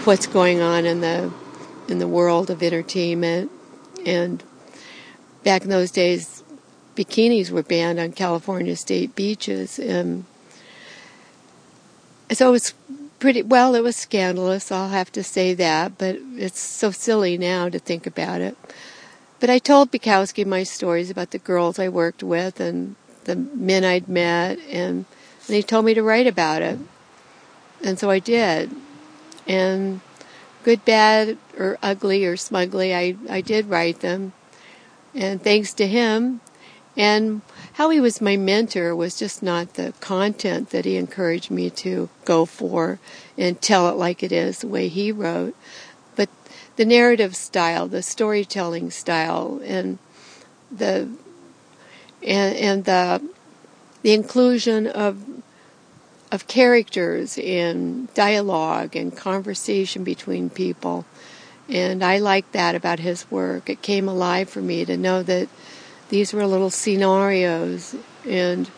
what's 0.04 0.26
going 0.26 0.60
on 0.60 0.84
in 0.84 1.00
the 1.00 1.32
in 1.88 1.98
the 1.98 2.08
world 2.08 2.50
of 2.50 2.62
entertainment 2.62 3.50
and 4.04 4.42
back 5.44 5.62
in 5.62 5.68
those 5.68 5.90
days 5.90 6.42
bikinis 6.96 7.50
were 7.50 7.62
banned 7.62 7.98
on 7.98 8.12
California 8.12 8.74
state 8.74 9.14
beaches 9.14 9.78
and 9.78 10.24
so 12.32 12.48
it 12.48 12.52
was 12.52 12.74
pretty 13.18 13.42
well. 13.42 13.74
It 13.74 13.82
was 13.82 13.96
scandalous. 13.96 14.72
I'll 14.72 14.88
have 14.88 15.12
to 15.12 15.22
say 15.22 15.54
that, 15.54 15.98
but 15.98 16.18
it's 16.36 16.60
so 16.60 16.90
silly 16.90 17.38
now 17.38 17.68
to 17.68 17.78
think 17.78 18.06
about 18.06 18.40
it. 18.40 18.56
But 19.40 19.50
I 19.50 19.58
told 19.58 19.90
Bukowski 19.90 20.46
my 20.46 20.62
stories 20.62 21.10
about 21.10 21.30
the 21.30 21.38
girls 21.38 21.78
I 21.78 21.88
worked 21.88 22.22
with 22.22 22.60
and 22.60 22.96
the 23.24 23.36
men 23.36 23.84
I'd 23.84 24.08
met, 24.08 24.58
and, 24.70 25.04
and 25.46 25.56
he 25.56 25.62
told 25.62 25.84
me 25.84 25.94
to 25.94 26.02
write 26.02 26.26
about 26.26 26.62
it. 26.62 26.78
And 27.84 27.98
so 27.98 28.10
I 28.10 28.18
did. 28.18 28.70
And 29.46 30.00
good, 30.64 30.84
bad, 30.84 31.38
or 31.58 31.78
ugly, 31.82 32.24
or 32.24 32.36
smugly, 32.36 32.94
I, 32.94 33.16
I 33.28 33.40
did 33.40 33.66
write 33.68 34.00
them. 34.00 34.32
And 35.14 35.42
thanks 35.42 35.72
to 35.74 35.86
him, 35.86 36.40
and 36.96 37.42
how 37.74 37.90
he 37.90 38.00
was 38.00 38.20
my 38.20 38.36
mentor 38.36 38.94
was 38.94 39.18
just 39.18 39.42
not 39.42 39.74
the 39.74 39.94
content 40.00 40.70
that 40.70 40.84
he 40.84 40.96
encouraged 40.96 41.50
me 41.50 41.70
to 41.70 42.08
go 42.24 42.44
for 42.44 42.98
and 43.38 43.60
tell 43.60 43.88
it 43.88 43.96
like 43.96 44.22
it 44.22 44.32
is 44.32 44.58
the 44.58 44.68
way 44.68 44.88
he 44.88 45.10
wrote, 45.10 45.56
but 46.14 46.28
the 46.76 46.84
narrative 46.84 47.34
style, 47.34 47.88
the 47.88 48.02
storytelling 48.02 48.90
style, 48.90 49.60
and 49.64 49.98
the 50.70 51.08
and, 52.22 52.56
and 52.56 52.84
the 52.84 53.22
the 54.02 54.12
inclusion 54.12 54.86
of 54.86 55.24
of 56.30 56.46
characters 56.46 57.38
and 57.38 58.12
dialogue 58.14 58.96
and 58.96 59.16
conversation 59.16 60.02
between 60.02 60.48
people. 60.48 61.04
And 61.68 62.02
I 62.02 62.18
like 62.18 62.50
that 62.52 62.74
about 62.74 62.98
his 62.98 63.30
work. 63.30 63.70
It 63.70 63.82
came 63.82 64.08
alive 64.08 64.48
for 64.48 64.60
me 64.60 64.84
to 64.84 64.96
know 64.96 65.22
that 65.22 65.48
these 66.12 66.34
were 66.34 66.46
little 66.46 66.68
scenarios 66.68 67.96
and 68.28 68.70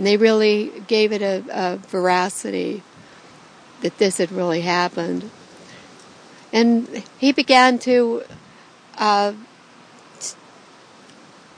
they 0.00 0.16
really 0.16 0.72
gave 0.88 1.12
it 1.12 1.22
a, 1.22 1.44
a 1.48 1.76
veracity 1.76 2.82
that 3.82 3.98
this 3.98 4.18
had 4.18 4.32
really 4.32 4.62
happened. 4.62 5.30
And 6.52 7.04
he 7.18 7.30
began 7.30 7.78
to, 7.80 8.24
uh, 8.98 9.32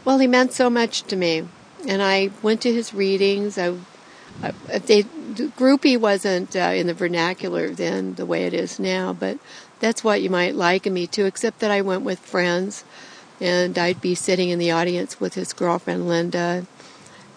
well, 0.04 0.18
he 0.18 0.26
meant 0.26 0.52
so 0.52 0.68
much 0.68 1.04
to 1.04 1.16
me. 1.16 1.48
And 1.88 2.02
I 2.02 2.28
went 2.42 2.60
to 2.60 2.72
his 2.72 2.92
readings. 2.92 3.56
I, 3.56 3.76
I 4.42 4.52
they, 4.78 5.04
groupie 5.04 5.98
wasn't 5.98 6.54
uh, 6.54 6.74
in 6.74 6.86
the 6.86 6.92
vernacular 6.92 7.70
then 7.70 8.16
the 8.16 8.26
way 8.26 8.44
it 8.44 8.52
is 8.52 8.78
now, 8.78 9.14
but 9.14 9.38
that's 9.80 10.04
what 10.04 10.20
you 10.20 10.28
might 10.28 10.54
liken 10.54 10.92
me 10.92 11.06
to, 11.06 11.24
except 11.24 11.60
that 11.60 11.70
I 11.70 11.80
went 11.80 12.02
with 12.02 12.18
friends 12.18 12.84
and 13.41 13.78
I'd 13.78 14.01
be 14.01 14.14
sitting 14.14 14.51
in 14.51 14.59
the 14.59 14.70
audience 14.70 15.20
with 15.20 15.35
his 15.35 15.53
girlfriend 15.53 16.09
Linda. 16.09 16.66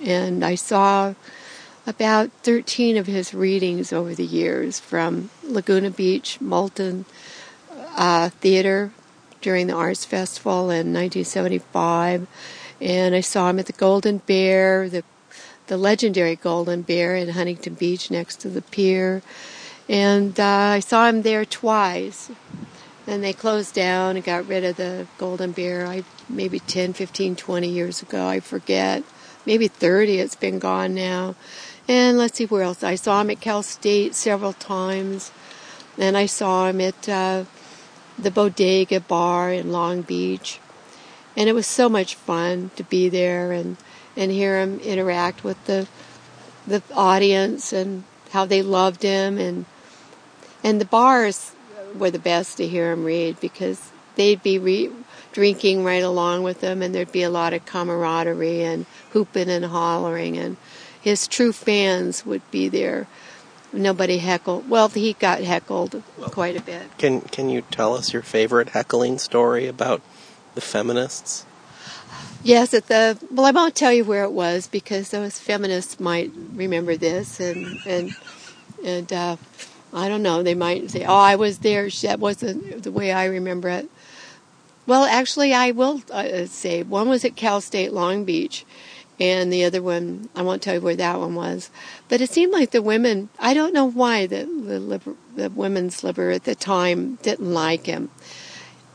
And 0.02 0.44
I 0.44 0.56
saw 0.56 1.16
about 1.86 2.32
13 2.44 2.98
of 2.98 3.08
his 3.08 3.34
readings 3.34 3.92
over 3.92 4.14
the 4.14 4.26
years 4.26 4.80
from 4.80 5.30
Laguna 5.44 5.90
Beach, 5.90 6.40
Moulton 6.40 7.06
uh, 7.96 8.30
Theater 8.30 8.92
during 9.42 9.68
the 9.68 9.74
Arts 9.74 10.06
Festival 10.06 10.70
in 10.70 10.94
1975. 10.94 12.28
And 12.80 13.16
I 13.16 13.22
saw 13.22 13.50
him 13.50 13.60
at 13.60 13.66
the 13.66 13.74
Golden 13.74 14.20
Bear, 14.20 14.88
the 14.90 15.04
the 15.68 15.78
legendary 15.78 16.36
Golden 16.36 16.82
Bear 16.82 17.16
in 17.16 17.30
Huntington 17.30 17.76
Beach 17.76 18.10
next 18.10 18.40
to 18.42 18.50
the 18.50 18.62
pier. 18.62 19.22
And 19.90 20.38
uh, 20.40 20.46
I 20.46 20.80
saw 20.80 21.08
him 21.08 21.22
there 21.22 21.46
twice. 21.46 22.32
Then 23.08 23.22
they 23.22 23.32
closed 23.32 23.74
down 23.74 24.18
and 24.18 24.26
got 24.26 24.50
rid 24.50 24.66
of 24.66 24.76
the 24.76 25.08
Golden 25.18 25.54
Bear. 25.54 25.88
I 25.88 26.04
maybe 26.28 26.60
10, 26.60 26.92
15, 26.92 27.38
20 27.38 27.68
years 27.70 28.02
ago. 28.02 28.28
I 28.28 28.42
forget. 28.42 29.02
Maybe 29.46 29.70
30. 29.70 30.20
It's 30.20 30.36
been 30.36 30.60
gone 30.60 30.94
now. 30.94 31.36
And 31.88 32.18
let's 32.18 32.38
see 32.38 32.46
where 32.46 32.64
else. 32.64 32.84
I 32.84 32.96
saw 32.96 33.22
him 33.22 33.30
at 33.30 33.40
Cal 33.40 33.64
State 33.64 34.14
several 34.14 34.52
times. 34.52 35.32
And 35.98 36.18
I 36.18 36.26
saw 36.26 36.68
him 36.68 36.82
at 36.82 37.08
uh, 37.08 37.46
the 38.20 38.30
Bodega 38.30 39.00
Bar 39.00 39.54
in 39.54 39.72
Long 39.72 40.02
Beach. 40.02 40.60
And 41.38 41.48
it 41.48 41.54
was 41.54 41.66
so 41.66 41.88
much 41.88 42.16
fun 42.16 42.72
to 42.76 42.84
be 42.84 43.08
there 43.08 43.54
and 43.54 43.78
and 44.18 44.32
hear 44.32 44.60
him 44.60 44.80
interact 44.82 45.46
with 45.46 45.64
the 45.66 45.88
the 46.66 46.82
audience 46.94 47.72
and 47.72 48.04
how 48.32 48.44
they 48.44 48.62
loved 48.62 49.04
him 49.04 49.38
and 49.38 49.66
and 50.64 50.82
the 50.82 50.86
bars 50.86 51.54
were 51.96 52.12
the 52.12 52.20
best 52.20 52.58
to 52.58 52.68
hear 52.68 52.92
him 52.92 53.04
read 53.04 53.40
because 53.40 53.92
they'd 54.16 54.42
be 54.44 54.58
re- 54.58 54.92
drinking 55.32 55.84
right 55.84 56.04
along 56.04 56.44
with 56.44 56.62
them 56.62 56.82
and 56.82 56.94
there'd 56.94 57.12
be 57.12 57.24
a 57.24 57.30
lot 57.30 57.54
of 57.54 57.66
camaraderie 57.66 58.64
and 58.64 58.86
hooping 59.12 59.50
and 59.50 59.66
hollering 59.66 60.38
and 60.38 60.58
his 61.00 61.28
true 61.28 61.54
fans 61.54 62.26
would 62.26 62.42
be 62.52 62.68
there 62.68 63.08
nobody 63.72 64.18
heckled 64.18 64.68
well 64.70 64.90
he 64.90 65.14
got 65.14 65.42
heckled 65.42 66.02
quite 66.32 66.56
a 66.58 66.62
bit 66.62 66.98
Can 66.98 67.22
can 67.22 67.50
you 67.50 67.62
tell 67.70 67.94
us 67.94 68.14
your 68.14 68.24
favorite 68.24 68.70
heckling 68.70 69.20
story 69.20 69.68
about 69.68 70.02
the 70.56 70.62
feminists? 70.62 71.46
Yes, 72.44 72.74
at 72.74 72.88
the 72.88 73.18
well, 73.32 73.46
I 73.46 73.52
won't 73.52 73.76
tell 73.76 73.92
you 73.92 74.04
where 74.06 74.24
it 74.24 74.32
was 74.32 74.68
because 74.68 75.10
those 75.10 75.40
feminists 75.40 76.00
might 76.00 76.32
remember 76.54 76.96
this, 76.96 77.40
and 77.40 77.80
and 77.86 78.16
and 78.84 79.12
uh, 79.12 79.36
I 79.94 80.10
don't 80.10 80.24
know. 80.24 80.44
They 80.44 80.56
might 80.56 80.92
say, 80.92 81.06
"Oh, 81.06 81.16
I 81.16 81.36
was 81.36 81.60
there. 81.60 81.90
That 82.02 82.20
wasn't 82.20 82.84
the 82.84 82.92
way 82.92 83.12
I 83.12 83.26
remember 83.26 83.70
it." 83.70 83.90
Well, 84.86 85.04
actually, 85.04 85.54
I 85.54 85.72
will 85.72 86.02
uh, 86.12 86.46
say 86.46 86.84
one 86.84 87.10
was 87.10 87.26
at 87.26 87.36
Cal 87.36 87.62
State 87.62 87.94
Long 87.94 88.24
Beach, 88.24 88.66
and 89.20 89.52
the 89.52 89.66
other 89.66 89.82
one 89.82 90.30
I 90.36 90.42
won't 90.42 90.62
tell 90.62 90.76
you 90.76 90.82
where 90.82 90.96
that 90.96 91.20
one 91.20 91.36
was. 91.36 91.70
But 92.10 92.22
it 92.22 92.30
seemed 92.30 92.54
like 92.54 92.72
the 92.72 92.82
women. 92.82 93.30
I 93.40 93.54
don't 93.54 93.74
know 93.74 93.90
why 93.90 94.28
the 94.28 94.46
the, 94.46 94.80
liber, 94.80 95.14
the 95.36 95.50
women's 95.50 96.04
liber 96.04 96.32
at 96.32 96.44
the 96.44 96.56
time 96.56 97.16
didn't 97.22 97.54
like 97.54 97.86
him 97.86 98.10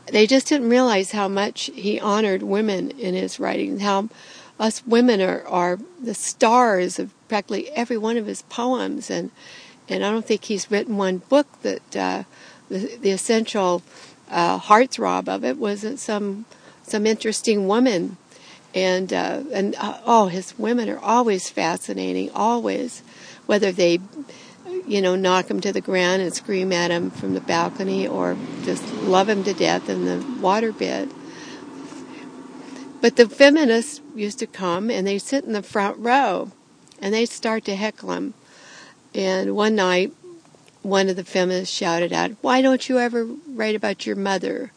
they 0.07 0.27
just 0.27 0.47
didn't 0.47 0.69
realize 0.69 1.11
how 1.11 1.27
much 1.27 1.71
he 1.73 1.99
honored 1.99 2.43
women 2.43 2.91
in 2.91 3.13
his 3.13 3.39
writing, 3.39 3.79
how 3.79 4.09
us 4.59 4.85
women 4.85 5.21
are, 5.21 5.45
are 5.47 5.79
the 6.01 6.13
stars 6.13 6.99
of 6.99 7.13
practically 7.27 7.69
every 7.71 7.97
one 7.97 8.17
of 8.17 8.27
his 8.27 8.43
poems. 8.43 9.09
And, 9.09 9.31
and 9.89 10.03
I 10.03 10.11
don't 10.11 10.25
think 10.25 10.45
he's 10.45 10.71
written 10.71 10.97
one 10.97 11.17
book 11.17 11.47
that 11.61 11.95
uh, 11.95 12.23
the, 12.69 12.97
the 12.97 13.11
essential 13.11 13.83
uh, 14.29 14.59
heartthrob 14.59 15.27
of 15.27 15.43
it 15.43 15.57
wasn't 15.57 15.99
some, 15.99 16.45
some 16.83 17.05
interesting 17.05 17.67
woman. 17.67 18.17
And, 18.75 19.13
uh, 19.13 19.43
and 19.51 19.75
uh, 19.75 19.99
oh, 20.05 20.27
his 20.27 20.57
women 20.57 20.89
are 20.89 20.99
always 20.99 21.49
fascinating, 21.49 22.31
always, 22.31 23.03
whether 23.45 23.71
they 23.71 23.99
you 24.87 25.01
know, 25.01 25.15
knock 25.15 25.49
him 25.49 25.61
to 25.61 25.71
the 25.71 25.81
ground 25.81 26.21
and 26.21 26.33
scream 26.33 26.71
at 26.71 26.91
him 26.91 27.11
from 27.11 27.33
the 27.33 27.41
balcony 27.41 28.07
or 28.07 28.37
just 28.63 28.83
love 28.95 29.29
him 29.29 29.43
to 29.43 29.53
death 29.53 29.89
in 29.89 30.05
the 30.05 30.17
waterbed. 30.41 31.13
But 33.01 33.15
the 33.15 33.27
feminists 33.27 34.01
used 34.15 34.39
to 34.39 34.47
come 34.47 34.89
and 34.89 35.05
they 35.05 35.19
sit 35.19 35.43
in 35.43 35.53
the 35.53 35.63
front 35.63 35.97
row 35.99 36.51
and 37.01 37.13
they 37.13 37.25
start 37.25 37.65
to 37.65 37.75
heckle 37.75 38.11
him. 38.11 38.33
And 39.13 39.55
one 39.55 39.75
night, 39.75 40.13
one 40.81 41.09
of 41.09 41.15
the 41.15 41.23
feminists 41.23 41.75
shouted 41.75 42.13
out, 42.13 42.31
Why 42.41 42.61
don't 42.61 42.87
you 42.89 42.99
ever 42.99 43.25
write 43.47 43.75
about 43.75 44.05
your 44.05 44.15
mother? 44.15 44.71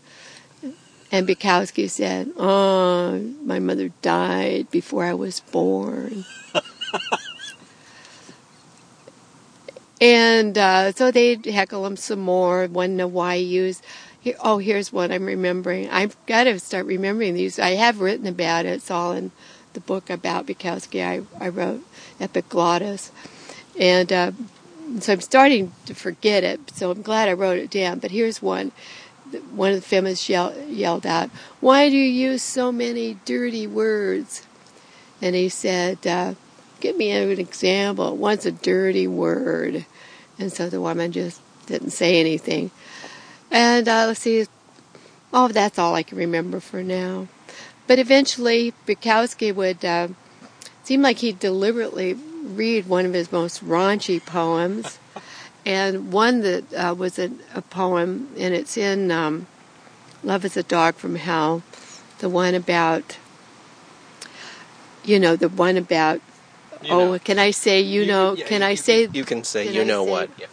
And 1.12 1.26
Bukowski 1.26 1.88
said, 1.88 2.32
Oh, 2.36 3.18
my 3.42 3.58
mother 3.58 3.90
died 4.02 4.70
before 4.70 5.04
I 5.04 5.14
was 5.14 5.40
born. 5.40 6.24
And 10.00 10.58
uh, 10.58 10.92
so 10.92 11.10
they'd 11.10 11.44
heckle 11.46 11.86
him 11.86 11.96
some 11.96 12.20
more. 12.20 12.66
One 12.66 12.96
know 12.96 13.06
why 13.06 13.38
he 13.38 13.44
used. 13.44 13.84
Here, 14.20 14.36
oh, 14.40 14.58
here's 14.58 14.92
one 14.92 15.10
I'm 15.10 15.24
remembering. 15.24 15.88
I've 15.90 16.16
got 16.26 16.44
to 16.44 16.58
start 16.58 16.86
remembering 16.86 17.34
these. 17.34 17.58
I 17.58 17.70
have 17.70 18.00
written 18.00 18.26
about 18.26 18.66
it. 18.66 18.70
It's 18.70 18.90
all 18.90 19.12
in 19.12 19.30
the 19.72 19.80
book 19.80 20.10
about 20.10 20.46
Bukowski. 20.46 21.02
I, 21.02 21.22
I 21.42 21.48
wrote 21.48 21.82
Epic 22.20 22.48
Glottis. 22.48 23.10
And 23.78 24.12
uh, 24.12 24.32
so 25.00 25.12
I'm 25.12 25.20
starting 25.20 25.72
to 25.86 25.94
forget 25.94 26.44
it. 26.44 26.70
So 26.70 26.90
I'm 26.90 27.02
glad 27.02 27.28
I 27.28 27.32
wrote 27.32 27.58
it 27.58 27.70
down. 27.70 27.98
But 27.98 28.10
here's 28.10 28.40
one. 28.40 28.72
One 29.50 29.70
of 29.72 29.76
the 29.76 29.82
feminists 29.82 30.28
yell, 30.28 30.56
yelled 30.68 31.04
out, 31.04 31.30
Why 31.60 31.90
do 31.90 31.96
you 31.96 32.30
use 32.30 32.42
so 32.42 32.70
many 32.70 33.18
dirty 33.24 33.66
words? 33.66 34.46
And 35.20 35.34
he 35.34 35.48
said, 35.48 36.06
uh, 36.06 36.34
give 36.80 36.96
me 36.96 37.10
an 37.10 37.30
example. 37.38 38.16
What's 38.16 38.46
a 38.46 38.52
dirty 38.52 39.06
word? 39.06 39.86
And 40.38 40.52
so 40.52 40.68
the 40.68 40.80
woman 40.80 41.12
just 41.12 41.40
didn't 41.66 41.90
say 41.90 42.20
anything. 42.20 42.70
And 43.50 43.88
uh, 43.88 44.06
let's 44.08 44.20
see, 44.20 44.46
oh, 45.32 45.48
that's 45.48 45.78
all 45.78 45.94
I 45.94 46.02
can 46.02 46.18
remember 46.18 46.60
for 46.60 46.82
now. 46.82 47.28
But 47.86 47.98
eventually, 47.98 48.74
Bukowski 48.86 49.54
would 49.54 49.84
uh, 49.84 50.08
seem 50.82 51.02
like 51.02 51.18
he'd 51.18 51.38
deliberately 51.38 52.18
read 52.46 52.86
one 52.86 53.06
of 53.06 53.12
his 53.12 53.32
most 53.32 53.64
raunchy 53.64 54.24
poems, 54.24 54.98
and 55.64 56.12
one 56.12 56.42
that 56.42 56.72
uh, 56.74 56.94
was 56.94 57.18
a, 57.18 57.30
a, 57.54 57.62
poem, 57.62 58.28
and 58.38 58.54
it's 58.54 58.76
in 58.76 59.10
um, 59.10 59.46
"Love 60.22 60.44
Is 60.44 60.56
a 60.56 60.62
Dog 60.62 60.94
from 60.94 61.16
Hell," 61.16 61.62
the 62.18 62.28
one 62.28 62.54
about, 62.54 63.18
you 65.04 65.18
know, 65.18 65.36
the 65.36 65.48
one 65.48 65.76
about 65.76 66.20
You 66.82 66.90
oh, 66.92 67.12
know. 67.12 67.18
can 67.18 67.38
I 67.38 67.50
say 67.52 67.80
you, 67.80 68.02
You- 68.02 68.06
know? 68.06 68.34
yeah, 68.34 68.46
can 68.46 68.60
you- 68.60 68.66
I 68.68 68.74
say? 68.74 69.08
you 69.12 69.24
can 69.24 69.44
say 69.44 69.64
can 69.66 69.74
you 69.74 69.80
I 69.82 69.84
know 69.84 70.04
say 70.04 70.10
what, 70.10 70.30
yeah. 70.38 70.46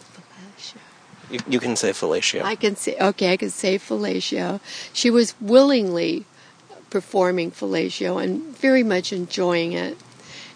You, 1.30 1.40
you 1.48 1.60
can 1.60 1.74
say 1.74 1.90
fellatio. 1.90 2.42
I 2.42 2.54
can 2.54 2.76
say 2.76 2.96
okay. 3.00 3.32
I 3.32 3.36
can 3.38 3.50
say 3.50 3.78
fellatio. 3.78 4.60
She 4.92 5.10
was 5.10 5.34
willingly 5.40 6.26
performing 6.90 7.50
fellatio 7.50 8.22
and 8.22 8.56
very 8.58 8.82
much 8.82 9.12
enjoying 9.12 9.72
it. 9.72 9.96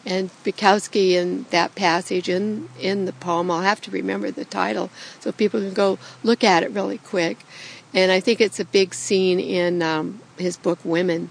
And 0.09 0.31
Bukowski 0.43 1.11
in 1.11 1.45
that 1.51 1.75
passage 1.75 2.31
in 2.31 2.71
in 2.81 3.05
the 3.05 3.13
poem, 3.13 3.51
I'll 3.51 3.61
have 3.61 3.83
to 3.83 3.91
remember 3.91 4.31
the 4.31 4.47
title 4.47 4.89
so 5.21 5.33
people 5.33 5.61
can 5.61 5.75
go 5.75 5.99
look 6.23 6.43
at 6.43 6.63
it 6.63 6.71
really 6.71 6.97
quick. 6.97 7.45
And 7.93 8.11
I 8.11 8.19
think 8.19 8.41
it's 8.41 8.59
a 8.59 8.65
big 8.65 8.95
scene 8.95 9.39
in 9.39 9.83
um, 9.83 10.21
his 10.39 10.57
book 10.57 10.79
Women. 10.83 11.31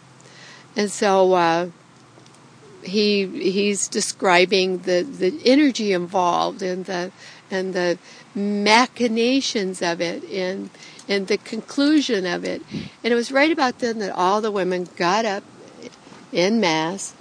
And 0.75 0.91
so 0.91 1.33
uh, 1.33 1.69
he 2.83 3.25
he's 3.25 3.87
describing 3.87 4.79
the, 4.79 5.01
the 5.01 5.41
energy 5.43 5.91
involved 5.91 6.61
and 6.61 6.85
the 6.85 7.11
and 7.49 7.73
the 7.73 7.97
machinations 8.35 9.81
of 9.81 10.01
it 10.01 10.23
and 10.25 10.69
and 11.09 11.25
the 11.25 11.39
conclusion 11.39 12.27
of 12.27 12.45
it. 12.45 12.61
And 13.03 13.11
it 13.11 13.15
was 13.15 13.31
right 13.31 13.51
about 13.51 13.79
then 13.79 13.97
that 13.99 14.15
all 14.15 14.39
the 14.39 14.51
women 14.51 14.87
got 14.97 15.25
up 15.25 15.43
in 16.31 16.59
mass 16.59 17.15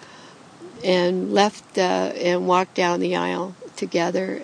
and 0.85 1.33
left 1.33 1.79
uh, 1.79 2.13
and 2.17 2.47
walked 2.47 2.75
down 2.75 3.01
the 3.01 3.17
aisle 3.17 3.55
together. 3.77 4.43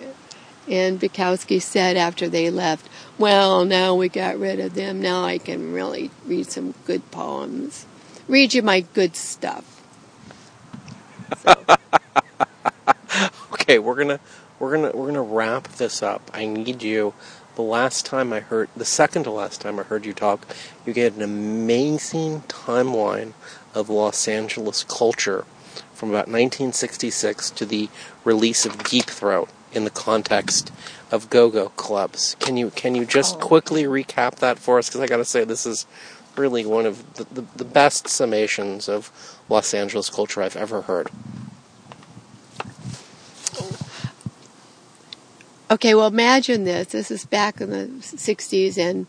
And 0.68 1.01
Bukowski 1.01 1.61
said 1.61 1.97
after 1.97 2.28
they 2.28 2.51
left, 2.51 2.89
"Well, 3.18 3.64
now 3.64 3.95
we 3.95 4.09
got 4.09 4.39
rid 4.39 4.61
of 4.61 4.74
them. 4.74 5.01
Now 5.01 5.24
I 5.24 5.39
can 5.39 5.72
really 5.72 6.11
read 6.24 6.51
some 6.51 6.74
good 6.85 7.11
poems. 7.11 7.87
Read 8.28 8.55
you 8.55 8.62
my 8.62 8.80
good 8.80 9.16
stuff." 9.16 9.64
okay, 13.53 13.78
we're 13.78 13.97
gonna 13.97 14.20
we're 14.59 14.70
gonna 14.70 14.93
we're 14.95 15.07
gonna 15.07 15.22
wrap 15.22 15.68
this 15.68 16.03
up. 16.03 16.30
I 16.33 16.47
need 16.47 16.83
you. 16.83 17.14
The 17.55 17.62
last 17.62 18.07
time 18.07 18.33
I 18.33 18.41
heard, 18.41 18.70
the 18.74 18.85
second 18.85 19.24
to 19.24 19.30
last 19.30 19.61
time 19.61 19.78
I 19.78 19.83
heard 19.83 20.07
you 20.07 20.14
talk, 20.14 20.47
you 20.87 20.95
gave 20.95 21.16
an 21.16 21.22
amazing 21.22 22.43
timeline 22.43 23.35
of 23.74 23.91
Los 23.91 24.26
Angeles 24.26 24.85
culture 24.85 25.45
from 26.03 26.11
about 26.11 26.26
1966 26.26 27.50
to 27.50 27.64
the 27.64 27.88
release 28.24 28.66
of 28.66 28.82
Deep 28.82 29.05
Throat 29.05 29.48
in 29.72 29.84
the 29.84 29.90
context 29.90 30.72
of 31.12 31.30
go-go 31.30 31.68
clubs. 31.68 32.34
Can 32.40 32.57
you 32.57 32.70
can 32.70 32.96
you 32.96 33.05
just 33.07 33.36
oh. 33.36 33.38
quickly 33.38 33.84
recap 33.84 34.34
that 34.40 34.59
for 34.59 34.78
us? 34.78 34.88
Because 34.88 35.00
I 35.00 35.07
got 35.07 35.18
to 35.18 35.24
say, 35.24 35.44
this 35.44 35.64
is 35.64 35.86
really 36.36 36.66
one 36.66 36.86
of 36.86 37.14
the, 37.14 37.22
the, 37.32 37.46
the 37.55 37.64
best 37.64 38.07
summations 38.07 38.88
of 38.88 39.12
Los 39.48 39.72
Angeles 39.72 40.11
culture 40.11 40.42
I've 40.42 40.57
ever 40.57 40.82
heard. 40.82 41.09
Okay, 45.70 45.94
well, 45.94 46.09
imagine 46.09 46.64
this. 46.64 46.88
This 46.88 47.12
is 47.12 47.24
back 47.26 47.61
in 47.61 47.70
the 47.70 47.86
60s, 48.00 48.76
and, 48.76 49.07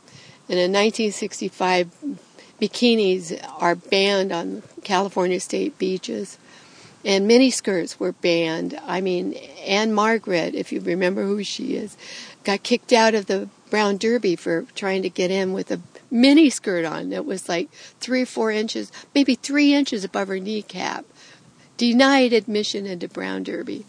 and 0.47 0.59
in 0.59 0.71
1965, 0.71 1.89
bikinis 2.61 3.43
are 3.59 3.73
banned 3.73 4.31
on 4.31 4.61
California 4.83 5.39
state 5.39 5.75
beaches, 5.79 6.37
and 7.05 7.29
miniskirts 7.29 7.99
were 7.99 8.13
banned. 8.13 8.79
I 8.85 9.01
mean, 9.01 9.33
Ann-Margret, 9.65 10.55
if 10.55 10.71
you 10.71 10.79
remember 10.79 11.23
who 11.23 11.43
she 11.43 11.75
is, 11.75 11.97
got 12.43 12.63
kicked 12.63 12.93
out 12.93 13.13
of 13.13 13.25
the 13.25 13.49
Brown 13.69 13.97
Derby 13.97 14.35
for 14.35 14.65
trying 14.75 15.01
to 15.01 15.09
get 15.09 15.31
in 15.31 15.53
with 15.53 15.71
a 15.71 15.81
miniskirt 16.11 16.89
on 16.89 17.09
that 17.09 17.25
was 17.25 17.49
like 17.49 17.71
three 17.99 18.21
or 18.21 18.27
four 18.27 18.51
inches, 18.51 18.91
maybe 19.15 19.35
three 19.35 19.73
inches 19.73 20.03
above 20.03 20.27
her 20.27 20.39
kneecap. 20.39 21.05
Denied 21.75 22.33
admission 22.33 22.85
into 22.85 23.07
Brown 23.07 23.43
Derby. 23.43 23.85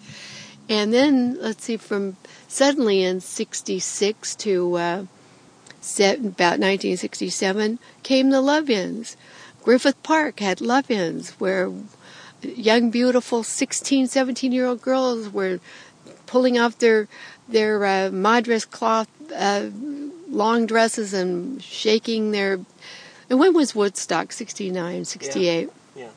And 0.69 0.93
then, 0.93 1.39
let's 1.39 1.65
see, 1.65 1.77
from 1.77 2.17
suddenly 2.49 3.03
in 3.03 3.21
66 3.21 4.35
to 4.37 4.77
uh, 4.77 5.05
set, 5.83 6.19
about 6.21 6.59
1967 6.59 7.79
came 8.03 8.31
the 8.31 8.41
love-ins. 8.41 9.19
Griffith 9.63 10.03
Park 10.03 10.41
had 10.41 10.63
love-ins 10.63 11.33
where 11.33 11.71
young, 12.45 12.91
beautiful 12.91 13.43
16, 13.43 14.07
17 14.07 14.53
year 14.53 14.67
old 14.67 14.83
girls 14.83 15.29
were 15.29 15.61
pulling 16.27 16.59
off 16.59 16.79
their 16.79 17.09
their 17.49 17.85
uh, 17.85 18.11
madras 18.11 18.65
cloth 18.65 19.09
uh, 19.35 19.69
long 20.29 20.67
dresses 20.67 21.15
and 21.15 21.63
shaking 21.63 22.31
their. 22.31 22.61
And 23.31 23.39
when 23.39 23.55
was 23.55 23.75
Woodstock? 23.75 24.33
69, 24.33 25.05
68. 25.05 25.71
Yeah. 25.97 26.09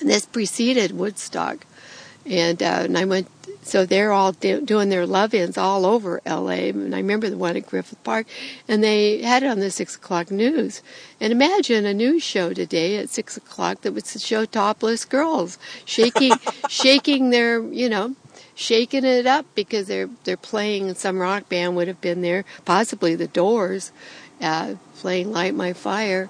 And 0.00 0.08
this 0.08 0.26
preceded 0.26 0.92
Woodstock. 0.92 1.66
And, 2.24 2.62
uh, 2.62 2.82
and 2.84 2.96
I 2.96 3.04
went, 3.04 3.28
so 3.62 3.86
they're 3.86 4.12
all 4.12 4.32
do, 4.32 4.60
doing 4.60 4.88
their 4.88 5.06
love-ins 5.06 5.56
all 5.56 5.86
over 5.86 6.20
LA. 6.26 6.68
And 6.70 6.94
I 6.94 6.98
remember 6.98 7.30
the 7.30 7.38
one 7.38 7.56
at 7.56 7.66
Griffith 7.66 8.02
Park, 8.02 8.26
and 8.66 8.82
they 8.82 9.22
had 9.22 9.42
it 9.42 9.46
on 9.46 9.60
the 9.60 9.70
six 9.70 9.96
o'clock 9.96 10.30
news. 10.30 10.82
And 11.20 11.32
imagine 11.32 11.86
a 11.86 11.94
news 11.94 12.22
show 12.22 12.52
today 12.52 12.96
at 12.98 13.08
six 13.08 13.36
o'clock 13.36 13.82
that 13.82 13.92
would 13.92 14.06
show 14.06 14.44
topless 14.44 15.04
girls 15.04 15.58
shaking, 15.84 16.32
shaking 16.68 17.30
their, 17.30 17.62
you 17.62 17.88
know, 17.88 18.16
shaking 18.54 19.04
it 19.04 19.26
up 19.26 19.46
because 19.54 19.86
they're 19.86 20.10
they're 20.24 20.36
playing. 20.36 20.94
Some 20.94 21.18
rock 21.18 21.48
band 21.48 21.76
would 21.76 21.88
have 21.88 22.00
been 22.00 22.22
there, 22.22 22.44
possibly 22.64 23.14
the 23.14 23.28
Doors, 23.28 23.92
uh, 24.40 24.74
playing 24.96 25.32
"Light 25.32 25.54
My 25.54 25.72
Fire." 25.72 26.28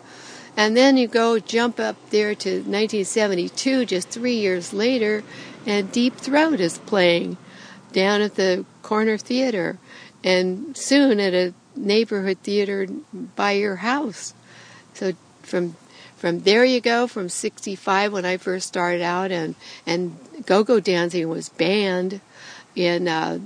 And 0.54 0.76
then 0.76 0.98
you 0.98 1.08
go 1.08 1.38
jump 1.38 1.80
up 1.80 1.96
there 2.10 2.34
to 2.34 2.50
1972, 2.56 3.86
just 3.86 4.10
three 4.10 4.34
years 4.34 4.74
later, 4.74 5.24
and 5.66 5.90
Deep 5.92 6.16
Throat 6.16 6.60
is 6.60 6.78
playing 6.78 7.36
down 7.92 8.20
at 8.20 8.36
the 8.36 8.64
corner 8.82 9.18
theater, 9.18 9.78
and 10.24 10.76
soon 10.76 11.20
at 11.20 11.34
a 11.34 11.54
neighborhood 11.76 12.38
theater 12.42 12.86
by 13.36 13.52
your 13.52 13.76
house. 13.76 14.34
So 14.94 15.12
from 15.42 15.76
from 16.16 16.40
there 16.40 16.64
you 16.64 16.80
go 16.80 17.08
from 17.08 17.28
65 17.28 18.12
when 18.12 18.24
I 18.24 18.36
first 18.36 18.68
started 18.68 19.02
out 19.02 19.32
and 19.32 19.54
and 19.86 20.16
go-go 20.46 20.78
dancing 20.78 21.28
was 21.28 21.48
banned 21.48 22.20
in 22.76 23.08
uh, 23.08 23.40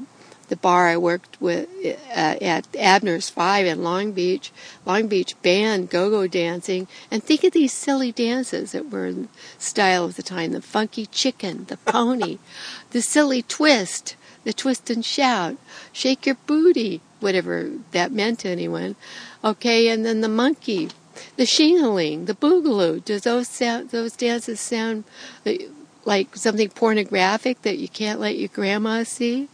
the 0.48 0.56
bar 0.56 0.88
I 0.88 0.96
worked 0.96 1.40
with 1.40 1.68
uh, 1.84 2.36
at 2.40 2.66
Abner's 2.74 3.28
Five 3.28 3.66
in 3.66 3.82
Long 3.82 4.12
Beach. 4.12 4.52
Long 4.84 5.08
Beach 5.08 5.34
banned 5.42 5.90
go-go 5.90 6.26
dancing, 6.26 6.86
and 7.10 7.22
think 7.22 7.44
of 7.44 7.52
these 7.52 7.72
silly 7.72 8.12
dances 8.12 8.72
that 8.72 8.90
were 8.90 9.06
in 9.06 9.28
style 9.58 10.04
of 10.04 10.16
the 10.16 10.22
time: 10.22 10.52
the 10.52 10.62
funky 10.62 11.06
chicken, 11.06 11.64
the 11.66 11.76
pony, 11.78 12.38
the 12.90 13.02
silly 13.02 13.42
twist, 13.42 14.16
the 14.44 14.52
twist 14.52 14.90
and 14.90 15.04
shout, 15.04 15.56
shake 15.92 16.26
your 16.26 16.36
booty, 16.46 17.00
whatever 17.20 17.70
that 17.90 18.12
meant 18.12 18.40
to 18.40 18.48
anyone. 18.48 18.96
Okay, 19.44 19.88
and 19.88 20.04
then 20.04 20.20
the 20.20 20.28
monkey, 20.28 20.90
the 21.36 21.46
shingling, 21.46 22.26
the 22.26 22.34
boogaloo. 22.34 23.04
Does 23.04 23.22
those 23.22 23.48
sound, 23.48 23.90
those 23.90 24.16
dances 24.16 24.60
sound 24.60 25.04
like 26.04 26.36
something 26.36 26.68
pornographic 26.68 27.62
that 27.62 27.78
you 27.78 27.88
can't 27.88 28.20
let 28.20 28.38
your 28.38 28.48
grandma 28.48 29.02
see? 29.02 29.48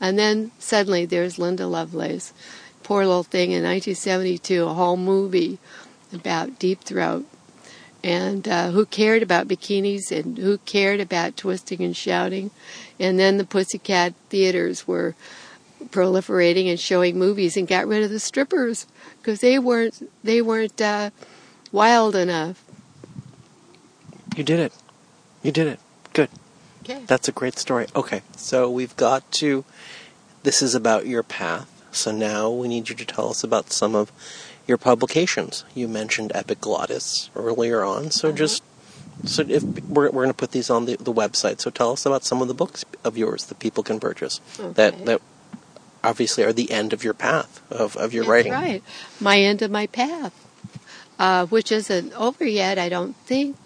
And 0.00 0.18
then 0.18 0.50
suddenly 0.58 1.06
there's 1.06 1.38
Linda 1.38 1.66
Lovelace. 1.66 2.32
Poor 2.82 3.04
little 3.04 3.22
thing 3.22 3.50
in 3.50 3.64
1972, 3.64 4.64
a 4.64 4.74
whole 4.74 4.96
movie 4.96 5.58
about 6.12 6.58
Deep 6.58 6.82
Throat. 6.82 7.26
And 8.04 8.46
uh, 8.46 8.70
who 8.70 8.86
cared 8.86 9.22
about 9.22 9.48
bikinis 9.48 10.12
and 10.12 10.38
who 10.38 10.58
cared 10.58 11.00
about 11.00 11.36
twisting 11.36 11.82
and 11.82 11.96
shouting? 11.96 12.50
And 13.00 13.18
then 13.18 13.36
the 13.36 13.44
Pussycat 13.44 14.14
theaters 14.28 14.86
were 14.86 15.16
proliferating 15.86 16.68
and 16.68 16.78
showing 16.78 17.18
movies 17.18 17.56
and 17.56 17.66
got 17.66 17.86
rid 17.86 18.02
of 18.02 18.10
the 18.10 18.20
strippers 18.20 18.86
because 19.18 19.40
they 19.40 19.58
weren't 19.58 20.08
they 20.22 20.40
weren't 20.40 20.80
uh, 20.80 21.10
wild 21.72 22.14
enough. 22.14 22.64
You 24.36 24.44
did 24.44 24.60
it. 24.60 24.72
You 25.42 25.52
did 25.52 25.66
it. 25.66 25.80
Good. 26.12 26.28
Okay. 26.84 27.02
That's 27.06 27.28
a 27.28 27.32
great 27.32 27.58
story. 27.58 27.86
Okay, 27.96 28.22
so 28.36 28.70
we've 28.70 28.96
got 28.96 29.30
to. 29.32 29.64
This 30.46 30.62
is 30.62 30.76
about 30.76 31.08
your 31.08 31.24
path. 31.24 31.68
So 31.90 32.12
now 32.12 32.48
we 32.48 32.68
need 32.68 32.88
you 32.88 32.94
to 32.94 33.04
tell 33.04 33.30
us 33.30 33.42
about 33.42 33.72
some 33.72 33.96
of 33.96 34.12
your 34.68 34.78
publications. 34.78 35.64
You 35.74 35.88
mentioned 35.88 36.30
Epic 36.36 36.60
Glottis 36.60 37.30
earlier 37.34 37.82
on, 37.82 38.12
so 38.12 38.30
just 38.30 38.62
so 39.24 39.42
if 39.48 39.64
we're 39.64 40.04
we're 40.04 40.22
going 40.22 40.28
to 40.28 40.34
put 40.34 40.52
these 40.52 40.70
on 40.70 40.84
the, 40.84 40.98
the 40.98 41.12
website. 41.12 41.60
So 41.60 41.70
tell 41.70 41.90
us 41.90 42.06
about 42.06 42.22
some 42.22 42.42
of 42.42 42.46
the 42.46 42.54
books 42.54 42.84
of 43.02 43.18
yours 43.18 43.46
that 43.46 43.58
people 43.58 43.82
can 43.82 43.98
purchase. 43.98 44.40
That 44.56 45.04
that 45.06 45.20
obviously 46.04 46.44
are 46.44 46.52
the 46.52 46.70
end 46.70 46.92
of 46.92 47.02
your 47.02 47.14
path 47.14 47.60
of 47.72 47.96
of 47.96 48.14
your 48.14 48.22
That's 48.22 48.30
writing. 48.30 48.52
right. 48.52 48.84
My 49.18 49.40
end 49.40 49.62
of 49.62 49.72
my 49.72 49.88
path, 49.88 50.32
uh, 51.18 51.46
which 51.46 51.72
isn't 51.72 52.12
over 52.12 52.46
yet, 52.46 52.78
I 52.78 52.88
don't 52.88 53.16
think, 53.26 53.56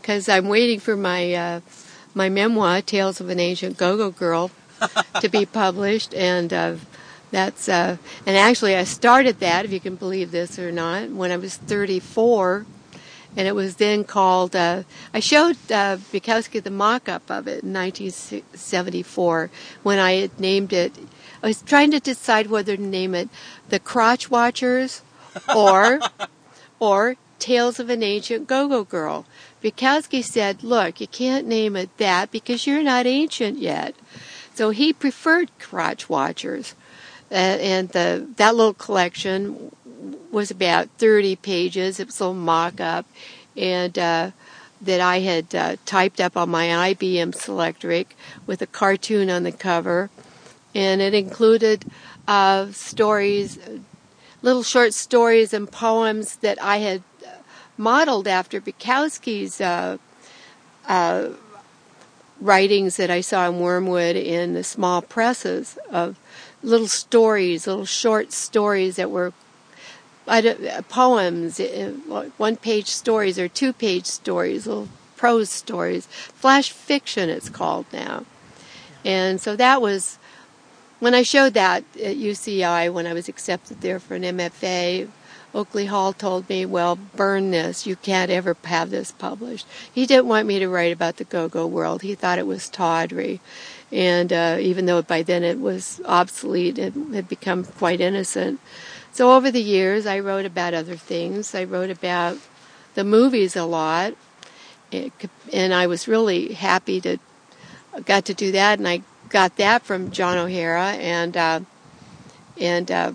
because 0.00 0.28
I'm 0.28 0.48
waiting 0.48 0.80
for 0.80 0.96
my 0.96 1.32
uh, 1.32 1.60
my 2.12 2.28
memoir, 2.28 2.82
Tales 2.82 3.20
of 3.20 3.28
an 3.28 3.38
Ancient 3.38 3.76
Go-Go 3.76 4.10
Girl, 4.10 4.50
to 5.20 5.28
be 5.28 5.46
published, 5.46 6.14
and 6.14 6.52
uh, 6.52 6.76
that's 7.30 7.68
uh, 7.68 7.96
and 8.26 8.36
actually 8.36 8.74
I 8.76 8.84
started 8.84 9.40
that, 9.40 9.64
if 9.64 9.72
you 9.72 9.80
can 9.80 9.96
believe 9.96 10.30
this 10.30 10.58
or 10.58 10.72
not, 10.72 11.10
when 11.10 11.30
I 11.30 11.36
was 11.36 11.56
34. 11.56 12.66
And 13.36 13.46
it 13.46 13.54
was 13.54 13.76
then 13.76 14.04
called. 14.04 14.56
Uh, 14.56 14.82
I 15.12 15.20
showed 15.20 15.56
uh, 15.70 15.98
Bukowski 16.10 16.62
the 16.62 16.70
mock-up 16.70 17.30
of 17.30 17.46
it 17.46 17.62
in 17.62 17.72
1974 17.72 19.50
when 19.82 19.98
I 19.98 20.12
had 20.12 20.40
named 20.40 20.72
it. 20.72 20.92
I 21.42 21.48
was 21.48 21.62
trying 21.62 21.90
to 21.92 22.00
decide 22.00 22.48
whether 22.48 22.76
to 22.76 22.82
name 22.82 23.14
it 23.14 23.28
"The 23.68 23.78
Crotch 23.78 24.30
Watchers" 24.30 25.02
or 25.54 26.00
or 26.80 27.16
"Tales 27.38 27.78
of 27.78 27.90
an 27.90 28.02
Ancient 28.02 28.48
Go-Go 28.48 28.82
Girl." 28.82 29.26
Bukowski 29.62 30.24
said, 30.24 30.64
"Look, 30.64 31.00
you 31.00 31.06
can't 31.06 31.46
name 31.46 31.76
it 31.76 31.96
that 31.98 32.32
because 32.32 32.66
you're 32.66 32.82
not 32.82 33.06
ancient 33.06 33.58
yet." 33.58 33.94
So 34.58 34.70
he 34.70 34.92
preferred 34.92 35.56
Crotch 35.60 36.08
Watchers, 36.08 36.74
uh, 37.30 37.34
and 37.34 37.90
the 37.90 38.26
that 38.38 38.56
little 38.56 38.74
collection 38.74 39.70
was 40.32 40.50
about 40.50 40.88
30 40.98 41.36
pages. 41.36 42.00
It 42.00 42.06
was 42.06 42.18
a 42.18 42.24
little 42.24 42.42
mock-up, 42.42 43.06
and 43.56 43.96
uh, 43.96 44.32
that 44.80 45.00
I 45.00 45.20
had 45.20 45.54
uh, 45.54 45.76
typed 45.86 46.20
up 46.20 46.36
on 46.36 46.48
my 46.48 46.92
IBM 46.92 47.36
Selectric 47.36 48.06
with 48.48 48.60
a 48.60 48.66
cartoon 48.66 49.30
on 49.30 49.44
the 49.44 49.52
cover, 49.52 50.10
and 50.74 51.00
it 51.00 51.14
included 51.14 51.84
uh, 52.26 52.72
stories, 52.72 53.60
little 54.42 54.64
short 54.64 54.92
stories 54.92 55.54
and 55.54 55.70
poems 55.70 56.34
that 56.38 56.60
I 56.60 56.78
had 56.78 57.04
modeled 57.76 58.26
after 58.26 58.60
Bukowski's 58.60 59.60
uh, 59.60 59.98
uh, 60.88 61.28
writings 62.40 62.96
that 62.96 63.10
I 63.10 63.20
saw 63.20 63.48
in 63.48 63.60
Wormwood 63.60 64.16
in 64.16 64.54
the 64.54 64.64
small 64.64 65.02
presses 65.02 65.78
of 65.90 66.18
little 66.62 66.88
stories, 66.88 67.66
little 67.66 67.84
short 67.84 68.32
stories 68.32 68.96
that 68.96 69.10
were 69.10 69.32
poems, 70.88 71.58
uh, 71.58 71.92
one 72.36 72.56
page 72.56 72.86
stories 72.86 73.38
or 73.38 73.48
two 73.48 73.72
page 73.72 74.06
stories, 74.06 74.66
little 74.66 74.88
prose 75.16 75.50
stories, 75.50 76.06
flash 76.06 76.70
fiction 76.70 77.28
it's 77.28 77.48
called 77.48 77.86
now. 77.92 78.24
And 79.04 79.40
so 79.40 79.56
that 79.56 79.80
was 79.80 80.18
when 81.00 81.14
I 81.14 81.22
showed 81.22 81.54
that 81.54 81.84
at 81.96 82.16
UCI 82.16 82.92
when 82.92 83.06
I 83.06 83.12
was 83.12 83.28
accepted 83.28 83.80
there 83.80 84.00
for 84.00 84.14
an 84.14 84.22
MFA. 84.22 85.08
Oakley 85.54 85.86
Hall 85.86 86.12
told 86.12 86.48
me, 86.48 86.66
"Well, 86.66 86.96
burn 86.96 87.50
this. 87.50 87.86
You 87.86 87.96
can't 87.96 88.30
ever 88.30 88.56
have 88.64 88.90
this 88.90 89.12
published." 89.12 89.66
He 89.92 90.06
didn't 90.06 90.28
want 90.28 90.46
me 90.46 90.58
to 90.58 90.68
write 90.68 90.92
about 90.92 91.16
the 91.16 91.24
go-go 91.24 91.66
world. 91.66 92.02
He 92.02 92.14
thought 92.14 92.38
it 92.38 92.46
was 92.46 92.68
tawdry, 92.68 93.40
and 93.90 94.32
uh, 94.32 94.58
even 94.60 94.86
though 94.86 95.02
by 95.02 95.22
then 95.22 95.44
it 95.44 95.60
was 95.60 96.00
obsolete, 96.04 96.78
it 96.78 96.94
had 97.14 97.28
become 97.28 97.64
quite 97.64 98.00
innocent. 98.00 98.60
So 99.12 99.32
over 99.32 99.50
the 99.50 99.62
years, 99.62 100.06
I 100.06 100.20
wrote 100.20 100.44
about 100.44 100.74
other 100.74 100.96
things. 100.96 101.54
I 101.54 101.64
wrote 101.64 101.90
about 101.90 102.38
the 102.94 103.04
movies 103.04 103.56
a 103.56 103.64
lot, 103.64 104.14
and 104.92 105.74
I 105.74 105.86
was 105.86 106.06
really 106.06 106.52
happy 106.52 107.00
to 107.00 107.18
got 108.04 108.26
to 108.26 108.34
do 108.34 108.52
that. 108.52 108.78
And 108.78 108.86
I 108.86 109.02
got 109.28 109.56
that 109.56 109.82
from 109.82 110.10
John 110.10 110.38
O'Hara 110.38 110.92
and 110.92 111.36
uh, 111.36 111.60
and 112.60 112.90
uh, 112.90 113.12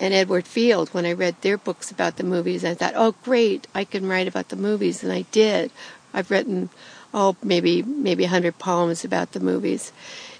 and 0.00 0.12
Edward 0.14 0.46
Field 0.46 0.88
when 0.90 1.06
I 1.06 1.12
read 1.12 1.40
their 1.40 1.56
books 1.56 1.90
about 1.90 2.16
the 2.16 2.24
movies. 2.24 2.64
I 2.64 2.74
thought, 2.74 2.94
oh, 2.96 3.14
great, 3.22 3.66
I 3.74 3.84
can 3.84 4.08
write 4.08 4.28
about 4.28 4.48
the 4.48 4.56
movies, 4.56 5.02
and 5.02 5.12
I 5.12 5.22
did. 5.30 5.70
I've 6.12 6.30
written 6.30 6.70
oh 7.12 7.36
maybe 7.42 7.82
maybe 7.82 8.24
a 8.24 8.28
hundred 8.28 8.58
poems 8.58 9.04
about 9.04 9.32
the 9.32 9.40
movies, 9.40 9.92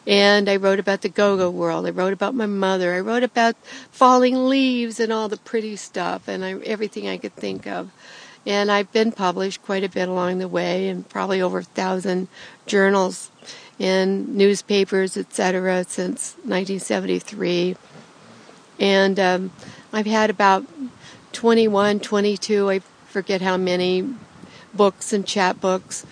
and 0.07 0.49
I 0.49 0.57
wrote 0.57 0.79
about 0.79 1.03
the 1.03 1.09
go-go 1.09 1.51
world. 1.51 1.87
I 1.87 1.91
wrote 1.91 2.13
about 2.13 2.35
my 2.35 2.47
mother. 2.47 2.95
I 2.95 3.01
wrote 3.01 3.23
about 3.23 3.57
falling 3.91 4.49
leaves 4.49 5.01
and 5.01 5.13
all 5.13 5.29
the 5.29 5.37
pretty 5.37 5.77
stuff 5.77 6.29
and 6.29 6.45
I, 6.45 6.53
everything 6.61 7.09
I 7.09 7.17
could 7.17 7.35
think 7.35 7.67
of. 7.67 7.91
And 8.47 8.71
I've 8.71 8.93
been 8.93 9.13
published 9.13 9.63
quite 9.63 9.85
a 9.85 9.89
bit 9.89 10.07
along 10.07 10.39
the 10.39 10.49
way, 10.49 10.89
and 10.89 11.09
probably 11.09 11.41
over 11.41 11.61
a 11.61 11.65
thousand 11.65 12.29
journals 12.67 13.31
and 13.81 14.37
newspapers, 14.37 15.17
etc., 15.17 15.85
since 15.85 16.35
1973. 16.45 17.77
And 18.79 19.19
um, 19.21 19.53
I've 19.93 20.07
had 20.07 20.31
about 20.31 20.65
21, 21.33 22.01
22, 22.01 22.71
I 22.71 22.79
forget 23.07 23.41
how 23.41 23.57
many 23.57 24.09
books 24.73 25.13
and 25.13 25.25
chapbooks 25.25 26.05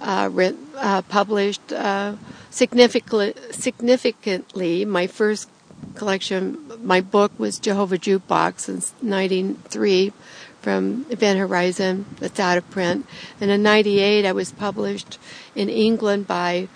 uh, 0.00 0.30
uh, 0.76 1.02
published. 1.02 1.72
Uh, 1.72 2.14
significantly, 2.50 3.34
significantly, 3.50 4.84
my 4.84 5.06
first 5.06 5.48
collection, 5.94 6.58
my 6.82 7.00
book 7.00 7.32
was 7.38 7.58
Jehovah 7.58 7.98
Jukebox 7.98 8.68
in 8.68 9.08
93 9.08 10.12
from 10.60 11.06
Event 11.08 11.38
Horizon, 11.38 12.04
that's 12.18 12.40
out 12.40 12.58
of 12.58 12.68
print. 12.70 13.06
And 13.40 13.50
in 13.50 13.62
98, 13.62 14.26
I 14.26 14.32
was 14.32 14.52
published 14.52 15.18
in 15.54 15.68
England 15.68 16.26
by 16.26 16.68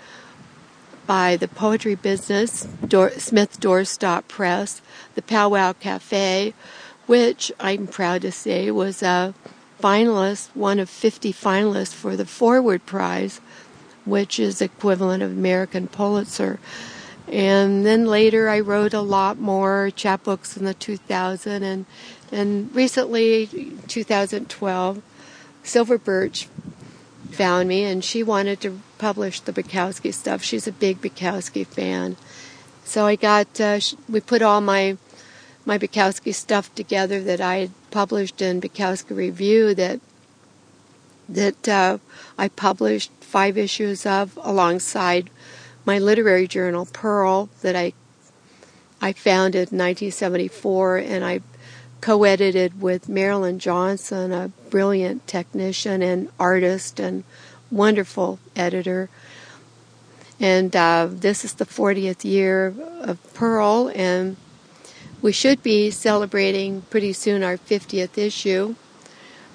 by 1.05 1.35
the 1.35 1.47
Poetry 1.47 1.95
Business, 1.95 2.67
Dor- 2.87 3.11
Smith 3.11 3.59
Doorstop 3.59 4.27
Press, 4.27 4.81
the 5.15 5.21
Powwow 5.21 5.73
Cafe, 5.73 6.53
which 7.05 7.51
I'm 7.59 7.87
proud 7.87 8.21
to 8.21 8.31
say 8.31 8.71
was 8.71 9.03
a 9.03 9.33
finalist, 9.81 10.49
one 10.55 10.79
of 10.79 10.89
50 10.89 11.33
finalists 11.33 11.93
for 11.93 12.15
the 12.15 12.25
Forward 12.25 12.85
Prize 12.85 13.41
which 14.05 14.39
is 14.39 14.61
equivalent 14.61 15.23
of 15.23 15.31
American 15.31 15.87
Pulitzer. 15.87 16.59
And 17.27 17.85
then 17.85 18.05
later 18.05 18.49
I 18.49 18.59
wrote 18.59 18.93
a 18.93 19.01
lot 19.01 19.39
more 19.39 19.91
chapbooks 19.95 20.57
in 20.57 20.65
the 20.65 20.73
2000 20.73 21.63
and 21.63 21.85
and 22.31 22.73
recently 22.75 23.47
2012 23.87 25.01
Silver 25.63 25.97
Birch 25.97 26.47
found 27.31 27.69
me 27.69 27.83
and 27.83 28.03
she 28.03 28.23
wanted 28.23 28.59
to 28.61 28.79
publish 29.03 29.41
the 29.41 29.51
Bukowski 29.51 30.13
stuff. 30.13 30.41
She's 30.41 30.65
a 30.65 30.71
big 30.71 31.01
Bukowski 31.01 31.67
fan. 31.67 32.15
So 32.85 33.05
I 33.05 33.17
got 33.17 33.59
uh, 33.59 33.81
we 34.07 34.21
put 34.21 34.41
all 34.41 34.61
my 34.61 34.95
my 35.65 35.77
Bukowski 35.77 36.33
stuff 36.33 36.73
together 36.73 37.21
that 37.21 37.41
I 37.41 37.55
had 37.57 37.71
published 37.91 38.41
in 38.41 38.61
Bukowski 38.61 39.13
Review 39.13 39.75
that 39.75 39.99
that 41.27 41.67
uh, 41.67 41.97
I 42.37 42.47
published 42.47 43.11
five 43.19 43.57
issues 43.57 44.05
of 44.05 44.39
alongside 44.41 45.29
my 45.83 45.99
literary 45.99 46.47
journal 46.47 46.87
Pearl 46.93 47.49
that 47.61 47.75
I 47.75 47.91
I 49.01 49.11
founded 49.11 49.73
in 49.73 49.79
1974 49.79 50.97
and 50.97 51.25
I 51.25 51.41
co-edited 51.99 52.81
with 52.81 53.09
Marilyn 53.09 53.59
Johnson, 53.59 54.31
a 54.31 54.51
brilliant 54.69 55.27
technician 55.27 56.01
and 56.01 56.29
artist 56.39 57.01
and 57.01 57.25
wonderful 57.73 58.39
editor. 58.55 59.09
And 60.39 60.75
uh, 60.75 61.07
this 61.09 61.43
is 61.43 61.53
the 61.53 61.65
40th 61.65 62.23
year 62.23 62.73
of 63.01 63.17
Pearl, 63.33 63.91
and 63.95 64.37
we 65.21 65.31
should 65.31 65.63
be 65.63 65.89
celebrating 65.89 66.81
pretty 66.89 67.13
soon 67.13 67.43
our 67.43 67.57
50th 67.57 68.17
issue. 68.17 68.75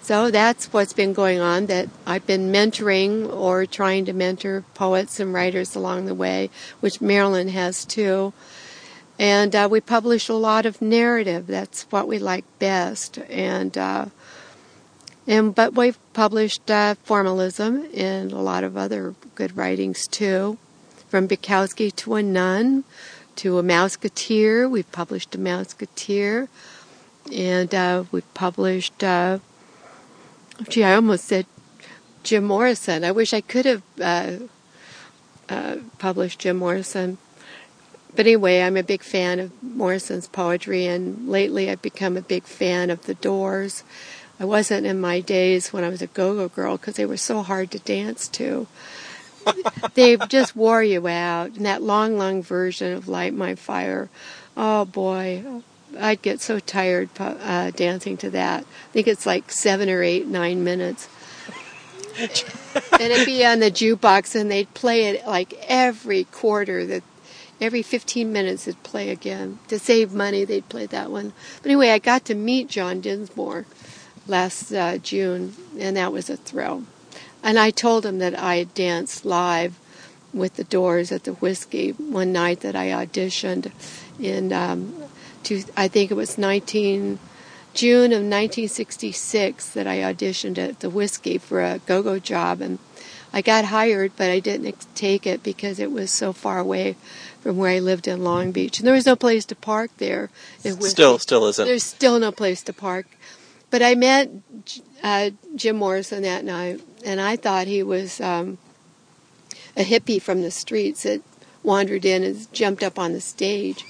So 0.03 0.31
that's 0.31 0.73
what's 0.73 0.95
been 0.95 1.13
going 1.13 1.41
on 1.41 1.67
that 1.67 1.91
I've 2.07 2.27
been 2.27 2.51
mentoring 2.51 3.31
or 3.31 3.67
trying 3.67 4.07
to 4.07 4.15
mentor 4.15 4.65
poets 4.73 5.21
and 5.21 5.35
writers 5.35 5.75
along 5.75 6.07
the 6.07 6.15
way, 6.15 6.49
which 6.81 7.03
Marilyn 7.03 7.49
has 7.49 7.85
too. 7.85 8.33
And 9.19 9.55
uh, 9.55 9.69
we 9.71 9.83
publish 9.83 10.31
a 10.31 10.35
lot 10.35 10.65
of 10.65 10.81
narrative. 10.81 11.47
That's 11.47 11.83
what 11.91 12.09
we 12.09 12.19
like 12.19 12.47
best. 12.59 13.19
And 13.29 13.77
uh, 13.77 14.07
and 15.29 15.55
but 15.55 15.75
we've 15.75 15.99
published 16.15 16.69
uh, 16.69 16.97
formalism 17.05 17.87
and 17.95 18.33
a 18.33 18.39
lot 18.39 18.65
of 18.65 18.77
other 18.77 19.15
good 19.37 19.57
writings 19.57 20.09
too, 20.09 20.59
from 21.09 21.29
Bukowski 21.29 21.95
to 21.97 22.15
a 22.15 22.23
nun, 22.23 22.83
to 23.37 23.59
a 23.59 23.63
Mouseketeer. 23.63 24.69
We've 24.69 24.91
published 24.91 25.35
a 25.37 25.39
Mouseketeer, 25.39 26.49
and 27.33 27.73
uh, 27.73 28.05
we've 28.11 28.35
published 28.35 29.05
uh, 29.05 29.39
Gee, 30.69 30.83
I 30.83 30.97
almost 30.97 31.27
said 31.27 31.47
Jim 32.25 32.43
Morrison. 32.43 33.05
I 33.05 33.13
wish 33.13 33.33
I 33.33 33.41
could 33.41 33.65
have 33.65 33.83
uh, 34.01 34.33
uh, 35.49 35.77
published 35.99 36.41
Jim 36.41 36.57
Morrison. 36.57 37.19
But 38.17 38.27
anyway, 38.27 38.63
I'm 38.63 38.77
a 38.77 38.83
big 38.83 39.05
fan 39.05 39.39
of 39.39 39.53
Morrison's 39.63 40.27
poetry, 40.27 40.87
and 40.87 41.29
lately 41.29 41.71
I've 41.71 41.81
become 41.81 42.17
a 42.17 42.23
big 42.23 42.43
fan 42.43 42.91
of 42.91 43.07
The 43.07 43.15
Doors. 43.15 43.85
I 44.41 44.45
wasn't 44.45 44.87
in 44.87 45.01
my 45.01 45.21
days 45.21 45.73
when 45.73 45.83
I 45.83 45.89
was 45.89 46.03
a 46.03 46.07
go-go 46.07 46.49
girl 46.49 46.77
because 46.77 46.95
they 46.95 47.07
were 47.07 47.17
so 47.17 47.43
hard 47.43 47.71
to 47.73 47.79
dance 47.81 48.29
to. 48.29 48.67
they 49.95 50.17
just 50.29 50.55
wore 50.55 50.83
you 50.83 51.09
out. 51.09 51.57
And 51.57 51.67
that 51.67 51.83
long, 51.83 52.17
long 52.17 52.43
version 52.43 52.93
of 52.93 53.09
Light 53.09 53.35
My 53.35 53.57
Fire, 53.57 54.09
oh 54.57 54.85
boy, 54.85 55.63
I'd 55.99 56.23
get 56.23 56.41
so 56.41 56.61
tired 56.61 57.09
uh, 57.19 57.71
dancing 57.73 58.17
to 58.19 58.31
that. 58.31 58.63
I 58.63 58.93
think 58.93 59.09
it's 59.09 59.27
like 59.27 59.51
seven 59.51 59.89
or 59.89 60.03
eight, 60.03 60.27
nine 60.27 60.63
minutes. 60.63 61.09
and 62.19 63.01
it'd 63.01 63.27
be 63.27 63.45
on 63.45 63.61
the 63.61 63.71
jukebox, 63.71 64.39
and 64.39 64.51
they'd 64.51 64.73
play 64.75 65.05
it 65.07 65.27
like 65.27 65.55
every 65.67 66.25
quarter. 66.25 66.85
That 66.85 67.03
every 67.61 67.83
15 67.83 68.33
minutes 68.33 68.69
it'd 68.69 68.83
play 68.83 69.11
again 69.11 69.59
to 69.69 69.79
save 69.79 70.13
money. 70.13 70.45
They'd 70.45 70.69
play 70.69 70.87
that 70.87 71.11
one. 71.11 71.33
But 71.63 71.71
anyway, 71.71 71.91
I 71.91 71.99
got 71.99 72.25
to 72.27 72.35
meet 72.35 72.69
John 72.69 73.01
Densmore 73.01 73.67
last 74.29 74.73
uh, 74.73 74.99
June, 74.99 75.55
and 75.79 75.97
that 75.97 76.13
was 76.13 76.31
a 76.31 76.37
thrill. 76.37 76.85
And 77.43 77.59
I 77.59 77.71
told 77.71 78.05
him 78.05 78.19
that 78.19 78.39
I 78.39 78.57
had 78.57 78.75
danced 78.75 79.25
live 79.25 79.79
with 80.33 80.55
the 80.55 80.65
Doors 80.65 81.11
at 81.11 81.25
the 81.25 81.35
Whiskey 81.35 81.91
one 81.93 82.33
night 82.33 82.61
that 82.61 82.77
I 82.77 82.89
auditioned 82.89 83.73
in 84.21 84.53
um, 84.53 84.95
to, 85.45 85.63
I 85.77 85.89
think 85.89 86.11
it 86.11 86.15
was 86.15 86.37
19 86.37 87.19
June 87.75 88.13
of 88.13 88.23
1966 88.23 89.71
that 89.71 89.87
I 89.87 89.99
auditioned 89.99 90.59
at 90.59 90.81
the 90.81 90.91
Whiskey 90.91 91.39
for 91.39 91.63
a 91.63 91.81
go-go 91.87 92.19
job, 92.19 92.61
and 92.61 92.79
I 93.33 93.43
got 93.43 93.67
hired, 93.67 94.13
but 94.17 94.31
I 94.31 94.41
didn't 94.41 94.87
take 94.95 95.27
it 95.27 95.43
because 95.43 95.79
it 95.79 95.93
was 95.93 96.11
so 96.11 96.33
far 96.33 96.59
away 96.59 96.97
from 97.41 97.57
where 97.57 97.71
I 97.71 97.79
lived 97.79 98.09
in 98.09 98.25
Long 98.25 98.53
Beach, 98.53 98.79
and 98.79 98.87
there 98.87 98.95
was 98.95 99.07
no 99.07 99.17
place 99.17 99.45
to 99.47 99.55
park 99.55 99.91
there. 99.99 100.31
Still, 100.61 101.19
still 101.19 101.47
isn't. 101.47 101.65
There's 101.65 101.85
still 101.85 102.19
no 102.19 102.33
place 102.33 102.63
to 102.63 102.73
park. 102.73 103.07
But 103.71 103.83
I 103.83 103.95
met 103.95 104.31
uh, 105.03 105.31
Jim 105.55 105.77
Morrison 105.77 106.23
that 106.23 106.45
night, 106.45 106.81
and 107.05 107.21
I 107.21 107.37
thought 107.37 107.67
he 107.67 107.83
was 107.83 108.21
um, 108.21 108.59
a 109.77 109.85
hippie 109.85 110.21
from 110.21 110.43
the 110.43 110.51
streets 110.51 111.03
that 111.03 111.23
wandered 111.63 112.05
in 112.05 112.23
and 112.25 112.53
jumped 112.53 112.83
up 112.83 112.99
on 112.99 113.13
the 113.13 113.21
stage. 113.21 113.85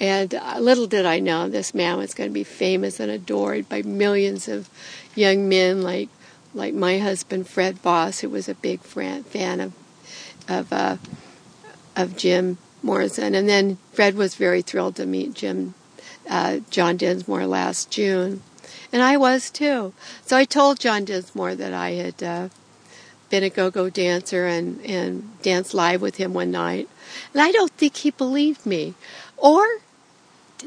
And 0.00 0.34
uh, 0.34 0.58
little 0.58 0.86
did 0.86 1.06
I 1.06 1.20
know 1.20 1.48
this 1.48 1.74
man 1.74 1.98
was 1.98 2.14
going 2.14 2.30
to 2.30 2.34
be 2.34 2.44
famous 2.44 2.98
and 2.98 3.10
adored 3.10 3.68
by 3.68 3.82
millions 3.82 4.48
of 4.48 4.68
young 5.14 5.48
men, 5.48 5.82
like 5.82 6.08
like 6.54 6.72
my 6.72 6.98
husband 6.98 7.48
Fred 7.48 7.78
Voss, 7.78 8.20
who 8.20 8.28
was 8.28 8.48
a 8.48 8.54
big 8.54 8.80
fan 8.80 9.60
of 9.60 9.72
of 10.48 10.72
uh, 10.72 10.96
of 11.94 12.16
Jim 12.16 12.58
Morrison. 12.82 13.34
And 13.34 13.48
then 13.48 13.78
Fred 13.92 14.14
was 14.14 14.34
very 14.34 14.62
thrilled 14.62 14.96
to 14.96 15.06
meet 15.06 15.34
Jim 15.34 15.74
uh, 16.28 16.58
John 16.70 16.96
Densmore 16.96 17.46
last 17.46 17.90
June, 17.90 18.42
and 18.94 19.02
I 19.02 19.16
was 19.16 19.50
too. 19.50 19.92
So 20.24 20.36
I 20.36 20.44
told 20.44 20.78
John 20.78 21.04
Densmore 21.04 21.56
that 21.56 21.74
I 21.74 21.90
had 21.90 22.22
uh, 22.22 22.48
been 23.28 23.42
a 23.42 23.50
go-go 23.50 23.90
dancer 23.90 24.46
and 24.46 24.80
and 24.86 25.42
danced 25.42 25.74
live 25.74 26.00
with 26.00 26.16
him 26.16 26.32
one 26.32 26.52
night, 26.52 26.88
and 27.32 27.42
I 27.42 27.50
don't 27.50 27.72
think 27.72 27.96
he 27.96 28.10
believed 28.12 28.64
me, 28.64 28.94
or 29.36 29.66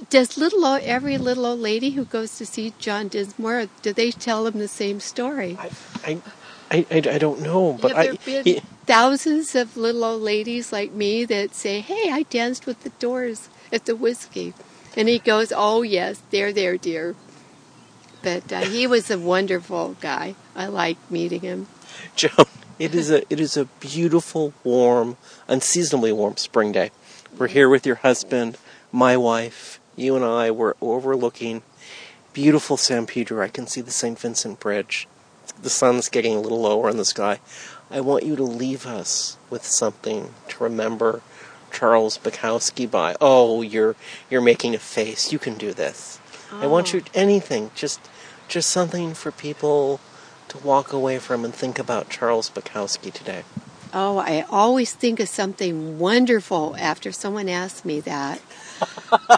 does 0.10 0.38
little 0.38 0.66
old, 0.66 0.82
every 0.82 1.18
little 1.18 1.46
old 1.46 1.60
lady 1.60 1.92
who 1.92 2.04
goes 2.04 2.38
to 2.38 2.46
see 2.46 2.74
John 2.78 3.08
Densmore, 3.08 3.70
do 3.82 3.94
they 3.94 4.12
tell 4.12 4.46
him 4.46 4.60
the 4.60 4.68
same 4.68 5.00
story? 5.00 5.58
I, 5.58 5.72
I, 6.06 6.22
I, 6.70 6.86
I 6.92 7.18
don't 7.18 7.42
know, 7.42 7.80
but 7.82 7.96
Have 7.96 8.04
there 8.04 8.14
I. 8.14 8.44
been 8.44 8.62
thousands 8.86 9.56
of 9.56 9.78
little 9.78 10.04
old 10.04 10.22
ladies 10.22 10.74
like 10.74 10.92
me 10.92 11.24
that 11.24 11.56
say, 11.56 11.80
"Hey, 11.80 12.12
I 12.12 12.24
danced 12.24 12.66
with 12.66 12.84
the 12.84 12.92
Doors 13.00 13.48
at 13.72 13.86
the 13.86 13.96
whiskey," 13.96 14.54
and 14.98 15.08
he 15.08 15.18
goes, 15.18 15.54
"Oh 15.56 15.82
yes, 15.82 16.22
there, 16.30 16.52
there, 16.52 16.76
dear." 16.76 17.16
But 18.28 18.52
uh, 18.52 18.60
he 18.60 18.88
was 18.88 19.10
a 19.10 19.18
wonderful 19.18 19.96
guy. 20.02 20.36
I 20.54 20.66
liked 20.66 21.10
meeting 21.10 21.40
him. 21.40 21.68
Joan, 22.18 22.46
it 22.78 22.94
is 22.94 23.10
a 23.10 23.24
it 23.32 23.40
is 23.40 23.56
a 23.56 23.70
beautiful, 23.80 24.54
warm, 24.66 25.16
unseasonably 25.48 26.12
warm 26.12 26.36
spring 26.36 26.74
day. 26.74 26.92
We're 27.38 27.48
here 27.48 27.70
with 27.70 27.86
your 27.86 27.96
husband, 27.96 28.58
my 28.92 29.16
wife, 29.16 29.80
you 29.96 30.18
and 30.18 30.26
I. 30.26 30.52
We're 30.52 30.74
overlooking 30.82 31.62
beautiful 32.34 32.76
San 32.76 33.06
Pedro. 33.06 33.42
I 33.42 33.48
can 33.48 33.66
see 33.66 33.80
the 33.80 33.92
St. 33.92 34.20
Vincent 34.20 34.60
Bridge. 34.60 35.08
The 35.62 35.70
sun's 35.70 36.10
getting 36.10 36.36
a 36.36 36.42
little 36.42 36.60
lower 36.60 36.90
in 36.90 36.98
the 36.98 37.06
sky. 37.06 37.40
I 37.90 38.02
want 38.02 38.26
you 38.26 38.36
to 38.36 38.44
leave 38.44 38.86
us 38.86 39.38
with 39.50 39.64
something 39.64 40.34
to 40.50 40.64
remember 40.66 41.22
Charles 41.72 42.18
Bukowski 42.18 42.92
by. 42.92 43.16
Oh, 43.22 43.62
you're 43.62 43.96
you're 44.30 44.42
making 44.42 44.76
a 44.76 44.80
face. 44.80 45.32
You 45.32 45.40
can 45.40 45.58
do 45.58 45.72
this. 45.72 46.20
I 46.52 46.68
want 46.68 46.94
you 46.94 47.04
anything, 47.14 47.72
just 47.76 48.00
just 48.48 48.70
something 48.70 49.14
for 49.14 49.32
people 49.32 50.00
to 50.50 50.58
walk 50.60 50.94
away 50.94 51.20
from 51.20 51.44
and 51.44 51.54
think 51.54 51.78
about 51.78 52.10
Charles 52.10 52.50
Bukowski 52.50 53.12
today. 53.12 53.44
Oh, 53.94 54.18
I 54.18 54.46
always 54.50 54.94
think 54.94 55.20
of 55.20 55.30
something 55.30 56.00
wonderful 56.00 56.76
after 56.78 57.12
someone 57.12 57.50
asks 57.50 57.86
me 57.86 58.00
that. 58.02 58.42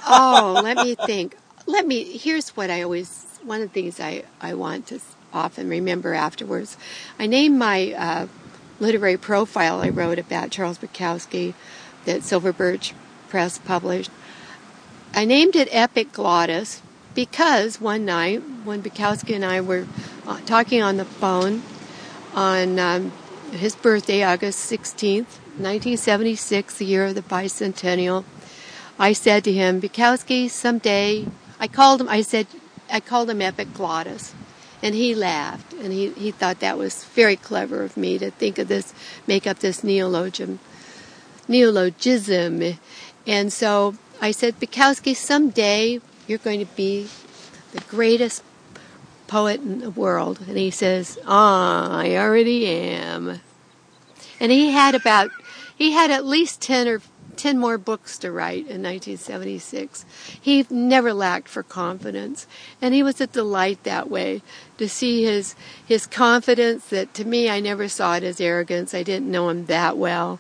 oh, 0.08 0.60
let 0.64 0.78
me 0.78 0.96
think. 0.96 1.38
Let 1.66 1.86
me. 1.86 2.04
Here's 2.18 2.50
what 2.50 2.70
I 2.70 2.82
always. 2.82 3.26
One 3.44 3.62
of 3.62 3.72
the 3.72 3.82
things 3.82 4.00
I 4.00 4.24
I 4.42 4.54
want 4.54 4.88
to 4.88 5.00
often 5.34 5.70
remember 5.70 6.14
afterwards. 6.14 6.78
I 7.18 7.28
named 7.28 7.58
my 7.58 7.94
uh, 7.94 8.28
literary 8.80 9.18
profile 9.18 9.82
I 9.82 9.90
wrote 9.90 10.20
about 10.20 10.52
Charles 10.52 10.78
Bukowski 10.78 11.54
that 12.06 12.24
Silver 12.24 12.52
Birch 12.52 12.94
Press 13.30 13.60
published. 13.60 14.12
I 15.14 15.26
named 15.26 15.56
it 15.56 15.68
Epic 15.72 16.12
Glottis 16.12 16.82
because 17.20 17.82
one 17.82 18.06
night 18.06 18.42
when 18.64 18.82
Bukowski 18.82 19.36
and 19.36 19.44
I 19.44 19.60
were 19.60 19.86
uh, 20.26 20.40
talking 20.46 20.82
on 20.82 20.96
the 20.96 21.04
phone 21.04 21.62
on 22.34 22.80
um, 22.80 23.12
his 23.52 23.76
birthday, 23.76 24.24
August 24.24 24.72
16th, 24.72 25.28
1976, 25.60 26.78
the 26.78 26.86
year 26.86 27.08
of 27.08 27.16
the 27.16 27.22
bicentennial, 27.22 28.24
I 28.98 29.12
said 29.12 29.44
to 29.44 29.52
him, 29.52 29.82
Bukowski, 29.82 30.50
someday, 30.50 31.28
I 31.60 31.68
called 31.68 32.00
him, 32.00 32.08
I 32.08 32.22
said, 32.22 32.48
I 32.90 33.02
called 33.02 33.30
him 33.30 33.42
Epic 33.42 33.74
Glottis. 33.74 34.34
And 34.82 34.96
he 34.96 35.14
laughed, 35.14 35.74
and 35.74 35.92
he, 35.92 36.12
he 36.12 36.32
thought 36.32 36.62
that 36.62 36.78
was 36.78 37.04
very 37.04 37.36
clever 37.36 37.84
of 37.84 37.98
me 37.98 38.18
to 38.18 38.32
think 38.32 38.58
of 38.58 38.70
this, 38.70 38.94
make 39.28 39.46
up 39.46 39.60
this 39.60 39.84
neologism. 39.84 40.60
Neologism. 41.50 42.78
And 43.28 43.52
so 43.52 43.96
I 44.22 44.32
said, 44.32 44.58
Bukowski, 44.62 45.18
someday 45.18 46.00
you're 46.30 46.38
going 46.38 46.60
to 46.60 46.74
be 46.76 47.08
the 47.72 47.82
greatest 47.90 48.44
poet 49.28 49.62
in 49.62 49.80
the 49.80 49.90
world. 49.90 50.40
And 50.48 50.58
he 50.58 50.70
says, 50.70 51.18
Ah, 51.26 51.98
I 51.98 52.16
already 52.18 52.68
am. 52.68 53.42
And 54.40 54.52
he 54.52 54.72
had 54.72 54.94
about, 54.94 55.32
he 55.76 55.92
had 55.92 56.12
at 56.12 56.26
least 56.26 56.62
10 56.62 56.88
or 56.88 57.02
10 57.36 57.58
more 57.58 57.78
books 57.78 58.18
to 58.20 58.32
write 58.32 58.68
in 58.68 58.84
1976. 58.84 60.06
He 60.40 60.66
never 60.70 61.14
lacked 61.14 61.48
for 61.48 61.64
confidence. 61.64 62.46
And 62.82 62.94
he 62.94 63.02
was 63.02 63.20
a 63.20 63.28
delight 63.28 63.84
that 63.84 64.10
way 64.10 64.44
to 64.78 64.88
see 64.88 65.24
his, 65.24 65.56
his 65.84 66.06
confidence 66.06 66.86
that 66.90 67.14
to 67.16 67.26
me, 67.26 67.50
I 67.50 67.60
never 67.60 67.88
saw 67.88 68.16
it 68.16 68.24
as 68.24 68.40
arrogance. 68.40 68.94
I 68.94 69.04
didn't 69.04 69.32
know 69.32 69.50
him 69.50 69.66
that 69.66 69.98
well. 69.98 70.40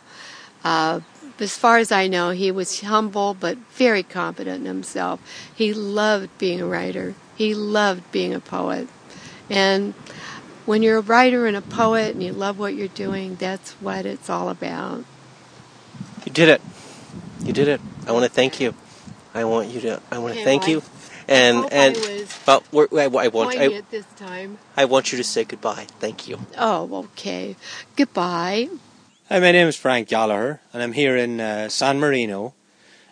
Uh, 0.63 0.99
as 1.41 1.57
far 1.57 1.77
as 1.77 1.91
I 1.91 2.07
know, 2.07 2.31
he 2.31 2.51
was 2.51 2.81
humble 2.81 3.33
but 3.33 3.57
very 3.57 4.03
confident 4.03 4.61
in 4.61 4.65
himself. 4.65 5.19
He 5.53 5.73
loved 5.73 6.37
being 6.37 6.61
a 6.61 6.65
writer. 6.65 7.15
He 7.35 7.53
loved 7.53 8.11
being 8.11 8.33
a 8.33 8.39
poet. 8.39 8.87
And 9.49 9.93
when 10.65 10.83
you're 10.83 10.97
a 10.97 11.01
writer 11.01 11.47
and 11.47 11.55
a 11.55 11.61
poet 11.61 12.13
and 12.13 12.23
you 12.23 12.33
love 12.33 12.59
what 12.59 12.75
you're 12.75 12.87
doing, 12.87 13.35
that's 13.35 13.71
what 13.73 14.05
it's 14.05 14.29
all 14.29 14.49
about. 14.49 15.05
You 16.25 16.31
did 16.31 16.49
it. 16.49 16.61
You 17.43 17.53
did 17.53 17.67
it. 17.67 17.81
I 18.05 18.11
want 18.11 18.25
to 18.25 18.31
thank 18.31 18.59
you. 18.59 18.75
I 19.33 19.45
want 19.45 19.69
you 19.69 19.81
to. 19.81 20.01
I 20.11 20.17
want 20.17 20.35
to 20.35 20.43
thank 20.43 20.63
well, 20.63 20.71
you. 20.71 20.83
And 21.27 21.57
I 21.57 21.67
and 21.67 21.95
was 21.95 22.39
well, 22.47 22.63
we're, 22.71 22.87
I, 22.93 23.05
I 23.05 23.27
want 23.27 23.51
I, 23.51 23.57
Poignant 23.57 23.91
this 23.91 24.05
time. 24.15 24.57
I 24.75 24.85
want 24.85 25.11
you 25.11 25.17
to 25.19 25.23
say 25.23 25.43
goodbye. 25.43 25.85
Thank 25.99 26.27
you. 26.27 26.39
Oh, 26.57 27.07
okay. 27.13 27.55
Goodbye. 27.95 28.69
Hi, 29.31 29.37
my 29.39 29.51
name 29.51 29.67
is 29.67 29.75
Frank 29.75 30.07
Gallagher, 30.07 30.59
and 30.73 30.81
I'm 30.81 30.93
here 30.93 31.15
in 31.15 31.39
uh, 31.39 31.69
San 31.69 31.99
Marino, 31.99 32.55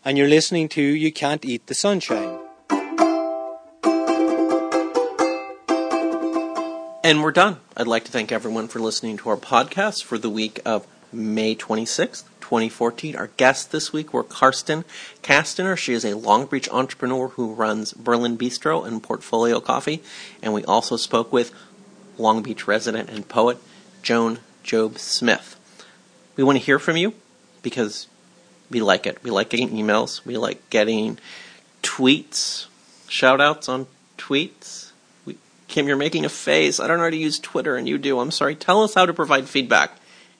and 0.04 0.18
you're 0.18 0.28
listening 0.28 0.68
to 0.70 0.82
You 0.82 1.12
Can't 1.12 1.46
Eat 1.46 1.68
the 1.68 1.76
Sunshine. 1.76 2.40
And 7.04 7.22
we're 7.22 7.32
done. 7.32 7.58
I'd 7.78 7.86
like 7.86 8.04
to 8.06 8.12
thank 8.12 8.32
everyone 8.32 8.68
for 8.68 8.80
listening 8.80 9.18
to 9.18 9.30
our 9.30 9.38
podcast 9.38 10.06
for 10.06 10.18
the 10.18 10.32
week 10.32 10.60
of 10.66 10.88
May 11.14 11.56
26th, 11.56 12.24
2014. 12.42 13.16
Our 13.16 13.28
guests 13.38 13.66
this 13.66 13.94
week 13.94 14.12
were 14.12 14.24
Kerstin 14.24 14.86
Kansteiner. 15.22 15.78
She 15.78 15.94
is 15.94 16.04
a 16.04 16.16
Long 16.16 16.48
Beach 16.48 16.68
entrepreneur 16.70 17.28
who 17.28 17.54
runs 17.54 17.94
Berlin 17.94 18.40
Bistro 18.40 18.88
and 18.88 19.04
Portfolio 19.04 19.60
Coffee. 19.60 20.02
And 20.42 20.52
we 20.52 20.66
also 20.66 20.98
spoke 20.98 21.32
with 21.32 21.54
Long 22.18 22.42
Beach 22.42 22.68
resident 22.68 23.08
and 23.08 23.30
poet 23.30 23.60
Joan 24.02 24.40
Jobe 24.64 24.98
Smith. 24.98 25.57
We 26.38 26.44
want 26.44 26.58
to 26.58 26.64
hear 26.64 26.80
from 26.80 26.96
you 26.98 27.14
because 27.64 28.08
we 28.70 28.82
like 28.82 29.06
it. 29.08 29.22
We 29.24 29.32
like 29.32 29.50
getting 29.50 29.70
emails. 29.70 30.24
We 30.26 30.38
like 30.38 30.70
getting 30.70 31.18
tweets, 31.84 32.68
shout 33.08 33.42
outs 33.42 33.68
on 33.68 33.88
tweets. 34.18 34.92
We, 35.26 35.38
Kim, 35.68 35.88
you're 35.88 35.98
making 35.98 36.26
a 36.26 36.30
face. 36.30 36.80
I 36.80 36.88
don't 36.88 36.98
know 36.98 37.04
how 37.04 37.10
to 37.10 37.18
use 37.18 37.40
Twitter, 37.40 37.76
and 37.76 37.88
you 37.88 37.98
do. 37.98 38.20
I'm 38.20 38.32
sorry. 38.32 38.56
Tell 38.56 38.84
us 38.84 38.94
how 38.94 39.06
to 39.06 39.14
provide 39.14 39.50
feedback 39.50 39.92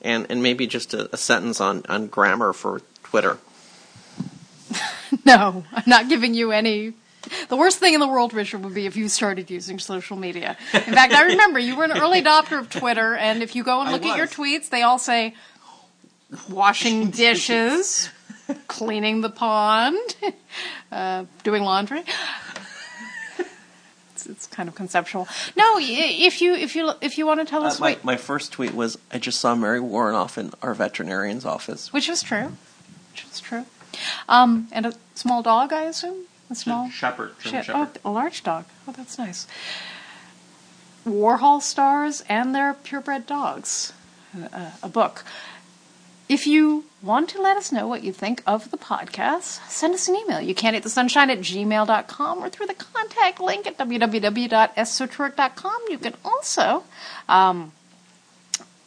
and, 0.02 0.28
and 0.30 0.44
maybe 0.44 0.68
just 0.68 0.94
a, 0.94 1.14
a 1.14 1.18
sentence 1.18 1.60
on, 1.60 1.84
on 1.90 2.08
grammar 2.08 2.54
for 2.54 2.82
Twitter. 3.04 3.38
No, 5.26 5.64
I'm 5.72 5.84
not 5.88 6.10
giving 6.10 6.34
you 6.34 6.52
any. 6.52 6.94
The 7.48 7.56
worst 7.56 7.80
thing 7.80 7.94
in 7.94 8.02
the 8.02 8.08
world, 8.08 8.34
Richard, 8.34 8.64
would 8.66 8.74
be 8.74 8.86
if 8.86 8.98
you 8.98 9.08
started 9.08 9.50
using 9.50 9.80
social 9.80 10.18
media. 10.18 10.58
In 10.74 10.94
fact, 10.94 11.14
I 11.14 11.24
remember 11.28 11.60
you 11.60 11.78
were 11.78 11.86
an 11.86 11.98
early 11.98 12.22
adopter 12.22 12.60
of 12.60 12.70
Twitter, 12.70 13.16
and 13.16 13.42
if 13.42 13.56
you 13.56 13.64
go 13.64 13.80
and 13.82 13.92
look 13.92 14.06
at 14.06 14.18
your 14.18 14.28
tweets, 14.28 14.70
they 14.70 14.82
all 14.82 15.00
say 15.00 15.34
washing 16.50 17.10
dishes, 17.26 18.10
cleaning 18.68 19.22
the 19.22 19.30
pond, 19.30 19.98
uh, 20.92 21.26
doing 21.44 21.64
laundry. 21.64 22.04
It's, 24.14 24.26
it's 24.26 24.48
kind 24.48 24.68
of 24.68 24.76
conceptual. 24.76 25.28
No, 25.56 25.78
if 25.80 26.42
you 26.42 26.54
if 26.56 26.76
you 26.76 26.92
if 27.02 27.18
you 27.18 27.26
want 27.28 27.40
to 27.40 27.46
tell 27.46 27.64
Uh, 27.64 27.68
us 27.68 27.80
my, 27.80 27.92
what, 27.94 28.04
my 28.04 28.18
first 28.18 28.52
tweet 28.52 28.74
was 28.74 28.98
I 29.12 29.20
just 29.20 29.40
saw 29.40 29.54
Mary 29.56 29.80
Woronov 29.80 30.38
in 30.38 30.52
our 30.62 30.74
veterinarian's 30.74 31.46
office. 31.46 31.94
which 31.94 32.08
was 32.10 32.24
true, 32.24 32.54
which 33.12 33.26
was 33.26 33.40
true, 33.40 33.66
um, 34.28 34.68
and 34.72 34.86
a 34.88 34.94
small 35.14 35.44
dog, 35.44 35.72
I 35.72 35.84
assume, 35.84 36.26
a 36.50 36.56
small 36.56 36.90
Shepherd. 36.90 37.34
German 37.44 37.64
Shepherd. 37.64 38.00
Oh, 38.04 38.10
a 38.10 38.12
large 38.12 38.44
dog. 38.44 38.66
Oh, 38.88 38.92
that's 38.92 39.18
nice. 39.20 39.46
Warhol 41.06 41.62
stars 41.62 42.24
and 42.28 42.54
their 42.56 42.74
purebred 42.74 43.28
dogs. 43.28 43.94
Uh, 44.52 44.72
a 44.84 44.90
book. 44.90 45.24
If 46.30 46.46
you 46.46 46.84
want 47.02 47.30
to 47.30 47.42
let 47.42 47.56
us 47.56 47.72
know 47.72 47.88
what 47.88 48.04
you 48.04 48.12
think 48.12 48.44
of 48.46 48.70
the 48.70 48.78
podcast, 48.78 49.66
send 49.70 49.94
us 49.94 50.10
an 50.10 50.16
email. 50.16 50.42
You 50.42 50.54
can 50.54 50.76
at 50.76 50.84
the 50.84 50.90
sunshine 50.90 51.30
at 51.30 51.40
gmail.com 51.40 52.40
or 52.40 52.50
through 52.50 52.68
the 52.68 52.74
contact 52.74 53.40
link 53.40 53.66
at 53.66 53.78
www.esotouric.com. 53.78 55.78
You 55.90 55.98
can 55.98 56.16
also 56.26 56.84
um, 57.30 57.72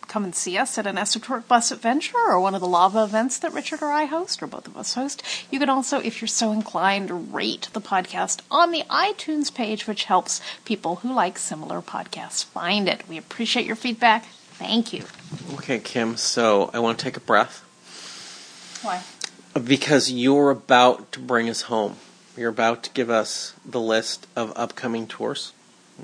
come 0.07 0.25
and 0.25 0.35
see 0.35 0.59
us 0.59 0.77
at 0.77 0.87
an 0.87 0.97
Esotouric 0.97 1.49
bus 1.49 1.71
adventure 1.71 2.19
or 2.19 2.39
one 2.41 2.55
of 2.55 2.61
the 2.61 2.67
lava 2.67 3.05
events 3.05 3.39
that 3.39 3.55
Richard 3.55 3.81
or 3.81 3.91
I 3.91 4.05
host, 4.05 4.43
or 4.43 4.47
both 4.47 4.67
of 4.67 4.77
us 4.77 4.93
host. 4.95 5.23
You 5.51 5.59
can 5.59 5.71
also, 5.71 5.99
if 6.01 6.21
you're 6.21 6.29
so 6.29 6.53
inclined, 6.53 7.33
rate 7.33 7.71
the 7.73 7.81
podcast 7.81 8.41
on 8.51 8.71
the 8.71 8.83
iTunes 8.91 9.55
page, 9.55 9.87
which 9.87 10.05
helps 10.05 10.43
people 10.67 10.97
who 10.97 11.15
like 11.15 11.39
similar 11.39 11.81
podcasts 11.81 12.45
find 12.45 12.87
it. 12.89 13.09
We 13.09 13.17
appreciate 13.17 13.65
your 13.65 13.77
feedback. 13.77 14.27
Thank 14.61 14.93
you. 14.93 15.05
Okay, 15.55 15.78
Kim, 15.78 16.19
so 16.19 16.69
I 16.74 16.81
want 16.81 16.99
to 16.99 17.03
take 17.03 17.16
a 17.16 17.20
breath 17.20 17.65
Why? 18.82 19.03
because 19.59 20.12
you're 20.12 20.51
about 20.51 21.12
to 21.12 21.19
bring 21.19 21.49
us 21.49 21.62
home. 21.62 21.97
You're 22.37 22.51
about 22.51 22.82
to 22.82 22.91
give 22.91 23.09
us 23.09 23.55
the 23.65 23.81
list 23.81 24.27
of 24.37 24.53
upcoming 24.57 25.07
tours. 25.07 25.55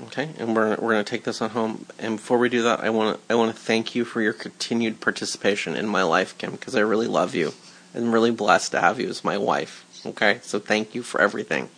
Okay, 0.07 0.31
and 0.39 0.55
we're 0.55 0.69
we're 0.69 0.93
going 0.93 1.05
to 1.05 1.09
take 1.09 1.23
this 1.23 1.39
on 1.39 1.51
home. 1.51 1.85
And 1.99 2.15
before 2.15 2.39
we 2.39 2.49
do 2.49 2.63
that, 2.63 2.79
I 2.79 2.89
want 2.89 3.17
to 3.17 3.31
I 3.31 3.35
want 3.35 3.55
to 3.55 3.61
thank 3.61 3.93
you 3.93 4.03
for 4.03 4.23
your 4.23 4.33
continued 4.33 5.01
participation 5.01 5.75
in 5.75 5.85
my 5.85 6.01
life, 6.01 6.35
Kim, 6.39 6.53
because 6.53 6.75
I 6.75 6.79
really 6.79 7.07
love 7.07 7.35
you. 7.35 7.53
I'm 7.93 8.11
really 8.11 8.31
blessed 8.31 8.71
to 8.71 8.81
have 8.81 8.99
you 8.99 9.07
as 9.07 9.23
my 9.23 9.37
wife. 9.37 9.85
Okay, 10.03 10.39
so 10.41 10.57
thank 10.57 10.95
you 10.95 11.03
for 11.03 11.21
everything. 11.21 11.69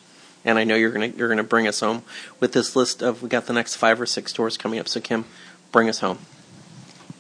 And 0.46 0.58
I 0.58 0.64
know 0.64 0.76
you're 0.76 0.92
gonna 0.92 1.08
you're 1.08 1.28
gonna 1.28 1.44
bring 1.44 1.68
us 1.68 1.82
home 1.82 2.04
with 2.40 2.54
this 2.54 2.74
list 2.78 3.02
of 3.02 3.22
we 3.22 3.28
got 3.28 3.48
the 3.48 3.54
next 3.54 3.76
five 3.76 4.00
or 4.00 4.06
six 4.06 4.32
tours 4.32 4.56
coming 4.56 4.80
up. 4.80 4.88
So 4.88 5.02
Kim, 5.02 5.26
bring 5.74 5.90
us 5.90 6.00
home. 6.00 6.20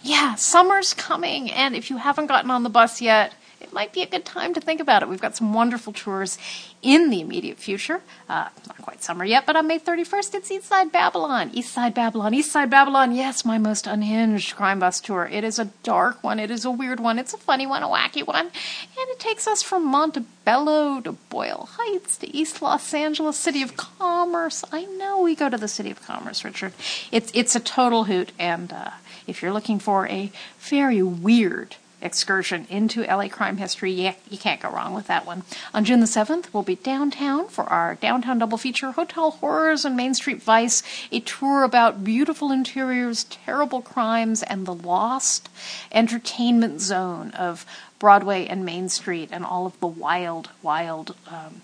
Yeah, 0.01 0.35
summer's 0.35 0.93
coming, 0.93 1.51
and 1.51 1.75
if 1.75 1.89
you 1.89 1.97
haven't 1.97 2.27
gotten 2.27 2.51
on 2.51 2.63
the 2.63 2.69
bus 2.69 3.01
yet, 3.01 3.33
it 3.59 3.73
might 3.73 3.91
be 3.91 4.01
a 4.01 4.07
good 4.07 4.23
time 4.23 4.53
to 4.53 4.61
think 4.61 4.79
about 4.79 5.03
it. 5.03 5.09
We've 5.09 5.21
got 5.21 5.35
some 5.35 5.53
wonderful 5.53 5.91
tours 5.91 6.37
in 6.81 7.09
the 7.09 7.19
immediate 7.19 7.57
future. 7.57 8.01
Uh, 8.29 8.47
not 8.67 8.77
quite 8.81 9.03
summer 9.03 9.25
yet, 9.25 9.45
but 9.45 9.57
on 9.57 9.67
May 9.67 9.77
31st, 9.77 10.35
it's 10.35 10.49
Eastside 10.49 10.91
Babylon. 10.93 11.51
Eastside 11.51 11.93
Babylon, 11.93 12.31
Eastside 12.31 12.69
Babylon. 12.69 13.13
Yes, 13.13 13.43
my 13.43 13.57
most 13.57 13.85
unhinged 13.85 14.55
crime 14.55 14.79
bus 14.79 15.01
tour. 15.01 15.29
It 15.29 15.43
is 15.43 15.59
a 15.59 15.65
dark 15.83 16.23
one. 16.23 16.39
It 16.39 16.49
is 16.49 16.63
a 16.63 16.71
weird 16.71 17.01
one. 17.01 17.19
It's 17.19 17.33
a 17.33 17.37
funny 17.37 17.67
one, 17.67 17.83
a 17.83 17.87
wacky 17.87 18.25
one. 18.25 18.45
And 18.45 19.09
it 19.09 19.19
takes 19.19 19.45
us 19.45 19.61
from 19.61 19.85
Montebello 19.85 21.01
to 21.01 21.11
Boyle 21.11 21.69
Heights 21.73 22.17
to 22.19 22.35
East 22.35 22.61
Los 22.61 22.93
Angeles, 22.93 23.37
City 23.37 23.61
of 23.61 23.75
Commerce. 23.75 24.63
I 24.71 24.85
know 24.85 25.21
we 25.21 25.35
go 25.35 25.49
to 25.49 25.57
the 25.57 25.67
City 25.67 25.91
of 25.91 26.01
Commerce, 26.01 26.45
Richard. 26.45 26.71
It's, 27.11 27.29
it's 27.35 27.55
a 27.55 27.59
total 27.59 28.05
hoot. 28.05 28.31
And 28.39 28.71
uh, 28.71 28.91
if 29.29 29.41
you're 29.41 29.53
looking 29.53 29.79
for 29.79 30.07
a 30.07 30.31
very 30.59 31.01
weird 31.01 31.75
excursion 32.01 32.65
into 32.69 33.03
LA 33.03 33.27
crime 33.27 33.57
history. 33.57 33.91
Yeah, 33.91 34.15
you 34.29 34.37
can't 34.37 34.61
go 34.61 34.69
wrong 34.69 34.93
with 34.93 35.07
that 35.07 35.25
one. 35.25 35.43
On 35.73 35.83
June 35.83 35.99
the 35.99 36.05
7th, 36.05 36.53
we'll 36.53 36.63
be 36.63 36.75
downtown 36.75 37.47
for 37.47 37.65
our 37.65 37.95
downtown 37.95 38.39
double 38.39 38.57
feature 38.57 38.91
Hotel 38.91 39.31
Horrors 39.31 39.85
and 39.85 39.95
Main 39.95 40.13
Street 40.13 40.41
Vice, 40.41 40.81
a 41.11 41.19
tour 41.19 41.63
about 41.63 42.03
beautiful 42.03 42.51
interiors, 42.51 43.25
terrible 43.25 43.81
crimes, 43.81 44.43
and 44.43 44.65
the 44.65 44.73
lost 44.73 45.49
entertainment 45.91 46.81
zone 46.81 47.31
of 47.31 47.65
Broadway 47.99 48.45
and 48.45 48.65
Main 48.65 48.89
Street 48.89 49.29
and 49.31 49.43
all 49.43 49.65
of 49.65 49.79
the 49.79 49.87
wild, 49.87 50.49
wild 50.61 51.15
um, 51.27 51.61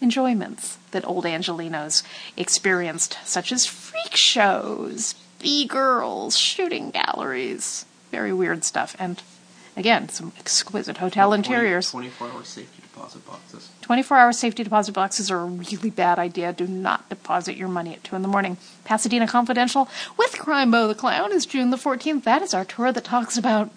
enjoyments 0.00 0.78
that 0.90 1.06
old 1.06 1.24
Angelinos 1.24 2.02
experienced, 2.36 3.18
such 3.24 3.50
as 3.50 3.66
freak 3.66 4.14
shows, 4.14 5.14
B 5.38 5.66
girls, 5.66 6.36
shooting 6.36 6.90
galleries, 6.90 7.84
very 8.10 8.32
weird 8.32 8.64
stuff, 8.64 8.96
and 8.98 9.22
again, 9.76 10.08
some 10.08 10.32
exquisite 10.38 10.98
hotel 10.98 11.32
interiors. 11.32 11.90
24 11.90 12.28
hour 12.30 12.44
safety 12.44 12.82
deposit 12.82 13.26
boxes. 13.26 13.70
24 13.82 14.16
hour 14.18 14.32
safety 14.32 14.64
deposit 14.64 14.92
boxes 14.92 15.30
are 15.30 15.40
a 15.40 15.44
really 15.46 15.90
bad 15.90 16.18
idea. 16.18 16.52
Do 16.52 16.66
not 16.66 17.08
deposit 17.08 17.56
your 17.56 17.68
money 17.68 17.94
at 17.94 18.04
2 18.04 18.16
in 18.16 18.22
the 18.22 18.28
morning. 18.28 18.56
Pasadena 18.84 19.26
Confidential 19.26 19.88
with 20.16 20.32
Krimebo 20.32 20.88
the 20.88 20.94
Clown 20.94 21.32
is 21.32 21.46
June 21.46 21.70
the 21.70 21.76
14th. 21.76 22.24
That 22.24 22.42
is 22.42 22.52
our 22.52 22.64
tour 22.64 22.92
that 22.92 23.04
talks 23.04 23.38
about 23.38 23.70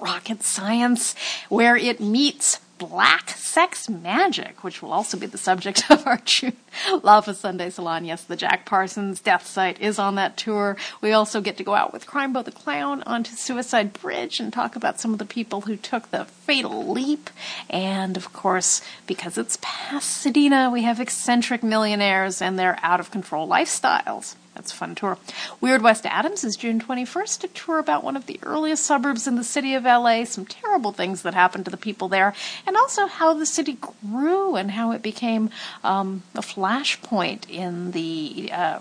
rocket 0.00 0.42
science, 0.42 1.14
where 1.48 1.76
it 1.76 2.00
meets 2.00 2.58
black 2.80 3.28
sex 3.30 3.90
magic, 3.90 4.64
which 4.64 4.80
will 4.80 4.92
also 4.92 5.18
be 5.18 5.26
the 5.26 5.38
subject 5.38 5.84
of 5.90 6.06
our 6.06 6.16
June 6.24 6.56
Lava 7.02 7.34
Sunday 7.34 7.68
Salon. 7.68 8.06
Yes, 8.06 8.24
the 8.24 8.36
Jack 8.36 8.64
Parsons 8.64 9.20
death 9.20 9.46
site 9.46 9.80
is 9.80 9.98
on 9.98 10.14
that 10.14 10.38
tour. 10.38 10.78
We 11.02 11.12
also 11.12 11.42
get 11.42 11.58
to 11.58 11.64
go 11.64 11.74
out 11.74 11.92
with 11.92 12.06
Krimebo 12.06 12.42
the 12.42 12.50
Clown 12.50 13.02
onto 13.02 13.32
Suicide 13.32 13.92
Bridge 13.92 14.40
and 14.40 14.50
talk 14.50 14.76
about 14.76 14.98
some 14.98 15.12
of 15.12 15.18
the 15.18 15.26
people 15.26 15.60
who 15.60 15.76
took 15.76 16.10
the 16.10 16.24
fatal 16.24 16.90
leap. 16.90 17.28
And 17.68 18.16
of 18.16 18.32
course, 18.32 18.80
because 19.06 19.36
it's 19.36 19.58
Pasadena, 19.60 20.70
we 20.70 20.82
have 20.82 21.00
eccentric 21.00 21.62
millionaires 21.62 22.40
and 22.40 22.58
their 22.58 22.78
out 22.82 22.98
of 22.98 23.10
control 23.10 23.46
lifestyles. 23.46 24.36
That's 24.60 24.72
a 24.72 24.76
fun 24.76 24.94
tour. 24.94 25.16
Weird 25.62 25.80
West 25.80 26.04
Adams 26.04 26.44
is 26.44 26.54
June 26.54 26.82
21st, 26.82 27.44
a 27.44 27.48
tour 27.48 27.78
about 27.78 28.04
one 28.04 28.14
of 28.14 28.26
the 28.26 28.38
earliest 28.42 28.84
suburbs 28.84 29.26
in 29.26 29.36
the 29.36 29.42
city 29.42 29.72
of 29.72 29.84
LA, 29.84 30.24
some 30.24 30.44
terrible 30.44 30.92
things 30.92 31.22
that 31.22 31.32
happened 31.32 31.64
to 31.64 31.70
the 31.70 31.78
people 31.78 32.08
there, 32.08 32.34
and 32.66 32.76
also 32.76 33.06
how 33.06 33.32
the 33.32 33.46
city 33.46 33.78
grew 34.06 34.56
and 34.56 34.72
how 34.72 34.92
it 34.92 35.00
became 35.00 35.48
um, 35.82 36.24
a 36.34 36.42
flashpoint 36.42 37.48
in 37.48 37.92
the 37.92 38.50
uh, 38.52 38.80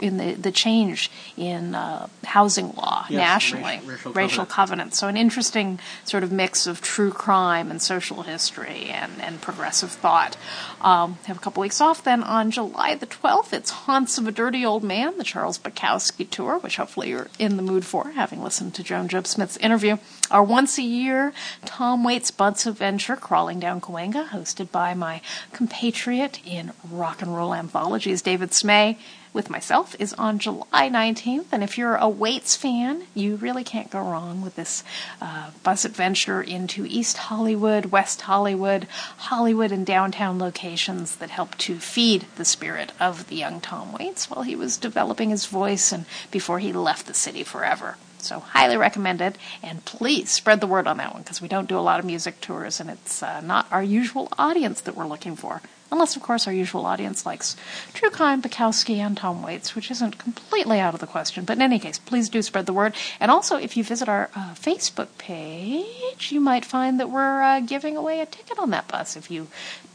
in 0.00 0.16
the, 0.16 0.32
the 0.34 0.50
change 0.52 1.10
in 1.36 1.74
uh, 1.74 2.06
housing 2.24 2.72
law 2.72 3.04
Yes, 3.10 3.18
nationally, 3.18 3.80
racial- 3.84 4.12
racial 4.12 4.46
covenant. 4.46 4.50
covenant. 4.50 4.94
So 4.94 5.08
an 5.08 5.16
interesting 5.16 5.78
sort 6.04 6.22
of 6.22 6.32
mix 6.32 6.66
of 6.66 6.80
true 6.80 7.10
crime 7.12 7.70
and 7.70 7.82
social 7.82 8.22
history 8.22 8.86
and, 8.88 9.12
and 9.20 9.40
progressive 9.40 9.90
thought. 9.90 10.36
Um, 10.80 11.18
have 11.26 11.36
a 11.36 11.40
couple 11.40 11.60
weeks 11.60 11.80
off. 11.80 12.02
Then 12.02 12.22
on 12.22 12.50
July 12.50 12.94
the 12.94 13.06
12th, 13.06 13.52
it's 13.52 13.70
Haunts 13.70 14.16
of 14.18 14.26
a 14.26 14.32
Dirty 14.32 14.64
Old 14.64 14.82
Man, 14.82 15.18
the 15.18 15.24
Charles 15.24 15.58
Bukowski 15.58 16.28
tour, 16.28 16.58
which 16.58 16.76
hopefully 16.76 17.10
you're 17.10 17.28
in 17.38 17.56
the 17.56 17.62
mood 17.62 17.84
for, 17.84 18.10
having 18.12 18.42
listened 18.42 18.74
to 18.76 18.82
Joan 18.82 19.08
Jobe 19.08 19.26
Smith's 19.26 19.56
interview. 19.58 19.98
Our 20.30 20.42
once 20.42 20.78
a 20.78 20.82
year 20.82 21.32
Tom 21.66 22.04
Waits 22.04 22.30
Butts 22.30 22.66
Adventure, 22.66 23.16
Crawling 23.16 23.60
Down 23.60 23.80
Cahuenga, 23.80 24.28
hosted 24.28 24.70
by 24.70 24.94
my 24.94 25.20
compatriot 25.52 26.40
in 26.46 26.72
rock 26.90 27.20
and 27.22 27.36
roll 27.36 27.54
anthologies, 27.54 28.22
David 28.22 28.50
Smay 28.50 28.96
with 29.32 29.50
myself 29.50 29.94
is 29.98 30.12
on 30.14 30.38
July 30.38 30.88
19th. 30.88 31.46
And 31.52 31.62
if 31.62 31.78
you're 31.78 31.96
a 31.96 32.08
Waits 32.08 32.56
fan, 32.56 33.04
you 33.14 33.36
really 33.36 33.64
can't 33.64 33.90
go 33.90 34.00
wrong 34.00 34.42
with 34.42 34.56
this 34.56 34.82
uh, 35.20 35.50
bus 35.62 35.84
adventure 35.84 36.42
into 36.42 36.86
East 36.86 37.16
Hollywood, 37.16 37.86
West 37.86 38.22
Hollywood, 38.22 38.86
Hollywood, 39.16 39.72
and 39.72 39.86
downtown 39.86 40.38
locations 40.38 41.16
that 41.16 41.30
help 41.30 41.56
to 41.58 41.78
feed 41.78 42.26
the 42.36 42.44
spirit 42.44 42.92
of 42.98 43.28
the 43.28 43.36
young 43.36 43.60
Tom 43.60 43.92
Waits 43.92 44.30
while 44.30 44.42
he 44.42 44.56
was 44.56 44.76
developing 44.76 45.30
his 45.30 45.46
voice 45.46 45.92
and 45.92 46.06
before 46.30 46.58
he 46.58 46.72
left 46.72 47.06
the 47.06 47.14
city 47.14 47.42
forever. 47.42 47.96
So, 48.18 48.40
highly 48.40 48.76
recommended. 48.76 49.38
And 49.62 49.84
please 49.84 50.30
spread 50.30 50.60
the 50.60 50.66
word 50.66 50.86
on 50.86 50.98
that 50.98 51.14
one 51.14 51.22
because 51.22 51.40
we 51.40 51.48
don't 51.48 51.68
do 51.68 51.78
a 51.78 51.80
lot 51.80 51.98
of 51.98 52.04
music 52.04 52.40
tours 52.40 52.80
and 52.80 52.90
it's 52.90 53.22
uh, 53.22 53.40
not 53.40 53.66
our 53.70 53.82
usual 53.82 54.28
audience 54.38 54.80
that 54.82 54.94
we're 54.94 55.06
looking 55.06 55.36
for. 55.36 55.62
Unless, 55.92 56.14
of 56.16 56.22
course, 56.22 56.46
our 56.46 56.52
usual 56.52 56.86
audience 56.86 57.26
likes 57.26 57.56
True 57.94 58.10
Crime, 58.10 58.40
Bukowski, 58.40 58.96
and 58.98 59.16
Tom 59.16 59.42
Waits, 59.42 59.74
which 59.74 59.90
isn't 59.90 60.18
completely 60.18 60.78
out 60.78 60.94
of 60.94 61.00
the 61.00 61.06
question. 61.06 61.44
But 61.44 61.56
in 61.56 61.62
any 61.62 61.78
case, 61.78 61.98
please 61.98 62.28
do 62.28 62.42
spread 62.42 62.66
the 62.66 62.72
word. 62.72 62.94
And 63.18 63.30
also, 63.30 63.56
if 63.56 63.76
you 63.76 63.82
visit 63.84 64.08
our 64.08 64.30
uh, 64.36 64.54
Facebook 64.54 65.08
page, 65.18 66.30
you 66.30 66.40
might 66.40 66.64
find 66.64 67.00
that 67.00 67.10
we're 67.10 67.42
uh, 67.42 67.60
giving 67.60 67.96
away 67.96 68.20
a 68.20 68.26
ticket 68.26 68.58
on 68.58 68.70
that 68.70 68.86
bus 68.88 69.16
if 69.16 69.30
you 69.30 69.48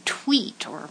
tweet 0.04 0.68
or 0.68 0.90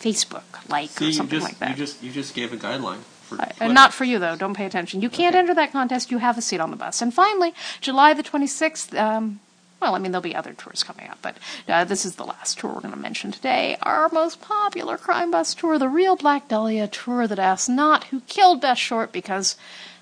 Facebook 0.00 0.68
like 0.68 0.90
See, 0.90 1.04
or 1.04 1.08
you 1.08 1.14
something 1.14 1.38
just 1.40 1.44
like 1.50 1.58
that. 1.58 1.70
you 1.70 1.74
just 1.76 2.02
you 2.02 2.12
just 2.12 2.34
gave 2.34 2.52
a 2.52 2.56
guideline 2.56 2.98
for 3.22 3.40
Uh, 3.60 3.68
not 3.68 3.92
for 3.92 4.04
you 4.04 4.18
though. 4.18 4.36
Don't 4.36 4.54
pay 4.54 4.66
attention. 4.66 5.00
You 5.02 5.08
can't 5.10 5.34
Okay. 5.34 5.40
enter 5.40 5.54
that 5.54 5.72
contest. 5.72 6.10
You 6.10 6.18
have 6.18 6.38
a 6.38 6.42
seat 6.42 6.60
on 6.60 6.70
the 6.70 6.76
bus. 6.76 7.02
And 7.02 7.12
finally, 7.12 7.54
July 7.80 8.14
the 8.14 8.22
26th. 8.22 8.96
Um, 8.98 9.40
well, 9.80 9.94
I 9.94 9.98
mean, 9.98 10.12
there'll 10.12 10.22
be 10.22 10.34
other 10.34 10.54
tours 10.54 10.82
coming 10.82 11.08
up, 11.08 11.18
but 11.20 11.36
uh, 11.68 11.84
this 11.84 12.04
is 12.04 12.16
the 12.16 12.24
last 12.24 12.58
tour 12.58 12.72
we're 12.72 12.80
going 12.80 12.94
to 12.94 13.00
mention 13.00 13.30
today. 13.30 13.76
Our 13.82 14.08
most 14.08 14.40
popular 14.40 14.96
crime 14.96 15.30
bus 15.30 15.54
tour, 15.54 15.78
the 15.78 15.88
Real 15.88 16.16
Black 16.16 16.48
Dahlia 16.48 16.88
tour 16.88 17.26
that 17.26 17.38
asks 17.38 17.68
not 17.68 18.04
who 18.04 18.20
killed 18.22 18.62
Beth 18.62 18.78
Short, 18.78 19.12
because, 19.12 19.56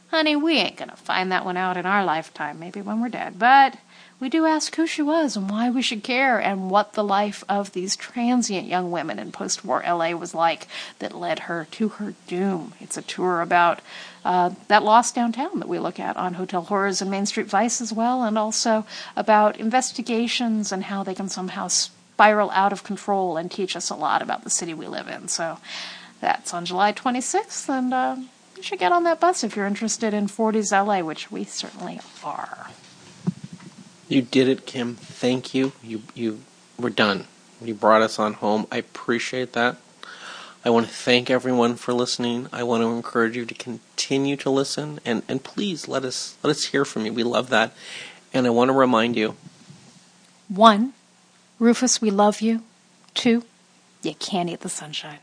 honey, 0.09 0.37
we 0.37 0.59
ain't 0.59 0.77
going 0.77 0.91
to 0.91 0.97
find 0.97 1.33
that 1.33 1.45
one 1.45 1.57
out 1.57 1.77
in 1.77 1.87
our 1.87 2.05
lifetime, 2.05 2.61
maybe 2.61 2.81
when 2.81 3.01
we're 3.01 3.09
dead. 3.09 3.39
But 3.39 3.77
we 4.25 4.31
do 4.31 4.47
ask 4.47 4.75
who 4.77 4.87
she 4.87 5.03
was 5.03 5.37
and 5.37 5.51
why 5.51 5.69
we 5.69 5.83
should 5.83 6.03
care 6.03 6.39
and 6.39 6.71
what 6.71 6.95
the 6.95 7.05
life 7.05 7.45
of 7.47 7.73
these 7.73 7.95
transient 7.95 8.67
young 8.67 8.91
women 8.91 9.19
in 9.19 9.31
post 9.31 9.67
war 9.67 9.85
LA 9.87 10.13
was 10.13 10.35
like 10.35 10.67
that 10.99 11.15
led 11.15 11.41
her 11.41 11.67
to 11.73 11.89
her 11.91 12.15
doom. 12.27 12.73
It's 12.81 12.97
a 12.97 13.03
tour 13.03 13.43
about 13.43 13.83
uh, 14.25 14.53
that 14.69 14.83
lost 14.83 15.15
downtown 15.15 15.59
that 15.59 15.69
we 15.69 15.79
look 15.79 16.01
at 16.01 16.17
on 16.17 16.33
Hotel 16.33 16.63
Horrors 16.63 17.03
and 17.03 17.11
Main 17.11 17.27
Street 17.27 17.49
Vice 17.49 17.83
as 17.83 17.93
well, 17.93 18.23
and 18.23 18.39
also 18.39 18.87
about 19.15 19.61
investigations 19.61 20.73
and 20.73 20.85
how 20.85 21.03
they 21.03 21.15
can 21.15 21.29
somehow 21.29 21.69
spiral 21.69 22.51
out 22.53 22.73
of 22.73 22.83
control 22.83 23.37
and 23.37 23.51
teach 23.51 23.77
us 23.77 23.91
a 23.91 23.95
lot 23.95 24.23
about 24.23 24.43
the 24.43 24.49
city 24.49 24.73
we 24.73 24.87
live 24.87 25.07
in. 25.07 25.29
So 25.29 25.59
that's 26.23 26.55
on 26.55 26.65
July 26.65 26.95
26th, 26.95 27.69
and 27.69 27.93
uh, 27.93 28.17
you 28.57 28.63
should 28.63 28.79
get 28.79 28.91
on 28.91 29.05
that 29.05 29.21
bus 29.21 29.45
if 29.45 29.55
you're 29.55 29.67
interested 29.67 30.15
in 30.15 30.29
40s 30.29 30.73
LA, 30.73 31.05
which 31.05 31.31
we 31.31 31.45
certainly 31.45 32.01
are. 32.25 32.71
You 34.09 34.23
did 34.23 34.49
it, 34.49 34.67
Kim. 34.67 34.95
Thank 34.97 35.55
you. 35.55 35.73
You 35.83 36.03
you 36.15 36.41
were 36.79 36.91
done. 36.91 37.27
You 37.63 37.75
brought 37.75 38.03
us 38.03 38.19
on 38.19 38.35
home. 38.35 38.67
I 38.71 38.79
appreciate 38.79 39.53
that. 39.55 39.77
I 40.65 40.71
want 40.71 40.87
to 40.87 40.93
thank 40.93 41.31
everyone 41.31 41.77
for 41.77 41.93
listening. 41.93 42.49
I 42.53 42.63
want 42.63 42.83
to 42.83 42.89
encourage 42.89 43.37
you 43.37 43.45
to 43.45 43.55
continue 43.55 44.37
to 44.39 44.49
listen 44.51 44.99
and, 45.05 45.23
and 45.29 45.45
please 45.45 45.89
let 45.89 46.05
us 46.05 46.37
let 46.43 46.51
us 46.51 46.67
hear 46.67 46.85
from 46.85 47.05
you. 47.05 47.13
We 47.13 47.23
love 47.23 47.51
that. 47.51 47.73
And 48.33 48.47
I 48.47 48.51
want 48.51 48.71
to 48.71 48.73
remind 48.73 49.17
you. 49.17 49.37
One, 50.49 50.95
Rufus, 51.59 52.01
we 52.01 52.11
love 52.11 52.41
you. 52.41 52.63
Two, 53.15 53.45
you 54.03 54.15
can't 54.15 54.51
eat 54.51 54.61
the 54.61 54.69
sunshine. 54.69 55.21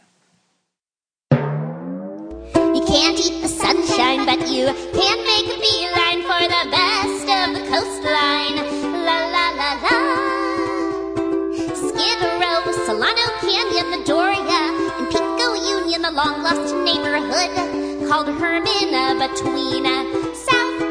You 1.32 2.84
can't 2.88 3.20
eat 3.20 3.42
the 3.42 3.48
sunshine, 3.48 4.26
but 4.26 4.48
you 4.48 4.66
can 4.66 5.18
make 5.26 5.46
a 5.46 5.60
beeline 5.60 6.22
for 6.24 6.42
the 6.48 6.72
best 6.72 7.28
of 7.28 7.54
the 7.56 7.70
coastline. 7.70 8.31
Long 16.14 16.44
lost 16.44 16.76
neighborhood 16.84 18.10
called 18.10 18.28
Hermina 18.28 19.16
between 19.18 19.86
uh, 19.86 20.34
South 20.34 20.91